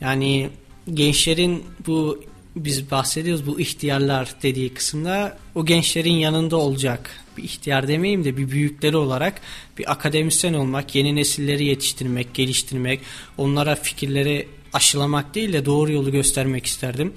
Yani 0.00 0.50
gençlerin 0.94 1.64
bu 1.86 2.24
biz 2.56 2.90
bahsediyoruz 2.90 3.46
bu 3.46 3.60
ihtiyarlar 3.60 4.34
dediği 4.42 4.74
kısımda 4.74 5.38
o 5.54 5.66
gençlerin 5.66 6.12
yanında 6.12 6.56
olacak 6.56 7.10
bir 7.36 7.42
ihtiyar 7.42 7.88
demeyeyim 7.88 8.24
de 8.24 8.36
bir 8.36 8.50
büyükleri 8.50 8.96
olarak 8.96 9.40
bir 9.78 9.92
akademisyen 9.92 10.54
olmak, 10.54 10.94
yeni 10.94 11.16
nesilleri 11.16 11.64
yetiştirmek, 11.64 12.34
geliştirmek, 12.34 13.00
onlara 13.38 13.74
fikirleri 13.74 14.48
aşılamak 14.72 15.34
değil 15.34 15.52
de 15.52 15.64
doğru 15.64 15.92
yolu 15.92 16.12
göstermek 16.12 16.66
isterdim. 16.66 17.12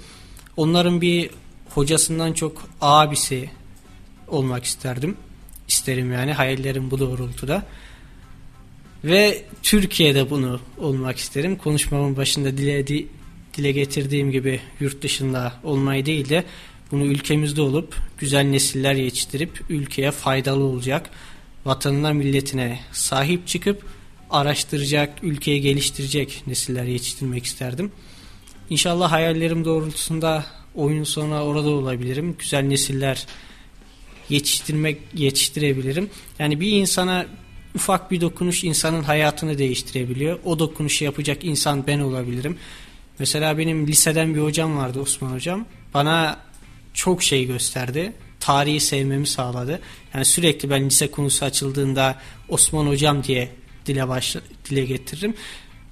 Onların 0.57 1.01
bir 1.01 1.29
hocasından 1.69 2.33
çok 2.33 2.69
abisi 2.81 3.49
olmak 4.27 4.63
isterdim. 4.63 5.17
İsterim 5.67 6.11
yani 6.11 6.33
hayallerim 6.33 6.91
bu 6.91 6.99
doğrultuda. 6.99 7.65
Ve 9.03 9.43
Türkiye'de 9.63 10.29
bunu 10.29 10.59
olmak 10.77 11.17
isterim. 11.17 11.55
Konuşmamın 11.55 12.17
başında 12.17 12.57
dile, 12.57 12.87
dile 13.57 13.71
getirdiğim 13.71 14.31
gibi 14.31 14.61
yurt 14.79 15.01
dışında 15.01 15.53
olmayı 15.63 16.05
değil 16.05 16.29
de 16.29 16.43
bunu 16.91 17.05
ülkemizde 17.05 17.61
olup 17.61 17.95
güzel 18.17 18.43
nesiller 18.43 18.93
yetiştirip 18.93 19.61
ülkeye 19.69 20.11
faydalı 20.11 20.63
olacak, 20.63 21.09
vatanına 21.65 22.13
milletine 22.13 22.79
sahip 22.91 23.47
çıkıp 23.47 23.85
araştıracak, 24.29 25.23
ülkeyi 25.23 25.61
geliştirecek 25.61 26.43
nesiller 26.47 26.83
yetiştirmek 26.83 27.45
isterdim. 27.45 27.91
İnşallah 28.69 29.11
hayallerim 29.11 29.65
doğrultusunda 29.65 30.45
oyun 30.75 31.03
sonra 31.03 31.43
orada 31.43 31.69
olabilirim. 31.69 32.35
Güzel 32.39 32.63
nesiller 32.63 33.25
yetiştirmek 34.29 34.97
yetiştirebilirim. 35.13 36.09
Yani 36.39 36.59
bir 36.59 36.71
insana 36.71 37.25
ufak 37.75 38.11
bir 38.11 38.21
dokunuş 38.21 38.63
insanın 38.63 39.03
hayatını 39.03 39.57
değiştirebiliyor. 39.57 40.39
O 40.45 40.59
dokunuşu 40.59 41.03
yapacak 41.03 41.43
insan 41.43 41.87
ben 41.87 41.99
olabilirim. 41.99 42.57
Mesela 43.19 43.57
benim 43.57 43.87
liseden 43.87 44.35
bir 44.35 44.41
hocam 44.41 44.77
vardı 44.77 44.99
Osman 44.99 45.31
hocam. 45.31 45.65
Bana 45.93 46.39
çok 46.93 47.23
şey 47.23 47.45
gösterdi. 47.45 48.13
Tarihi 48.39 48.79
sevmemi 48.79 49.27
sağladı. 49.27 49.81
Yani 50.13 50.25
sürekli 50.25 50.69
ben 50.69 50.85
lise 50.85 51.11
konusu 51.11 51.45
açıldığında 51.45 52.15
Osman 52.49 52.87
hocam 52.87 53.23
diye 53.23 53.51
dile 53.85 54.07
başla, 54.07 54.41
dile 54.69 54.85
getiririm. 54.85 55.33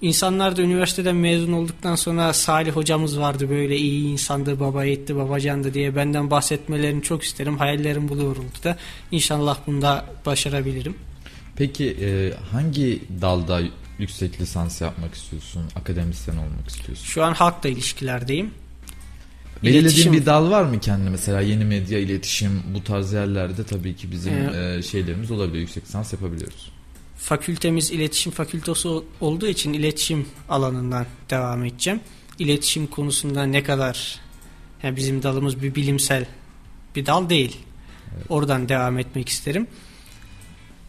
İnsanlar 0.01 0.57
da 0.57 0.61
üniversiteden 0.61 1.15
mezun 1.15 1.51
olduktan 1.51 1.95
sonra 1.95 2.33
Salih 2.33 2.71
hocamız 2.71 3.19
vardı 3.19 3.49
böyle 3.49 3.77
iyi 3.77 4.07
insandı, 4.07 4.59
baba 4.59 4.85
etti, 4.85 5.15
babacandı 5.15 5.73
diye 5.73 5.95
benden 5.95 6.31
bahsetmelerini 6.31 7.03
çok 7.03 7.23
isterim. 7.23 7.57
Hayallerim 7.57 8.09
bu 8.09 8.17
doğrultuda. 8.17 8.77
İnşallah 9.11 9.57
bunda 9.67 10.05
başarabilirim. 10.25 10.95
Peki 11.55 11.97
e, 12.01 12.33
hangi 12.51 13.01
dalda 13.21 13.61
yüksek 13.99 14.41
lisans 14.41 14.81
yapmak 14.81 15.13
istiyorsun? 15.13 15.63
Akademisyen 15.75 16.37
olmak 16.37 16.67
istiyorsun? 16.69 17.05
Şu 17.05 17.23
an 17.23 17.33
halkla 17.33 17.69
ilişkilerdeyim. 17.69 18.51
Belirlediğin 19.63 19.85
iletişim... 19.85 20.13
bir 20.13 20.25
dal 20.25 20.51
var 20.51 20.63
mı 20.63 20.79
kendine? 20.79 21.09
Mesela 21.09 21.41
yeni 21.41 21.65
medya, 21.65 21.99
iletişim 21.99 22.63
bu 22.73 22.83
tarz 22.83 23.13
yerlerde 23.13 23.63
tabii 23.63 23.95
ki 23.95 24.11
bizim 24.11 24.33
ee, 24.33 24.75
e, 24.77 24.81
şeylerimiz 24.81 25.31
olabiliyor. 25.31 25.61
Yüksek 25.61 25.83
lisans 25.83 26.13
yapabiliyoruz. 26.13 26.71
Fakültemiz 27.17 27.91
iletişim 27.91 28.31
fakültesi 28.31 28.87
olduğu 29.21 29.47
için 29.47 29.73
iletişim 29.73 30.27
alanından 30.49 31.05
devam 31.29 31.65
edeceğim. 31.65 31.99
İletişim 32.39 32.87
konusunda 32.87 33.43
ne 33.43 33.63
kadar 33.63 34.19
yani 34.83 34.95
bizim 34.95 35.23
dalımız 35.23 35.61
bir 35.61 35.75
bilimsel 35.75 36.25
bir 36.95 37.05
dal 37.05 37.29
değil. 37.29 37.57
Evet. 38.15 38.25
Oradan 38.29 38.69
devam 38.69 38.99
etmek 38.99 39.29
isterim. 39.29 39.67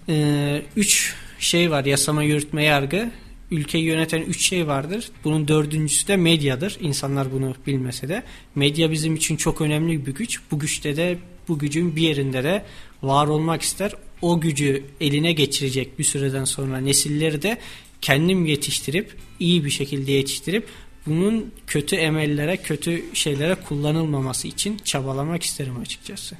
Ee, 0.08 0.62
üç 0.76 1.14
şey 1.38 1.70
var 1.70 1.84
yasama 1.84 2.22
yürütme 2.22 2.64
yargı 2.64 3.10
ülkeyi 3.50 3.84
yöneten 3.84 4.22
üç 4.22 4.48
şey 4.48 4.66
vardır. 4.66 5.10
Bunun 5.24 5.48
dördüncüsü 5.48 6.08
de 6.08 6.16
medyadır. 6.16 6.78
İnsanlar 6.80 7.32
bunu 7.32 7.54
bilmese 7.66 8.08
de. 8.08 8.22
Medya 8.54 8.90
bizim 8.90 9.14
için 9.14 9.36
çok 9.36 9.60
önemli 9.60 10.06
bir 10.06 10.14
güç. 10.14 10.40
Bu 10.50 10.58
güçte 10.58 10.96
de 10.96 11.18
bu 11.48 11.58
gücün 11.58 11.96
bir 11.96 12.02
yerinde 12.02 12.44
de 12.44 12.64
var 13.02 13.26
olmak 13.26 13.62
ister. 13.62 13.92
O 14.26 14.40
gücü 14.40 14.84
eline 15.00 15.32
geçirecek 15.32 15.98
bir 15.98 16.04
süreden 16.04 16.44
sonra 16.44 16.78
nesilleri 16.78 17.42
de 17.42 17.58
kendim 18.00 18.46
yetiştirip 18.46 19.16
iyi 19.40 19.64
bir 19.64 19.70
şekilde 19.70 20.12
yetiştirip 20.12 20.68
bunun 21.06 21.52
kötü 21.66 21.96
emellere, 21.96 22.56
kötü 22.56 23.04
şeylere 23.14 23.54
kullanılmaması 23.54 24.48
için 24.48 24.78
çabalamak 24.84 25.42
isterim 25.42 25.80
açıkçası. 25.80 26.36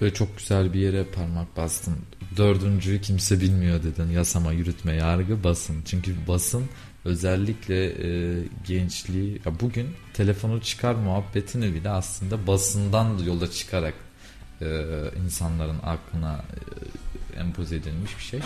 Böyle 0.00 0.14
çok 0.14 0.38
güzel 0.38 0.72
bir 0.72 0.80
yere 0.80 1.04
parmak 1.04 1.56
bastın. 1.56 1.96
Dördüncüyü 2.36 3.00
kimse 3.00 3.40
bilmiyor 3.40 3.82
dedin. 3.82 4.10
Yasama, 4.10 4.52
yürütme, 4.52 4.94
yargı, 4.94 5.44
basın. 5.44 5.82
Çünkü 5.84 6.14
basın 6.28 6.64
özellikle 7.04 7.86
e, 7.86 8.42
gençliği 8.66 9.40
ya 9.44 9.60
bugün 9.60 9.86
telefonu 10.14 10.60
çıkar 10.60 10.94
muhabbetini 10.94 11.74
bile 11.74 11.88
aslında 11.88 12.46
basından 12.46 13.18
yola 13.18 13.50
çıkarak 13.50 13.94
e, 14.62 14.66
insanların 15.24 15.78
aklına 15.84 16.44
e, 17.36 17.40
empoze 17.40 17.76
edilmiş 17.76 18.18
bir 18.18 18.24
şey. 18.24 18.40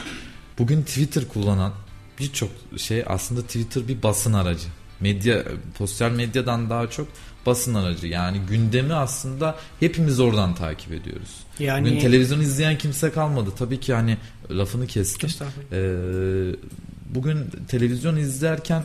Bugün 0.58 0.82
Twitter 0.82 1.28
kullanan 1.28 1.72
birçok 2.18 2.50
şey 2.76 3.04
aslında 3.06 3.42
Twitter 3.42 3.88
bir 3.88 4.02
basın 4.02 4.32
aracı. 4.32 4.68
medya 5.00 5.44
sosyal 5.78 6.10
medyadan 6.10 6.70
daha 6.70 6.90
çok 6.90 7.08
basın 7.46 7.74
aracı. 7.74 8.06
Yani 8.06 8.40
gündemi 8.48 8.94
aslında 8.94 9.56
hepimiz 9.80 10.20
oradan 10.20 10.54
takip 10.54 10.92
ediyoruz. 10.92 11.30
Yani 11.58 11.88
Bugün 11.88 12.00
televizyon 12.00 12.40
izleyen 12.40 12.78
kimse 12.78 13.10
kalmadı. 13.12 13.50
Tabii 13.58 13.80
ki 13.80 13.94
hani 13.94 14.16
lafını 14.50 14.86
kestim. 14.86 15.30
Ee, 15.72 16.56
bugün 17.14 17.50
televizyon 17.68 18.16
izlerken 18.16 18.82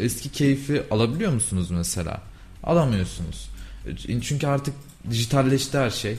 eski 0.00 0.28
keyfi 0.28 0.82
alabiliyor 0.90 1.32
musunuz 1.32 1.70
mesela? 1.70 2.22
Alamıyorsunuz. 2.62 3.50
Çünkü 4.22 4.46
artık 4.46 4.74
dijitalleşti 5.10 5.78
her 5.78 5.90
şey. 5.90 6.16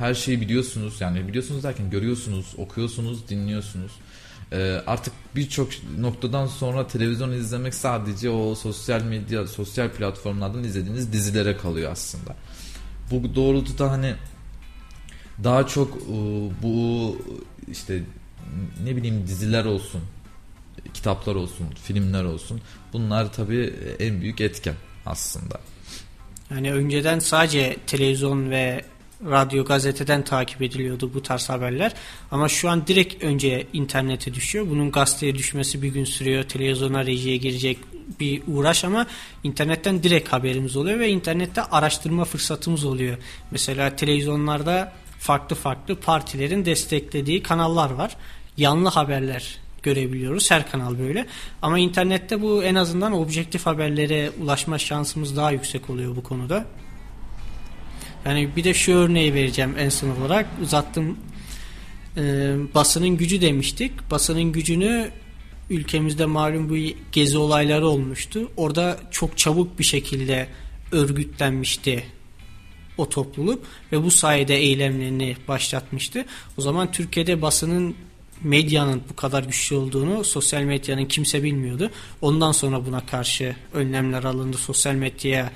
Her 0.00 0.14
şeyi 0.14 0.40
biliyorsunuz. 0.40 1.00
Yani 1.00 1.28
biliyorsunuz 1.28 1.64
derken 1.64 1.90
görüyorsunuz, 1.90 2.46
okuyorsunuz, 2.58 3.28
dinliyorsunuz. 3.28 3.92
Ee, 4.52 4.82
artık 4.86 5.14
birçok 5.36 5.68
noktadan 5.98 6.46
sonra 6.46 6.86
televizyon 6.86 7.32
izlemek 7.32 7.74
sadece 7.74 8.30
o 8.30 8.54
sosyal 8.54 9.02
medya, 9.02 9.46
sosyal 9.46 9.88
platformlardan 9.88 10.64
izlediğiniz 10.64 11.12
dizilere 11.12 11.56
kalıyor 11.56 11.92
aslında. 11.92 12.36
Bu 13.10 13.34
doğrultuda 13.34 13.90
hani 13.90 14.14
daha 15.44 15.66
çok 15.66 15.96
e, 15.96 16.14
bu 16.62 17.16
işte 17.70 18.02
ne 18.84 18.96
bileyim 18.96 19.26
diziler 19.26 19.64
olsun, 19.64 20.00
kitaplar 20.94 21.34
olsun, 21.34 21.66
filmler 21.84 22.24
olsun. 22.24 22.60
Bunlar 22.92 23.32
tabii 23.32 23.74
en 23.98 24.20
büyük 24.20 24.40
etken 24.40 24.74
aslında. 25.06 25.60
Yani 26.50 26.72
önceden 26.72 27.18
sadece 27.18 27.76
televizyon 27.86 28.50
ve 28.50 28.84
radyo 29.24 29.64
gazeteden 29.64 30.24
takip 30.24 30.62
ediliyordu 30.62 31.10
bu 31.14 31.22
tarz 31.22 31.48
haberler. 31.48 31.92
Ama 32.30 32.48
şu 32.48 32.70
an 32.70 32.86
direkt 32.86 33.24
önce 33.24 33.66
internete 33.72 34.34
düşüyor. 34.34 34.66
Bunun 34.70 34.90
gazeteye 34.90 35.34
düşmesi 35.34 35.82
bir 35.82 35.88
gün 35.88 36.04
sürüyor. 36.04 36.42
Televizyona 36.42 37.06
rejiye 37.06 37.36
girecek 37.36 37.78
bir 38.20 38.42
uğraş 38.48 38.84
ama 38.84 39.06
internetten 39.44 40.02
direkt 40.02 40.28
haberimiz 40.28 40.76
oluyor 40.76 40.98
ve 40.98 41.08
internette 41.08 41.62
araştırma 41.62 42.24
fırsatımız 42.24 42.84
oluyor. 42.84 43.16
Mesela 43.50 43.96
televizyonlarda 43.96 44.92
farklı 45.18 45.56
farklı 45.56 45.96
partilerin 45.96 46.64
desteklediği 46.64 47.42
kanallar 47.42 47.90
var. 47.90 48.16
Yanlı 48.56 48.88
haberler 48.88 49.58
görebiliyoruz. 49.82 50.50
Her 50.50 50.70
kanal 50.70 50.98
böyle. 50.98 51.26
Ama 51.62 51.78
internette 51.78 52.42
bu 52.42 52.64
en 52.64 52.74
azından 52.74 53.12
objektif 53.12 53.66
haberlere 53.66 54.30
ulaşma 54.42 54.78
şansımız 54.78 55.36
daha 55.36 55.50
yüksek 55.50 55.90
oluyor 55.90 56.16
bu 56.16 56.22
konuda. 56.22 56.66
Yani 58.24 58.48
bir 58.56 58.64
de 58.64 58.74
şu 58.74 58.92
örneği 58.92 59.34
vereceğim 59.34 59.74
en 59.78 59.88
son 59.88 60.10
olarak. 60.10 60.46
Uzattım. 60.62 61.18
Ee, 62.16 62.54
basının 62.74 63.16
gücü 63.16 63.40
demiştik. 63.40 64.10
Basının 64.10 64.52
gücünü 64.52 65.10
ülkemizde 65.70 66.26
malum 66.26 66.68
bu 66.68 66.76
gezi 67.12 67.38
olayları 67.38 67.86
olmuştu. 67.86 68.50
Orada 68.56 68.98
çok 69.10 69.38
çabuk 69.38 69.78
bir 69.78 69.84
şekilde 69.84 70.48
örgütlenmişti 70.92 72.04
o 72.98 73.08
topluluk 73.08 73.62
ve 73.92 74.02
bu 74.04 74.10
sayede 74.10 74.56
eylemlerini 74.56 75.36
başlatmıştı. 75.48 76.24
O 76.58 76.60
zaman 76.62 76.92
Türkiye'de 76.92 77.42
basının 77.42 77.94
medyanın 78.42 79.02
bu 79.10 79.16
kadar 79.16 79.42
güçlü 79.42 79.76
olduğunu 79.76 80.24
sosyal 80.24 80.62
medyanın 80.62 81.04
kimse 81.04 81.42
bilmiyordu. 81.42 81.90
Ondan 82.20 82.52
sonra 82.52 82.86
buna 82.86 83.06
karşı 83.06 83.56
önlemler 83.72 84.24
alındı. 84.24 84.56
Sosyal 84.56 84.94
medyaya 84.94 85.50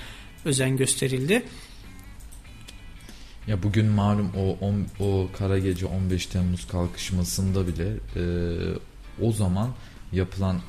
özen 0.45 0.77
gösterildi. 0.77 1.43
Ya 3.47 3.63
bugün 3.63 3.87
malum 3.87 4.31
o 4.37 4.67
on, 4.67 4.87
o 5.01 5.29
kara 5.39 5.59
gece 5.59 5.87
15 5.87 6.27
Temmuz 6.27 6.67
kalkışmasında 6.67 7.67
bile 7.67 7.89
e, 8.17 8.25
o 9.23 9.33
zaman 9.33 9.71
yapılan 10.13 10.61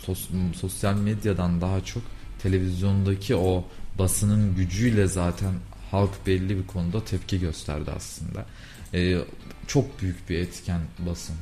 sos, 0.00 0.28
sosyal 0.60 0.94
medyadan 0.94 1.60
daha 1.60 1.84
çok 1.84 2.02
televizyondaki 2.42 3.36
o 3.36 3.64
basının 3.98 4.56
gücüyle 4.56 5.06
zaten 5.06 5.54
halk 5.90 6.26
belli 6.26 6.58
bir 6.58 6.66
konuda 6.66 7.04
tepki 7.04 7.40
gösterdi 7.40 7.90
aslında. 7.96 8.46
E, 8.94 9.18
çok 9.66 10.02
büyük 10.02 10.30
bir 10.30 10.38
etken 10.38 10.80
basın. 10.98 11.36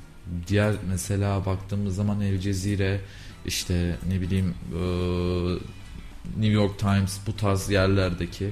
Diğer 0.48 0.74
mesela 0.88 1.46
baktığımız 1.46 1.96
zaman 1.96 2.20
El 2.20 2.38
Cezire 2.38 3.00
işte 3.46 3.96
ne 4.08 4.20
bileyim 4.20 4.54
e, 4.72 4.82
New 6.40 6.52
York 6.52 6.78
Times 6.78 7.18
bu 7.26 7.36
tarz 7.36 7.70
yerlerdeki 7.70 8.50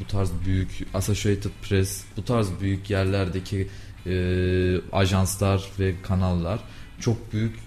bu 0.00 0.06
tarz 0.06 0.30
büyük 0.46 0.86
Associated 0.94 1.50
Press 1.62 2.04
bu 2.16 2.24
tarz 2.24 2.48
büyük 2.60 2.90
yerlerdeki 2.90 3.68
e, 4.06 4.76
ajanslar 4.92 5.64
ve 5.78 5.94
kanallar 6.02 6.60
çok 7.00 7.32
büyük 7.32 7.58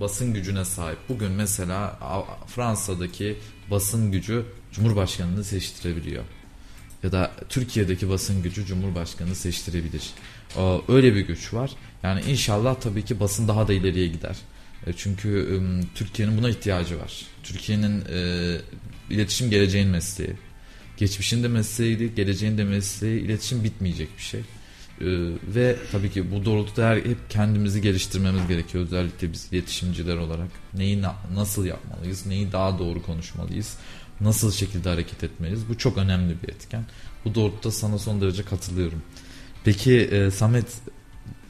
basın 0.00 0.34
gücüne 0.34 0.64
sahip. 0.64 0.98
Bugün 1.08 1.32
mesela 1.32 1.98
Fransa'daki 2.46 3.36
basın 3.70 4.12
gücü 4.12 4.44
Cumhurbaşkanını 4.72 5.44
seçtirebiliyor. 5.44 6.24
Ya 7.02 7.12
da 7.12 7.32
Türkiye'deki 7.48 8.08
basın 8.08 8.42
gücü 8.42 8.66
Cumhurbaşkanını 8.66 9.34
seçtirebilir. 9.34 10.10
Öyle 10.88 11.14
bir 11.14 11.20
güç 11.20 11.54
var. 11.54 11.70
Yani 12.02 12.20
inşallah 12.20 12.74
tabii 12.80 13.04
ki 13.04 13.20
basın 13.20 13.48
daha 13.48 13.68
da 13.68 13.72
ileriye 13.72 14.06
gider. 14.06 14.36
E, 14.86 14.92
çünkü 14.92 15.60
Türkiye'nin 15.94 16.38
buna 16.38 16.48
ihtiyacı 16.48 16.98
var. 17.00 17.26
Türkiye'nin 17.42 18.04
e, 18.12 18.58
iletişim 19.10 19.50
geleceğin 19.50 19.88
mesleği. 19.88 20.32
Geçmişin 20.96 21.42
de 21.42 21.48
mesleğiydi, 21.48 22.14
geleceğin 22.14 22.58
de 22.58 22.64
mesleği. 22.64 23.20
İletişim 23.20 23.64
bitmeyecek 23.64 24.08
bir 24.18 24.22
şey. 24.22 24.40
Ee, 24.40 25.04
ve 25.54 25.76
tabii 25.92 26.10
ki 26.10 26.30
bu 26.30 26.44
doğrultuda 26.44 26.88
her, 26.88 26.96
hep 26.96 27.30
kendimizi 27.30 27.82
geliştirmemiz 27.82 28.48
gerekiyor. 28.48 28.84
Özellikle 28.84 29.32
biz 29.32 29.48
iletişimciler 29.52 30.16
olarak. 30.16 30.48
Neyi 30.74 31.02
na, 31.02 31.14
nasıl 31.34 31.64
yapmalıyız, 31.64 32.26
neyi 32.26 32.52
daha 32.52 32.78
doğru 32.78 33.02
konuşmalıyız, 33.02 33.76
nasıl 34.20 34.52
şekilde 34.52 34.88
hareket 34.88 35.24
etmeliyiz. 35.24 35.68
Bu 35.68 35.78
çok 35.78 35.98
önemli 35.98 36.42
bir 36.42 36.48
etken. 36.48 36.84
Bu 37.24 37.34
doğrultuda 37.34 37.72
sana 37.72 37.98
son 37.98 38.20
derece 38.20 38.42
katılıyorum. 38.42 39.02
Peki 39.64 40.00
e, 40.00 40.30
Samet 40.30 40.66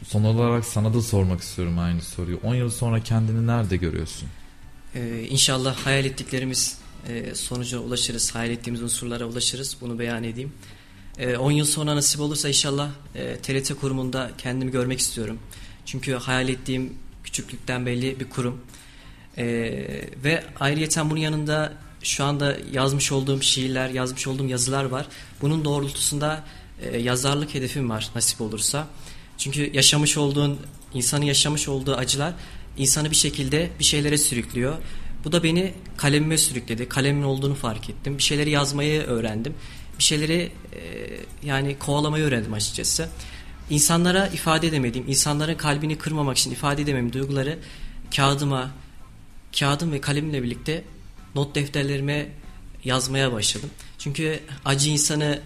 son 0.05 0.25
olarak 0.25 0.65
sana 0.65 0.95
da 0.95 1.03
sormak 1.03 1.41
istiyorum 1.41 1.79
aynı 1.79 2.03
soruyu. 2.03 2.41
10 2.43 2.55
yıl 2.55 2.71
sonra 2.71 3.01
kendini 3.03 3.47
nerede 3.47 3.77
görüyorsun? 3.77 4.29
Ee, 4.95 5.27
inşallah 5.31 5.77
hayal 5.77 6.05
ettiklerimiz 6.05 6.79
e, 7.09 7.35
sonuca 7.35 7.79
ulaşırız, 7.79 8.35
hayal 8.35 8.51
ettiğimiz 8.51 8.83
unsurlara 8.83 9.25
ulaşırız. 9.25 9.77
Bunu 9.81 9.99
beyan 9.99 10.25
edeyim. 10.25 10.53
10 11.39 11.51
e, 11.51 11.55
yıl 11.55 11.67
sonra 11.67 11.97
nasip 11.97 12.21
olursa 12.21 12.49
inşallah 12.49 12.91
e, 13.15 13.37
TRT 13.37 13.81
kurumunda 13.81 14.31
kendimi 14.39 14.71
görmek 14.71 14.99
istiyorum. 14.99 15.39
Çünkü 15.87 16.15
hayal 16.15 16.49
ettiğim 16.49 16.95
küçüklükten 17.25 17.87
belli 17.87 18.21
bir 18.21 18.31
kurum. 18.31 18.61
E, 19.39 19.45
ve 20.25 20.45
ayrıyeten 20.61 21.11
bunun 21.11 21.21
yanında 21.21 21.73
şu 22.03 22.25
anda 22.25 22.57
yazmış 22.73 23.13
olduğum 23.13 23.43
şiirler, 23.43 23.91
yazmış 23.91 24.27
olduğum 24.27 24.47
yazılar 24.47 24.85
var. 24.85 25.07
Bunun 25.41 25.65
doğrultusunda 25.65 26.45
e, 26.83 26.99
yazarlık 26.99 27.55
hedefim 27.55 27.91
var 27.91 28.11
nasip 28.15 28.41
olursa. 28.41 28.87
Çünkü 29.39 29.71
yaşamış 29.75 30.17
olduğun, 30.17 30.59
insanın 30.95 31.25
yaşamış 31.25 31.69
olduğu 31.69 31.95
acılar 31.95 32.35
insanı 32.79 33.11
bir 33.11 33.17
şekilde 33.17 33.71
bir 33.79 33.85
şeylere 33.85 34.19
sürüklüyor. 34.19 34.77
Bu 35.27 35.33
da 35.33 35.43
beni 35.43 35.75
kalemime 35.97 36.39
sürükledi. 36.39 36.89
Kalemin 36.89 37.23
olduğunu 37.23 37.55
fark 37.55 37.91
ettim. 37.91 38.19
Bir 38.19 38.23
şeyleri 38.23 38.51
yazmayı 38.51 39.03
öğrendim. 39.03 39.55
Bir 39.99 40.03
şeyleri 40.03 40.53
e, 40.73 40.81
yani 41.43 41.79
kovalamayı 41.79 42.25
öğrendim 42.25 42.53
açıkçası. 42.53 43.09
İnsanlara 43.71 44.27
ifade 44.27 44.67
edemediğim, 44.67 45.09
insanların 45.09 45.55
kalbini 45.55 45.99
kırmamak 45.99 46.39
için 46.39 46.51
ifade 46.51 46.83
edemediğim 46.83 47.13
duyguları 47.13 47.59
kağıdıma, 48.17 48.71
kağıdım 49.59 49.93
ve 49.93 50.01
kalemimle 50.01 50.43
birlikte 50.43 50.85
not 51.35 51.55
defterlerime 51.55 52.29
yazmaya 52.85 53.33
başladım. 53.33 53.71
Çünkü 53.99 54.41
acı 54.65 54.91
insanı 54.91 55.41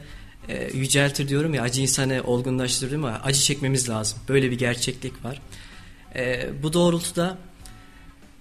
e, 0.49 0.71
yüceltir 0.75 1.29
diyorum 1.29 1.55
ya, 1.55 1.63
acı 1.63 1.81
insanı 1.81 2.23
olgunlaştırır 2.25 2.93
ama 2.93 3.21
acı 3.25 3.41
çekmemiz 3.41 3.89
lazım. 3.89 4.19
Böyle 4.29 4.51
bir 4.51 4.59
gerçeklik 4.59 5.25
var. 5.25 5.41
E, 6.15 6.51
bu 6.63 6.73
doğrultuda 6.73 7.39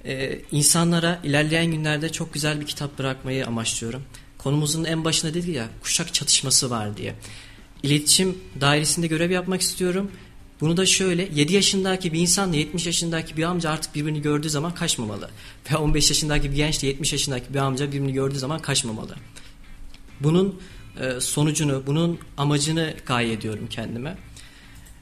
e, 0.05 0.41
insanlara 0.51 1.19
ilerleyen 1.23 1.65
günlerde 1.65 2.11
çok 2.11 2.33
güzel 2.33 2.61
bir 2.61 2.65
kitap 2.65 2.99
bırakmayı 2.99 3.47
amaçlıyorum. 3.47 4.03
Konumuzun 4.37 4.83
en 4.83 5.05
başında 5.05 5.33
dedi 5.33 5.51
ya 5.51 5.67
kuşak 5.83 6.13
çatışması 6.13 6.69
var 6.69 6.97
diye. 6.97 7.15
İletişim 7.83 8.37
dairesinde 8.61 9.07
görev 9.07 9.31
yapmak 9.31 9.61
istiyorum. 9.61 10.11
Bunu 10.61 10.77
da 10.77 10.85
şöyle 10.85 11.29
7 11.35 11.53
yaşındaki 11.53 12.13
bir 12.13 12.19
insanla 12.19 12.55
70 12.55 12.85
yaşındaki 12.85 13.37
bir 13.37 13.43
amca 13.43 13.69
artık 13.69 13.95
birbirini 13.95 14.21
gördüğü 14.21 14.49
zaman 14.49 14.75
kaçmamalı. 14.75 15.29
Ve 15.71 15.77
15 15.77 16.09
yaşındaki 16.09 16.51
bir 16.51 16.55
gençle 16.55 16.87
70 16.87 17.13
yaşındaki 17.13 17.53
bir 17.53 17.59
amca 17.59 17.87
birbirini 17.87 18.13
gördüğü 18.13 18.39
zaman 18.39 18.59
kaçmamalı. 18.59 19.15
Bunun 20.19 20.61
e, 20.99 21.21
sonucunu, 21.21 21.83
bunun 21.87 22.19
amacını 22.37 22.93
gaye 23.05 23.33
ediyorum 23.33 23.67
kendime. 23.69 24.17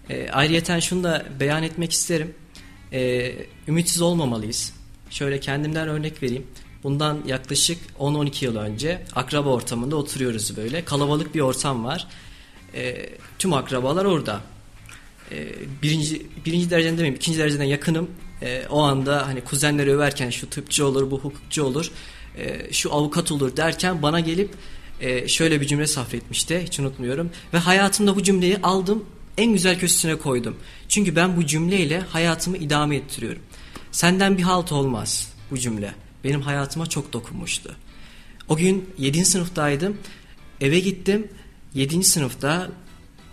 E, 0.09 0.29
ayrıyeten 0.29 0.79
şunu 0.79 1.03
da 1.03 1.25
beyan 1.39 1.63
etmek 1.63 1.91
isterim. 1.91 2.33
E, 2.93 3.33
ümitsiz 3.67 4.01
olmamalıyız. 4.01 4.73
Şöyle 5.09 5.39
kendimden 5.39 5.87
örnek 5.87 6.23
vereyim. 6.23 6.47
Bundan 6.83 7.19
yaklaşık 7.25 7.79
10-12 7.99 8.45
yıl 8.45 8.55
önce 8.55 9.03
akraba 9.15 9.49
ortamında 9.49 9.95
oturuyoruz 9.95 10.57
böyle. 10.57 10.85
Kalabalık 10.85 11.35
bir 11.35 11.39
ortam 11.39 11.85
var. 11.85 12.07
E, 12.73 13.09
tüm 13.39 13.53
akrabalar 13.53 14.05
orada. 14.05 14.41
E, 15.31 15.47
birinci, 15.83 16.25
birinci 16.45 16.69
dereceden 16.69 16.97
demeyeyim, 16.97 17.15
ikinci 17.15 17.39
dereceden 17.39 17.63
yakınım. 17.63 18.11
e, 18.41 18.63
o 18.69 18.81
anda 18.81 19.27
hani 19.27 19.41
kuzenleri 19.41 19.91
överken 19.91 20.29
şu 20.29 20.49
tıpçı 20.49 20.85
olur, 20.87 21.11
bu 21.11 21.19
hukukçu 21.19 21.63
olur, 21.63 21.91
e, 22.37 22.73
şu 22.73 22.93
avukat 22.93 23.31
olur 23.31 23.57
derken 23.57 24.01
bana 24.01 24.19
gelip 24.19 24.49
e, 25.01 25.27
şöyle 25.27 25.61
bir 25.61 25.67
cümle 25.67 25.87
sarf 25.87 26.13
etmişti. 26.13 26.61
Hiç 26.65 26.79
unutmuyorum. 26.79 27.29
Ve 27.53 27.57
hayatımda 27.57 28.15
bu 28.15 28.23
cümleyi 28.23 28.57
aldım 28.57 29.05
en 29.37 29.53
güzel 29.53 29.79
köşesine 29.79 30.15
koydum. 30.15 30.55
Çünkü 30.89 31.15
ben 31.15 31.37
bu 31.37 31.45
cümleyle 31.45 31.99
hayatımı 31.99 32.57
idame 32.57 32.95
ettiriyorum. 32.95 33.41
Senden 33.91 34.38
bir 34.38 34.43
halt 34.43 34.71
olmaz 34.71 35.33
bu 35.51 35.57
cümle. 35.57 35.93
Benim 36.23 36.41
hayatıma 36.41 36.85
çok 36.85 37.13
dokunmuştu. 37.13 37.75
O 38.49 38.57
gün 38.57 38.89
7. 38.97 39.25
sınıftaydım. 39.25 39.97
Eve 40.61 40.79
gittim. 40.79 41.27
7. 41.73 42.03
sınıfta 42.03 42.69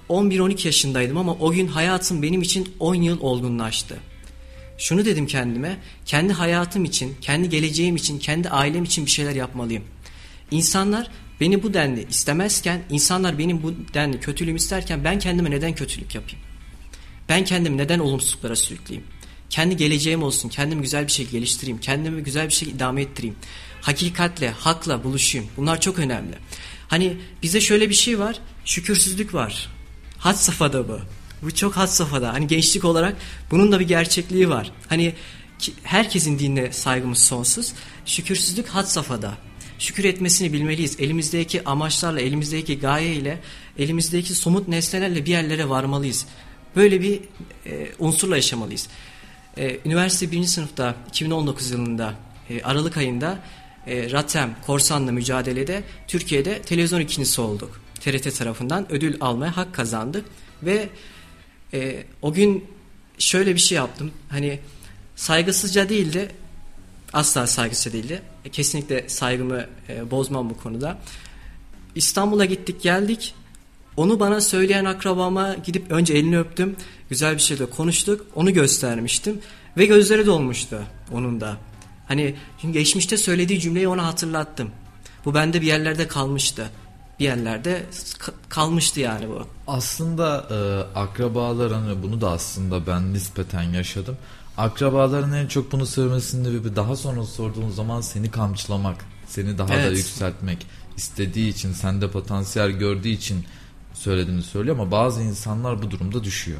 11-12 0.09 0.66
yaşındaydım 0.66 1.16
ama 1.16 1.34
o 1.34 1.52
gün 1.52 1.66
hayatım 1.66 2.22
benim 2.22 2.42
için 2.42 2.74
10 2.80 2.94
yıl 2.94 3.20
olgunlaştı. 3.20 3.98
Şunu 4.78 5.05
dedim 5.05 5.26
kendime, 5.26 5.76
kendi 6.07 6.32
hayatım 6.32 6.84
için, 6.84 7.16
kendi 7.20 7.48
geleceğim 7.48 7.96
için, 7.96 8.18
kendi 8.18 8.48
ailem 8.48 8.84
için 8.84 9.07
bir 9.07 9.11
şeyler 9.11 9.34
yapmalıyım. 9.34 9.84
İnsanlar 10.50 11.11
beni 11.40 11.62
bu 11.62 11.74
denli 11.74 12.07
istemezken, 12.11 12.82
insanlar 12.90 13.38
benim 13.38 13.62
bu 13.62 13.74
denli 13.94 14.20
kötülüğümü 14.20 14.59
isterken 14.59 15.05
ben 15.05 15.18
kendime 15.18 15.50
neden 15.50 15.74
kötülük 15.74 16.14
yapayım? 16.14 16.40
Ben 17.28 17.44
kendimi 17.44 17.78
neden 17.78 17.98
olumsuzluklara 17.98 18.57
sürükleyeyim? 18.57 19.07
Kendi 19.55 19.76
geleceğim 19.76 20.22
olsun, 20.22 20.48
kendimi 20.48 20.82
güzel 20.82 21.07
bir 21.07 21.12
şey 21.12 21.26
geliştireyim, 21.26 21.80
kendimi 21.80 22.22
güzel 22.22 22.48
bir 22.48 22.52
şey 22.52 22.68
idame 22.68 23.02
ettireyim. 23.02 23.36
Hakikatle, 23.80 24.50
hakla 24.50 25.05
buluşayım. 25.05 25.46
Bunlar 25.57 25.80
çok 25.80 25.98
önemli. 25.98 26.34
Hani 26.88 27.16
bize 27.42 27.61
şöyle 27.61 27.90
bir 27.90 27.94
şey 27.94 28.18
var, 28.18 28.38
şükürsüzlük 28.64 29.34
var. 29.34 29.68
Had 30.18 30.34
safhada 30.34 30.88
bu. 30.88 30.98
Bu 31.42 31.55
çok 31.55 31.76
had 31.76 31.86
safhada. 31.86 32.32
Hani 32.32 32.46
gençlik 32.46 32.84
olarak 32.84 33.16
bunun 33.50 33.72
da 33.72 33.80
bir 33.80 33.88
gerçekliği 33.88 34.48
var. 34.48 34.72
Hani 34.88 35.14
herkesin 35.82 36.38
dinine 36.38 36.72
saygımız 36.72 37.18
sonsuz. 37.18 37.72
Şükürsüzlük 38.07 38.68
had 38.68 38.84
safhada. 38.84 39.34
Şükür 39.78 40.05
etmesini 40.05 40.52
bilmeliyiz. 40.52 40.96
Elimizdeki 41.00 41.64
amaçlarla, 41.64 42.20
elimizdeki 42.20 42.78
gayeyle, 42.78 43.40
elimizdeki 43.78 44.34
somut 44.34 44.68
nesnelerle 44.68 45.24
bir 45.24 45.30
yerlere 45.30 45.68
varmalıyız. 45.68 46.26
Böyle 46.76 47.02
bir 47.02 47.20
e, 47.66 47.88
unsurla 47.98 48.36
yaşamalıyız. 48.36 48.88
E, 49.57 49.78
üniversite 49.84 50.30
birinci 50.30 50.48
sınıfta 50.48 50.94
2019 51.09 51.70
yılında 51.70 52.14
e, 52.50 52.62
Aralık 52.62 52.96
ayında 52.96 53.38
e, 53.86 54.11
Ratem 54.11 54.57
Korsan'la 54.66 55.12
mücadelede 55.12 55.82
Türkiye'de 56.09 56.62
televizyon 56.62 57.00
ikincisi 57.00 57.40
olduk. 57.40 57.80
TRT 58.00 58.38
tarafından 58.38 58.92
ödül 58.92 59.16
almaya 59.20 59.57
hak 59.57 59.74
kazandık 59.74 60.24
ve 60.62 60.88
e, 61.72 62.05
o 62.22 62.32
gün 62.32 62.64
şöyle 63.18 63.55
bir 63.55 63.61
şey 63.61 63.76
yaptım. 63.76 64.11
Hani 64.28 64.61
saygısızca 65.16 65.88
değildi, 65.88 66.28
asla 67.12 67.46
saygısızca 67.46 67.92
değildi. 67.92 68.22
E, 68.44 68.48
kesinlikle 68.48 69.09
saygımı 69.09 69.66
e, 69.88 70.11
bozmam 70.11 70.50
bu 70.50 70.57
konuda. 70.57 70.98
İstanbul'a 71.94 72.44
gittik 72.44 72.82
geldik. 72.82 73.34
Onu 73.97 74.20
bana 74.20 74.40
söyleyen 74.40 74.84
akrabama 74.84 75.55
gidip 75.55 75.90
önce 75.90 76.14
elini 76.14 76.38
öptüm. 76.38 76.76
Güzel 77.11 77.34
bir 77.34 77.42
şeyle 77.42 77.66
konuştuk. 77.66 78.26
Onu 78.34 78.53
göstermiştim. 78.53 79.40
Ve 79.76 79.86
gözleri 79.86 80.26
dolmuştu 80.26 80.78
onun 81.12 81.40
da. 81.40 81.57
Hani 82.09 82.34
çünkü 82.61 82.78
geçmişte 82.78 83.16
söylediği 83.16 83.61
cümleyi 83.61 83.88
ona 83.88 84.07
hatırlattım. 84.07 84.70
Bu 85.24 85.34
bende 85.34 85.61
bir 85.61 85.66
yerlerde 85.66 86.09
kalmıştı. 86.09 86.70
Bir 87.20 87.24
yerlerde 87.24 87.86
kalmıştı 88.49 89.01
yani 89.01 89.28
bu. 89.28 89.47
Aslında 89.66 90.47
e, 90.51 90.57
akrabaların 90.99 91.82
hani 91.82 92.03
bunu 92.03 92.20
da 92.20 92.30
aslında 92.30 92.86
ben 92.86 93.12
nispeten 93.12 93.62
yaşadım. 93.62 94.16
Akrabaların 94.57 95.32
en 95.32 95.47
çok 95.47 95.72
bunu 95.72 95.86
söylemesinin 95.86 96.45
sebebi 96.45 96.76
daha 96.76 96.97
sonra 96.97 97.24
sorduğun 97.24 97.70
zaman 97.70 98.01
seni 98.01 98.30
kamçılamak, 98.30 99.05
seni 99.26 99.59
daha 99.59 99.74
evet. 99.74 99.86
da 99.86 99.97
yükseltmek 99.97 100.66
istediği 100.97 101.49
için, 101.49 101.72
sende 101.72 102.11
potansiyel 102.11 102.70
gördüğü 102.70 103.09
için 103.09 103.45
söylediğini 103.95 104.42
söylüyor 104.42 104.76
ama 104.78 104.90
bazı 104.90 105.22
insanlar 105.22 105.82
bu 105.82 105.90
durumda 105.90 106.24
düşüyor. 106.24 106.59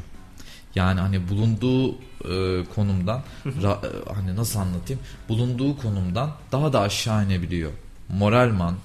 Yani 0.75 0.99
hani 0.99 1.29
bulunduğu 1.29 1.91
e, 1.91 2.63
konumdan 2.75 3.23
ra, 3.45 3.81
e, 3.83 4.13
hani 4.13 4.35
nasıl 4.35 4.59
anlatayım? 4.59 5.01
Bulunduğu 5.29 5.77
konumdan 5.77 6.31
daha 6.51 6.73
da 6.73 6.81
aşağı 6.81 7.25
inebiliyor. 7.25 7.71
Moralman 8.09 8.75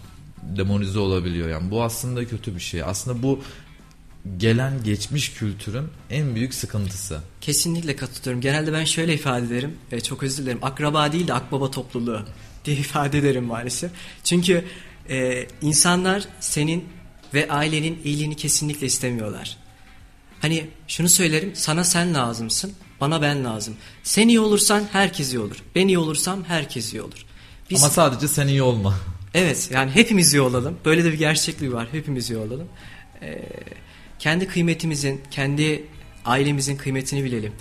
demonize 0.43 0.99
olabiliyor. 0.99 1.49
Yani 1.49 1.71
bu 1.71 1.83
aslında 1.83 2.25
kötü 2.25 2.55
bir 2.55 2.61
şey. 2.61 2.83
Aslında 2.83 3.23
bu 3.23 3.41
gelen 4.37 4.83
geçmiş 4.83 5.33
kültürün 5.33 5.89
en 6.11 6.35
büyük 6.35 6.55
sıkıntısı. 6.55 7.21
Kesinlikle 7.41 7.97
katılıyorum. 7.97 8.41
Genelde 8.41 8.73
ben 8.73 8.85
şöyle 8.85 9.15
ifade 9.15 9.47
ederim. 9.47 9.75
E, 9.93 10.01
çok 10.01 10.23
özür 10.23 10.43
dilerim. 10.43 10.59
Akraba 10.63 11.13
değil 11.13 11.29
de 11.29 11.35
akbaba 11.35 11.71
topluluğu 11.71 12.21
diye 12.65 12.77
ifade 12.77 13.19
ederim 13.19 13.45
maalesef. 13.45 13.91
Çünkü 14.25 14.65
e, 15.11 15.47
insanlar 15.63 16.25
senin 16.41 16.85
ve 17.35 17.49
ailenin 17.49 18.01
iyiliğini 18.05 18.37
kesinlikle 18.37 18.87
istemiyorlar. 18.87 19.57
Hani 20.41 20.67
şunu 20.89 21.09
söylerim 21.09 21.53
sana 21.55 21.85
sen 21.85 22.15
lazımsın 22.15 22.73
bana 23.01 23.23
ben 23.23 23.45
lazım. 23.45 23.77
Sen 24.03 24.29
iyi 24.29 24.41
olursan 24.41 24.85
herkes 24.93 25.33
iyi 25.33 25.39
olur. 25.39 25.57
Ben 25.75 25.89
iyi 25.89 25.99
olursam 25.99 26.45
herkes 26.45 26.95
iyi 26.95 27.03
olur. 27.03 27.25
Biz, 27.71 27.83
Ama 27.83 27.91
sadece 27.91 28.29
sen 28.29 28.49
iyi 28.49 28.63
olma. 28.63 28.95
Evet 29.35 29.69
yani 29.73 29.91
hepimiz 29.91 30.35
iyi 30.35 30.41
olalım. 30.41 30.79
Böyle 30.85 31.05
de 31.05 31.13
bir 31.13 31.19
gerçekliği 31.19 31.73
var. 31.73 31.89
Hepimiz 31.93 32.31
iyi 32.31 32.37
olalım. 32.37 32.69
Ee, 33.23 33.43
kendi 34.19 34.49
kıymetimizin, 34.49 35.21
kendi 35.31 35.85
ailemizin 36.25 36.77
kıymetini 36.77 37.25
bilelim. 37.25 37.53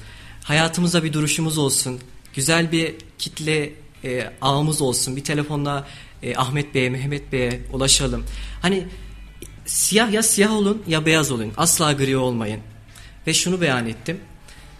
Hayatımızda 0.43 1.03
bir 1.03 1.13
duruşumuz 1.13 1.57
olsun. 1.57 1.99
Güzel 2.35 2.71
bir 2.71 2.95
kitle 3.17 3.73
e, 4.03 4.31
ağımız 4.41 4.81
olsun. 4.81 5.15
Bir 5.15 5.23
telefonla 5.23 5.87
e, 6.23 6.35
Ahmet 6.35 6.75
Bey'e, 6.75 6.89
Mehmet 6.89 7.31
Bey'e 7.31 7.61
ulaşalım. 7.73 8.25
Hani 8.61 8.87
siyah 9.69 10.11
ya 10.11 10.23
siyah 10.23 10.51
olun 10.51 10.83
ya 10.87 11.05
beyaz 11.05 11.31
olun. 11.31 11.53
Asla 11.57 11.93
gri 11.93 12.17
olmayın. 12.17 12.61
Ve 13.27 13.33
şunu 13.33 13.61
beyan 13.61 13.87
ettim. 13.87 14.19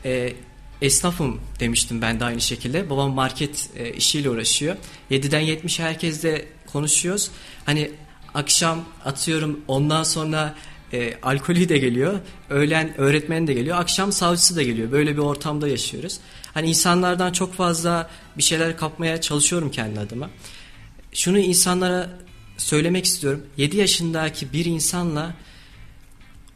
E, 0.06 0.34
esnafım 0.82 1.42
demiştim 1.60 2.02
ben 2.02 2.20
de 2.20 2.26
aynı 2.26 2.42
şekilde. 2.42 2.90
Babam 2.90 3.12
market 3.12 3.70
e, 3.76 3.94
işiyle 3.94 4.30
uğraşıyor. 4.30 4.76
7'den 5.12 5.44
70'e 5.44 5.86
herkesle 5.86 6.46
konuşuyoruz. 6.66 7.32
Hani 7.66 7.92
akşam 8.34 8.86
atıyorum 9.06 9.60
ondan 9.68 10.04
sonra 10.04 10.56
e, 10.94 11.14
alkolü 11.22 11.70
de 11.70 11.78
geliyor. 11.78 12.20
Öğlen 12.50 12.98
öğretmen 12.98 13.48
de 13.48 13.54
geliyor. 13.54 13.78
Akşam 13.78 14.12
savcısı 14.12 14.56
da 14.56 14.64
geliyor. 14.64 14.92
Böyle 14.92 15.14
bir 15.14 15.22
ortamda 15.22 15.68
yaşıyoruz. 15.68 16.20
Hani 16.54 16.70
insanlardan 16.70 17.32
çok 17.32 17.54
fazla 17.54 18.10
bir 18.38 18.44
şeyler 18.44 18.78
kapmaya 18.78 19.22
çalışıyorum 19.22 19.72
kendi 19.72 20.00
adıma. 20.00 20.30
Şunu 21.14 21.40
insanlara 21.40 22.10
söylemek 22.60 23.06
istiyorum. 23.06 23.42
7 23.58 23.78
yaşındaki 23.78 24.54
bir 24.54 24.66
insanla 24.66 25.36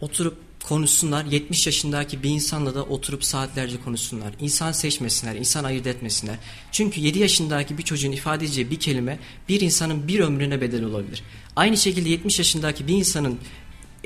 oturup 0.02 0.38
konuşsunlar. 0.64 1.26
70 1.26 1.66
yaşındaki 1.66 2.24
bir 2.24 2.30
insanla 2.30 2.76
da 2.76 2.84
oturup 2.84 3.24
saatlerce 3.24 3.82
konuşsunlar. 3.82 4.34
İnsan 4.40 4.72
seçmesinler, 4.72 5.36
insan 5.36 5.64
ayırt 5.64 5.88
etmesinler. 5.88 6.36
Çünkü 6.72 7.02
7 7.02 7.20
yaşındaki 7.20 7.78
bir 7.78 7.84
çocuğun 7.84 8.12
ifade 8.12 8.46
edeceği 8.46 8.72
bir 8.72 8.80
kelime 8.80 9.20
bir 9.50 9.62
insanın 9.62 10.08
bir 10.08 10.20
ömrüne 10.20 10.62
bedel 10.62 10.84
olabilir. 10.84 11.24
Aynı 11.56 11.78
şekilde 11.78 12.10
70 12.10 12.40
yaşındaki 12.40 12.88
bir 12.88 12.94
insanın 12.94 13.40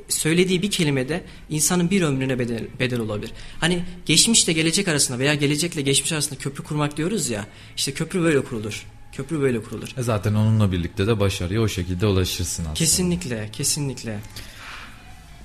söylediği 0.10 0.62
bir 0.62 0.72
kelimede 0.72 1.24
insanın 1.50 1.90
bir 1.90 2.02
ömrüne 2.02 2.40
bedel, 2.40 2.68
bedel 2.80 3.00
olabilir. 3.00 3.32
Hani 3.60 3.84
geçmişle 4.06 4.54
gelecek 4.54 4.88
arasında 4.88 5.20
veya 5.20 5.34
gelecekle 5.34 5.82
geçmiş 5.82 6.12
arasında 6.12 6.40
köprü 6.40 6.64
kurmak 6.64 6.98
diyoruz 6.98 7.30
ya. 7.30 7.48
İşte 7.78 7.94
köprü 7.94 8.22
böyle 8.22 8.44
kurulur. 8.44 8.86
Köprü 9.12 9.42
böyle 9.42 9.64
kurulur. 9.64 9.88
E 9.98 10.02
zaten 10.02 10.34
onunla 10.34 10.72
birlikte 10.72 11.08
de 11.08 11.20
başarıya 11.20 11.62
o 11.62 11.68
şekilde 11.68 12.06
ulaşırsın 12.06 12.64
aslında. 12.64 12.74
Kesinlikle, 12.74 13.50
kesinlikle. 13.52 14.20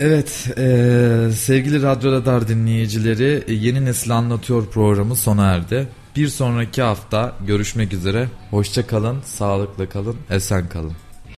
Evet 0.00 0.48
e, 0.58 1.30
sevgili 1.34 1.82
Radyo 1.82 2.12
Radar 2.12 2.48
dinleyicileri 2.48 3.44
e, 3.46 3.52
Yeni 3.52 3.84
Nesil 3.84 4.16
Anlatıyor 4.16 4.66
programı 4.66 5.16
sona 5.16 5.44
erdi. 5.46 5.88
Bir 6.16 6.28
sonraki 6.28 6.82
hafta 6.82 7.36
görüşmek 7.46 7.92
üzere. 7.92 8.28
Hoşça 8.50 8.86
kalın, 8.86 9.20
sağlıklı 9.24 9.88
kalın, 9.88 10.16
esen 10.30 10.68
kalın. 10.68 10.92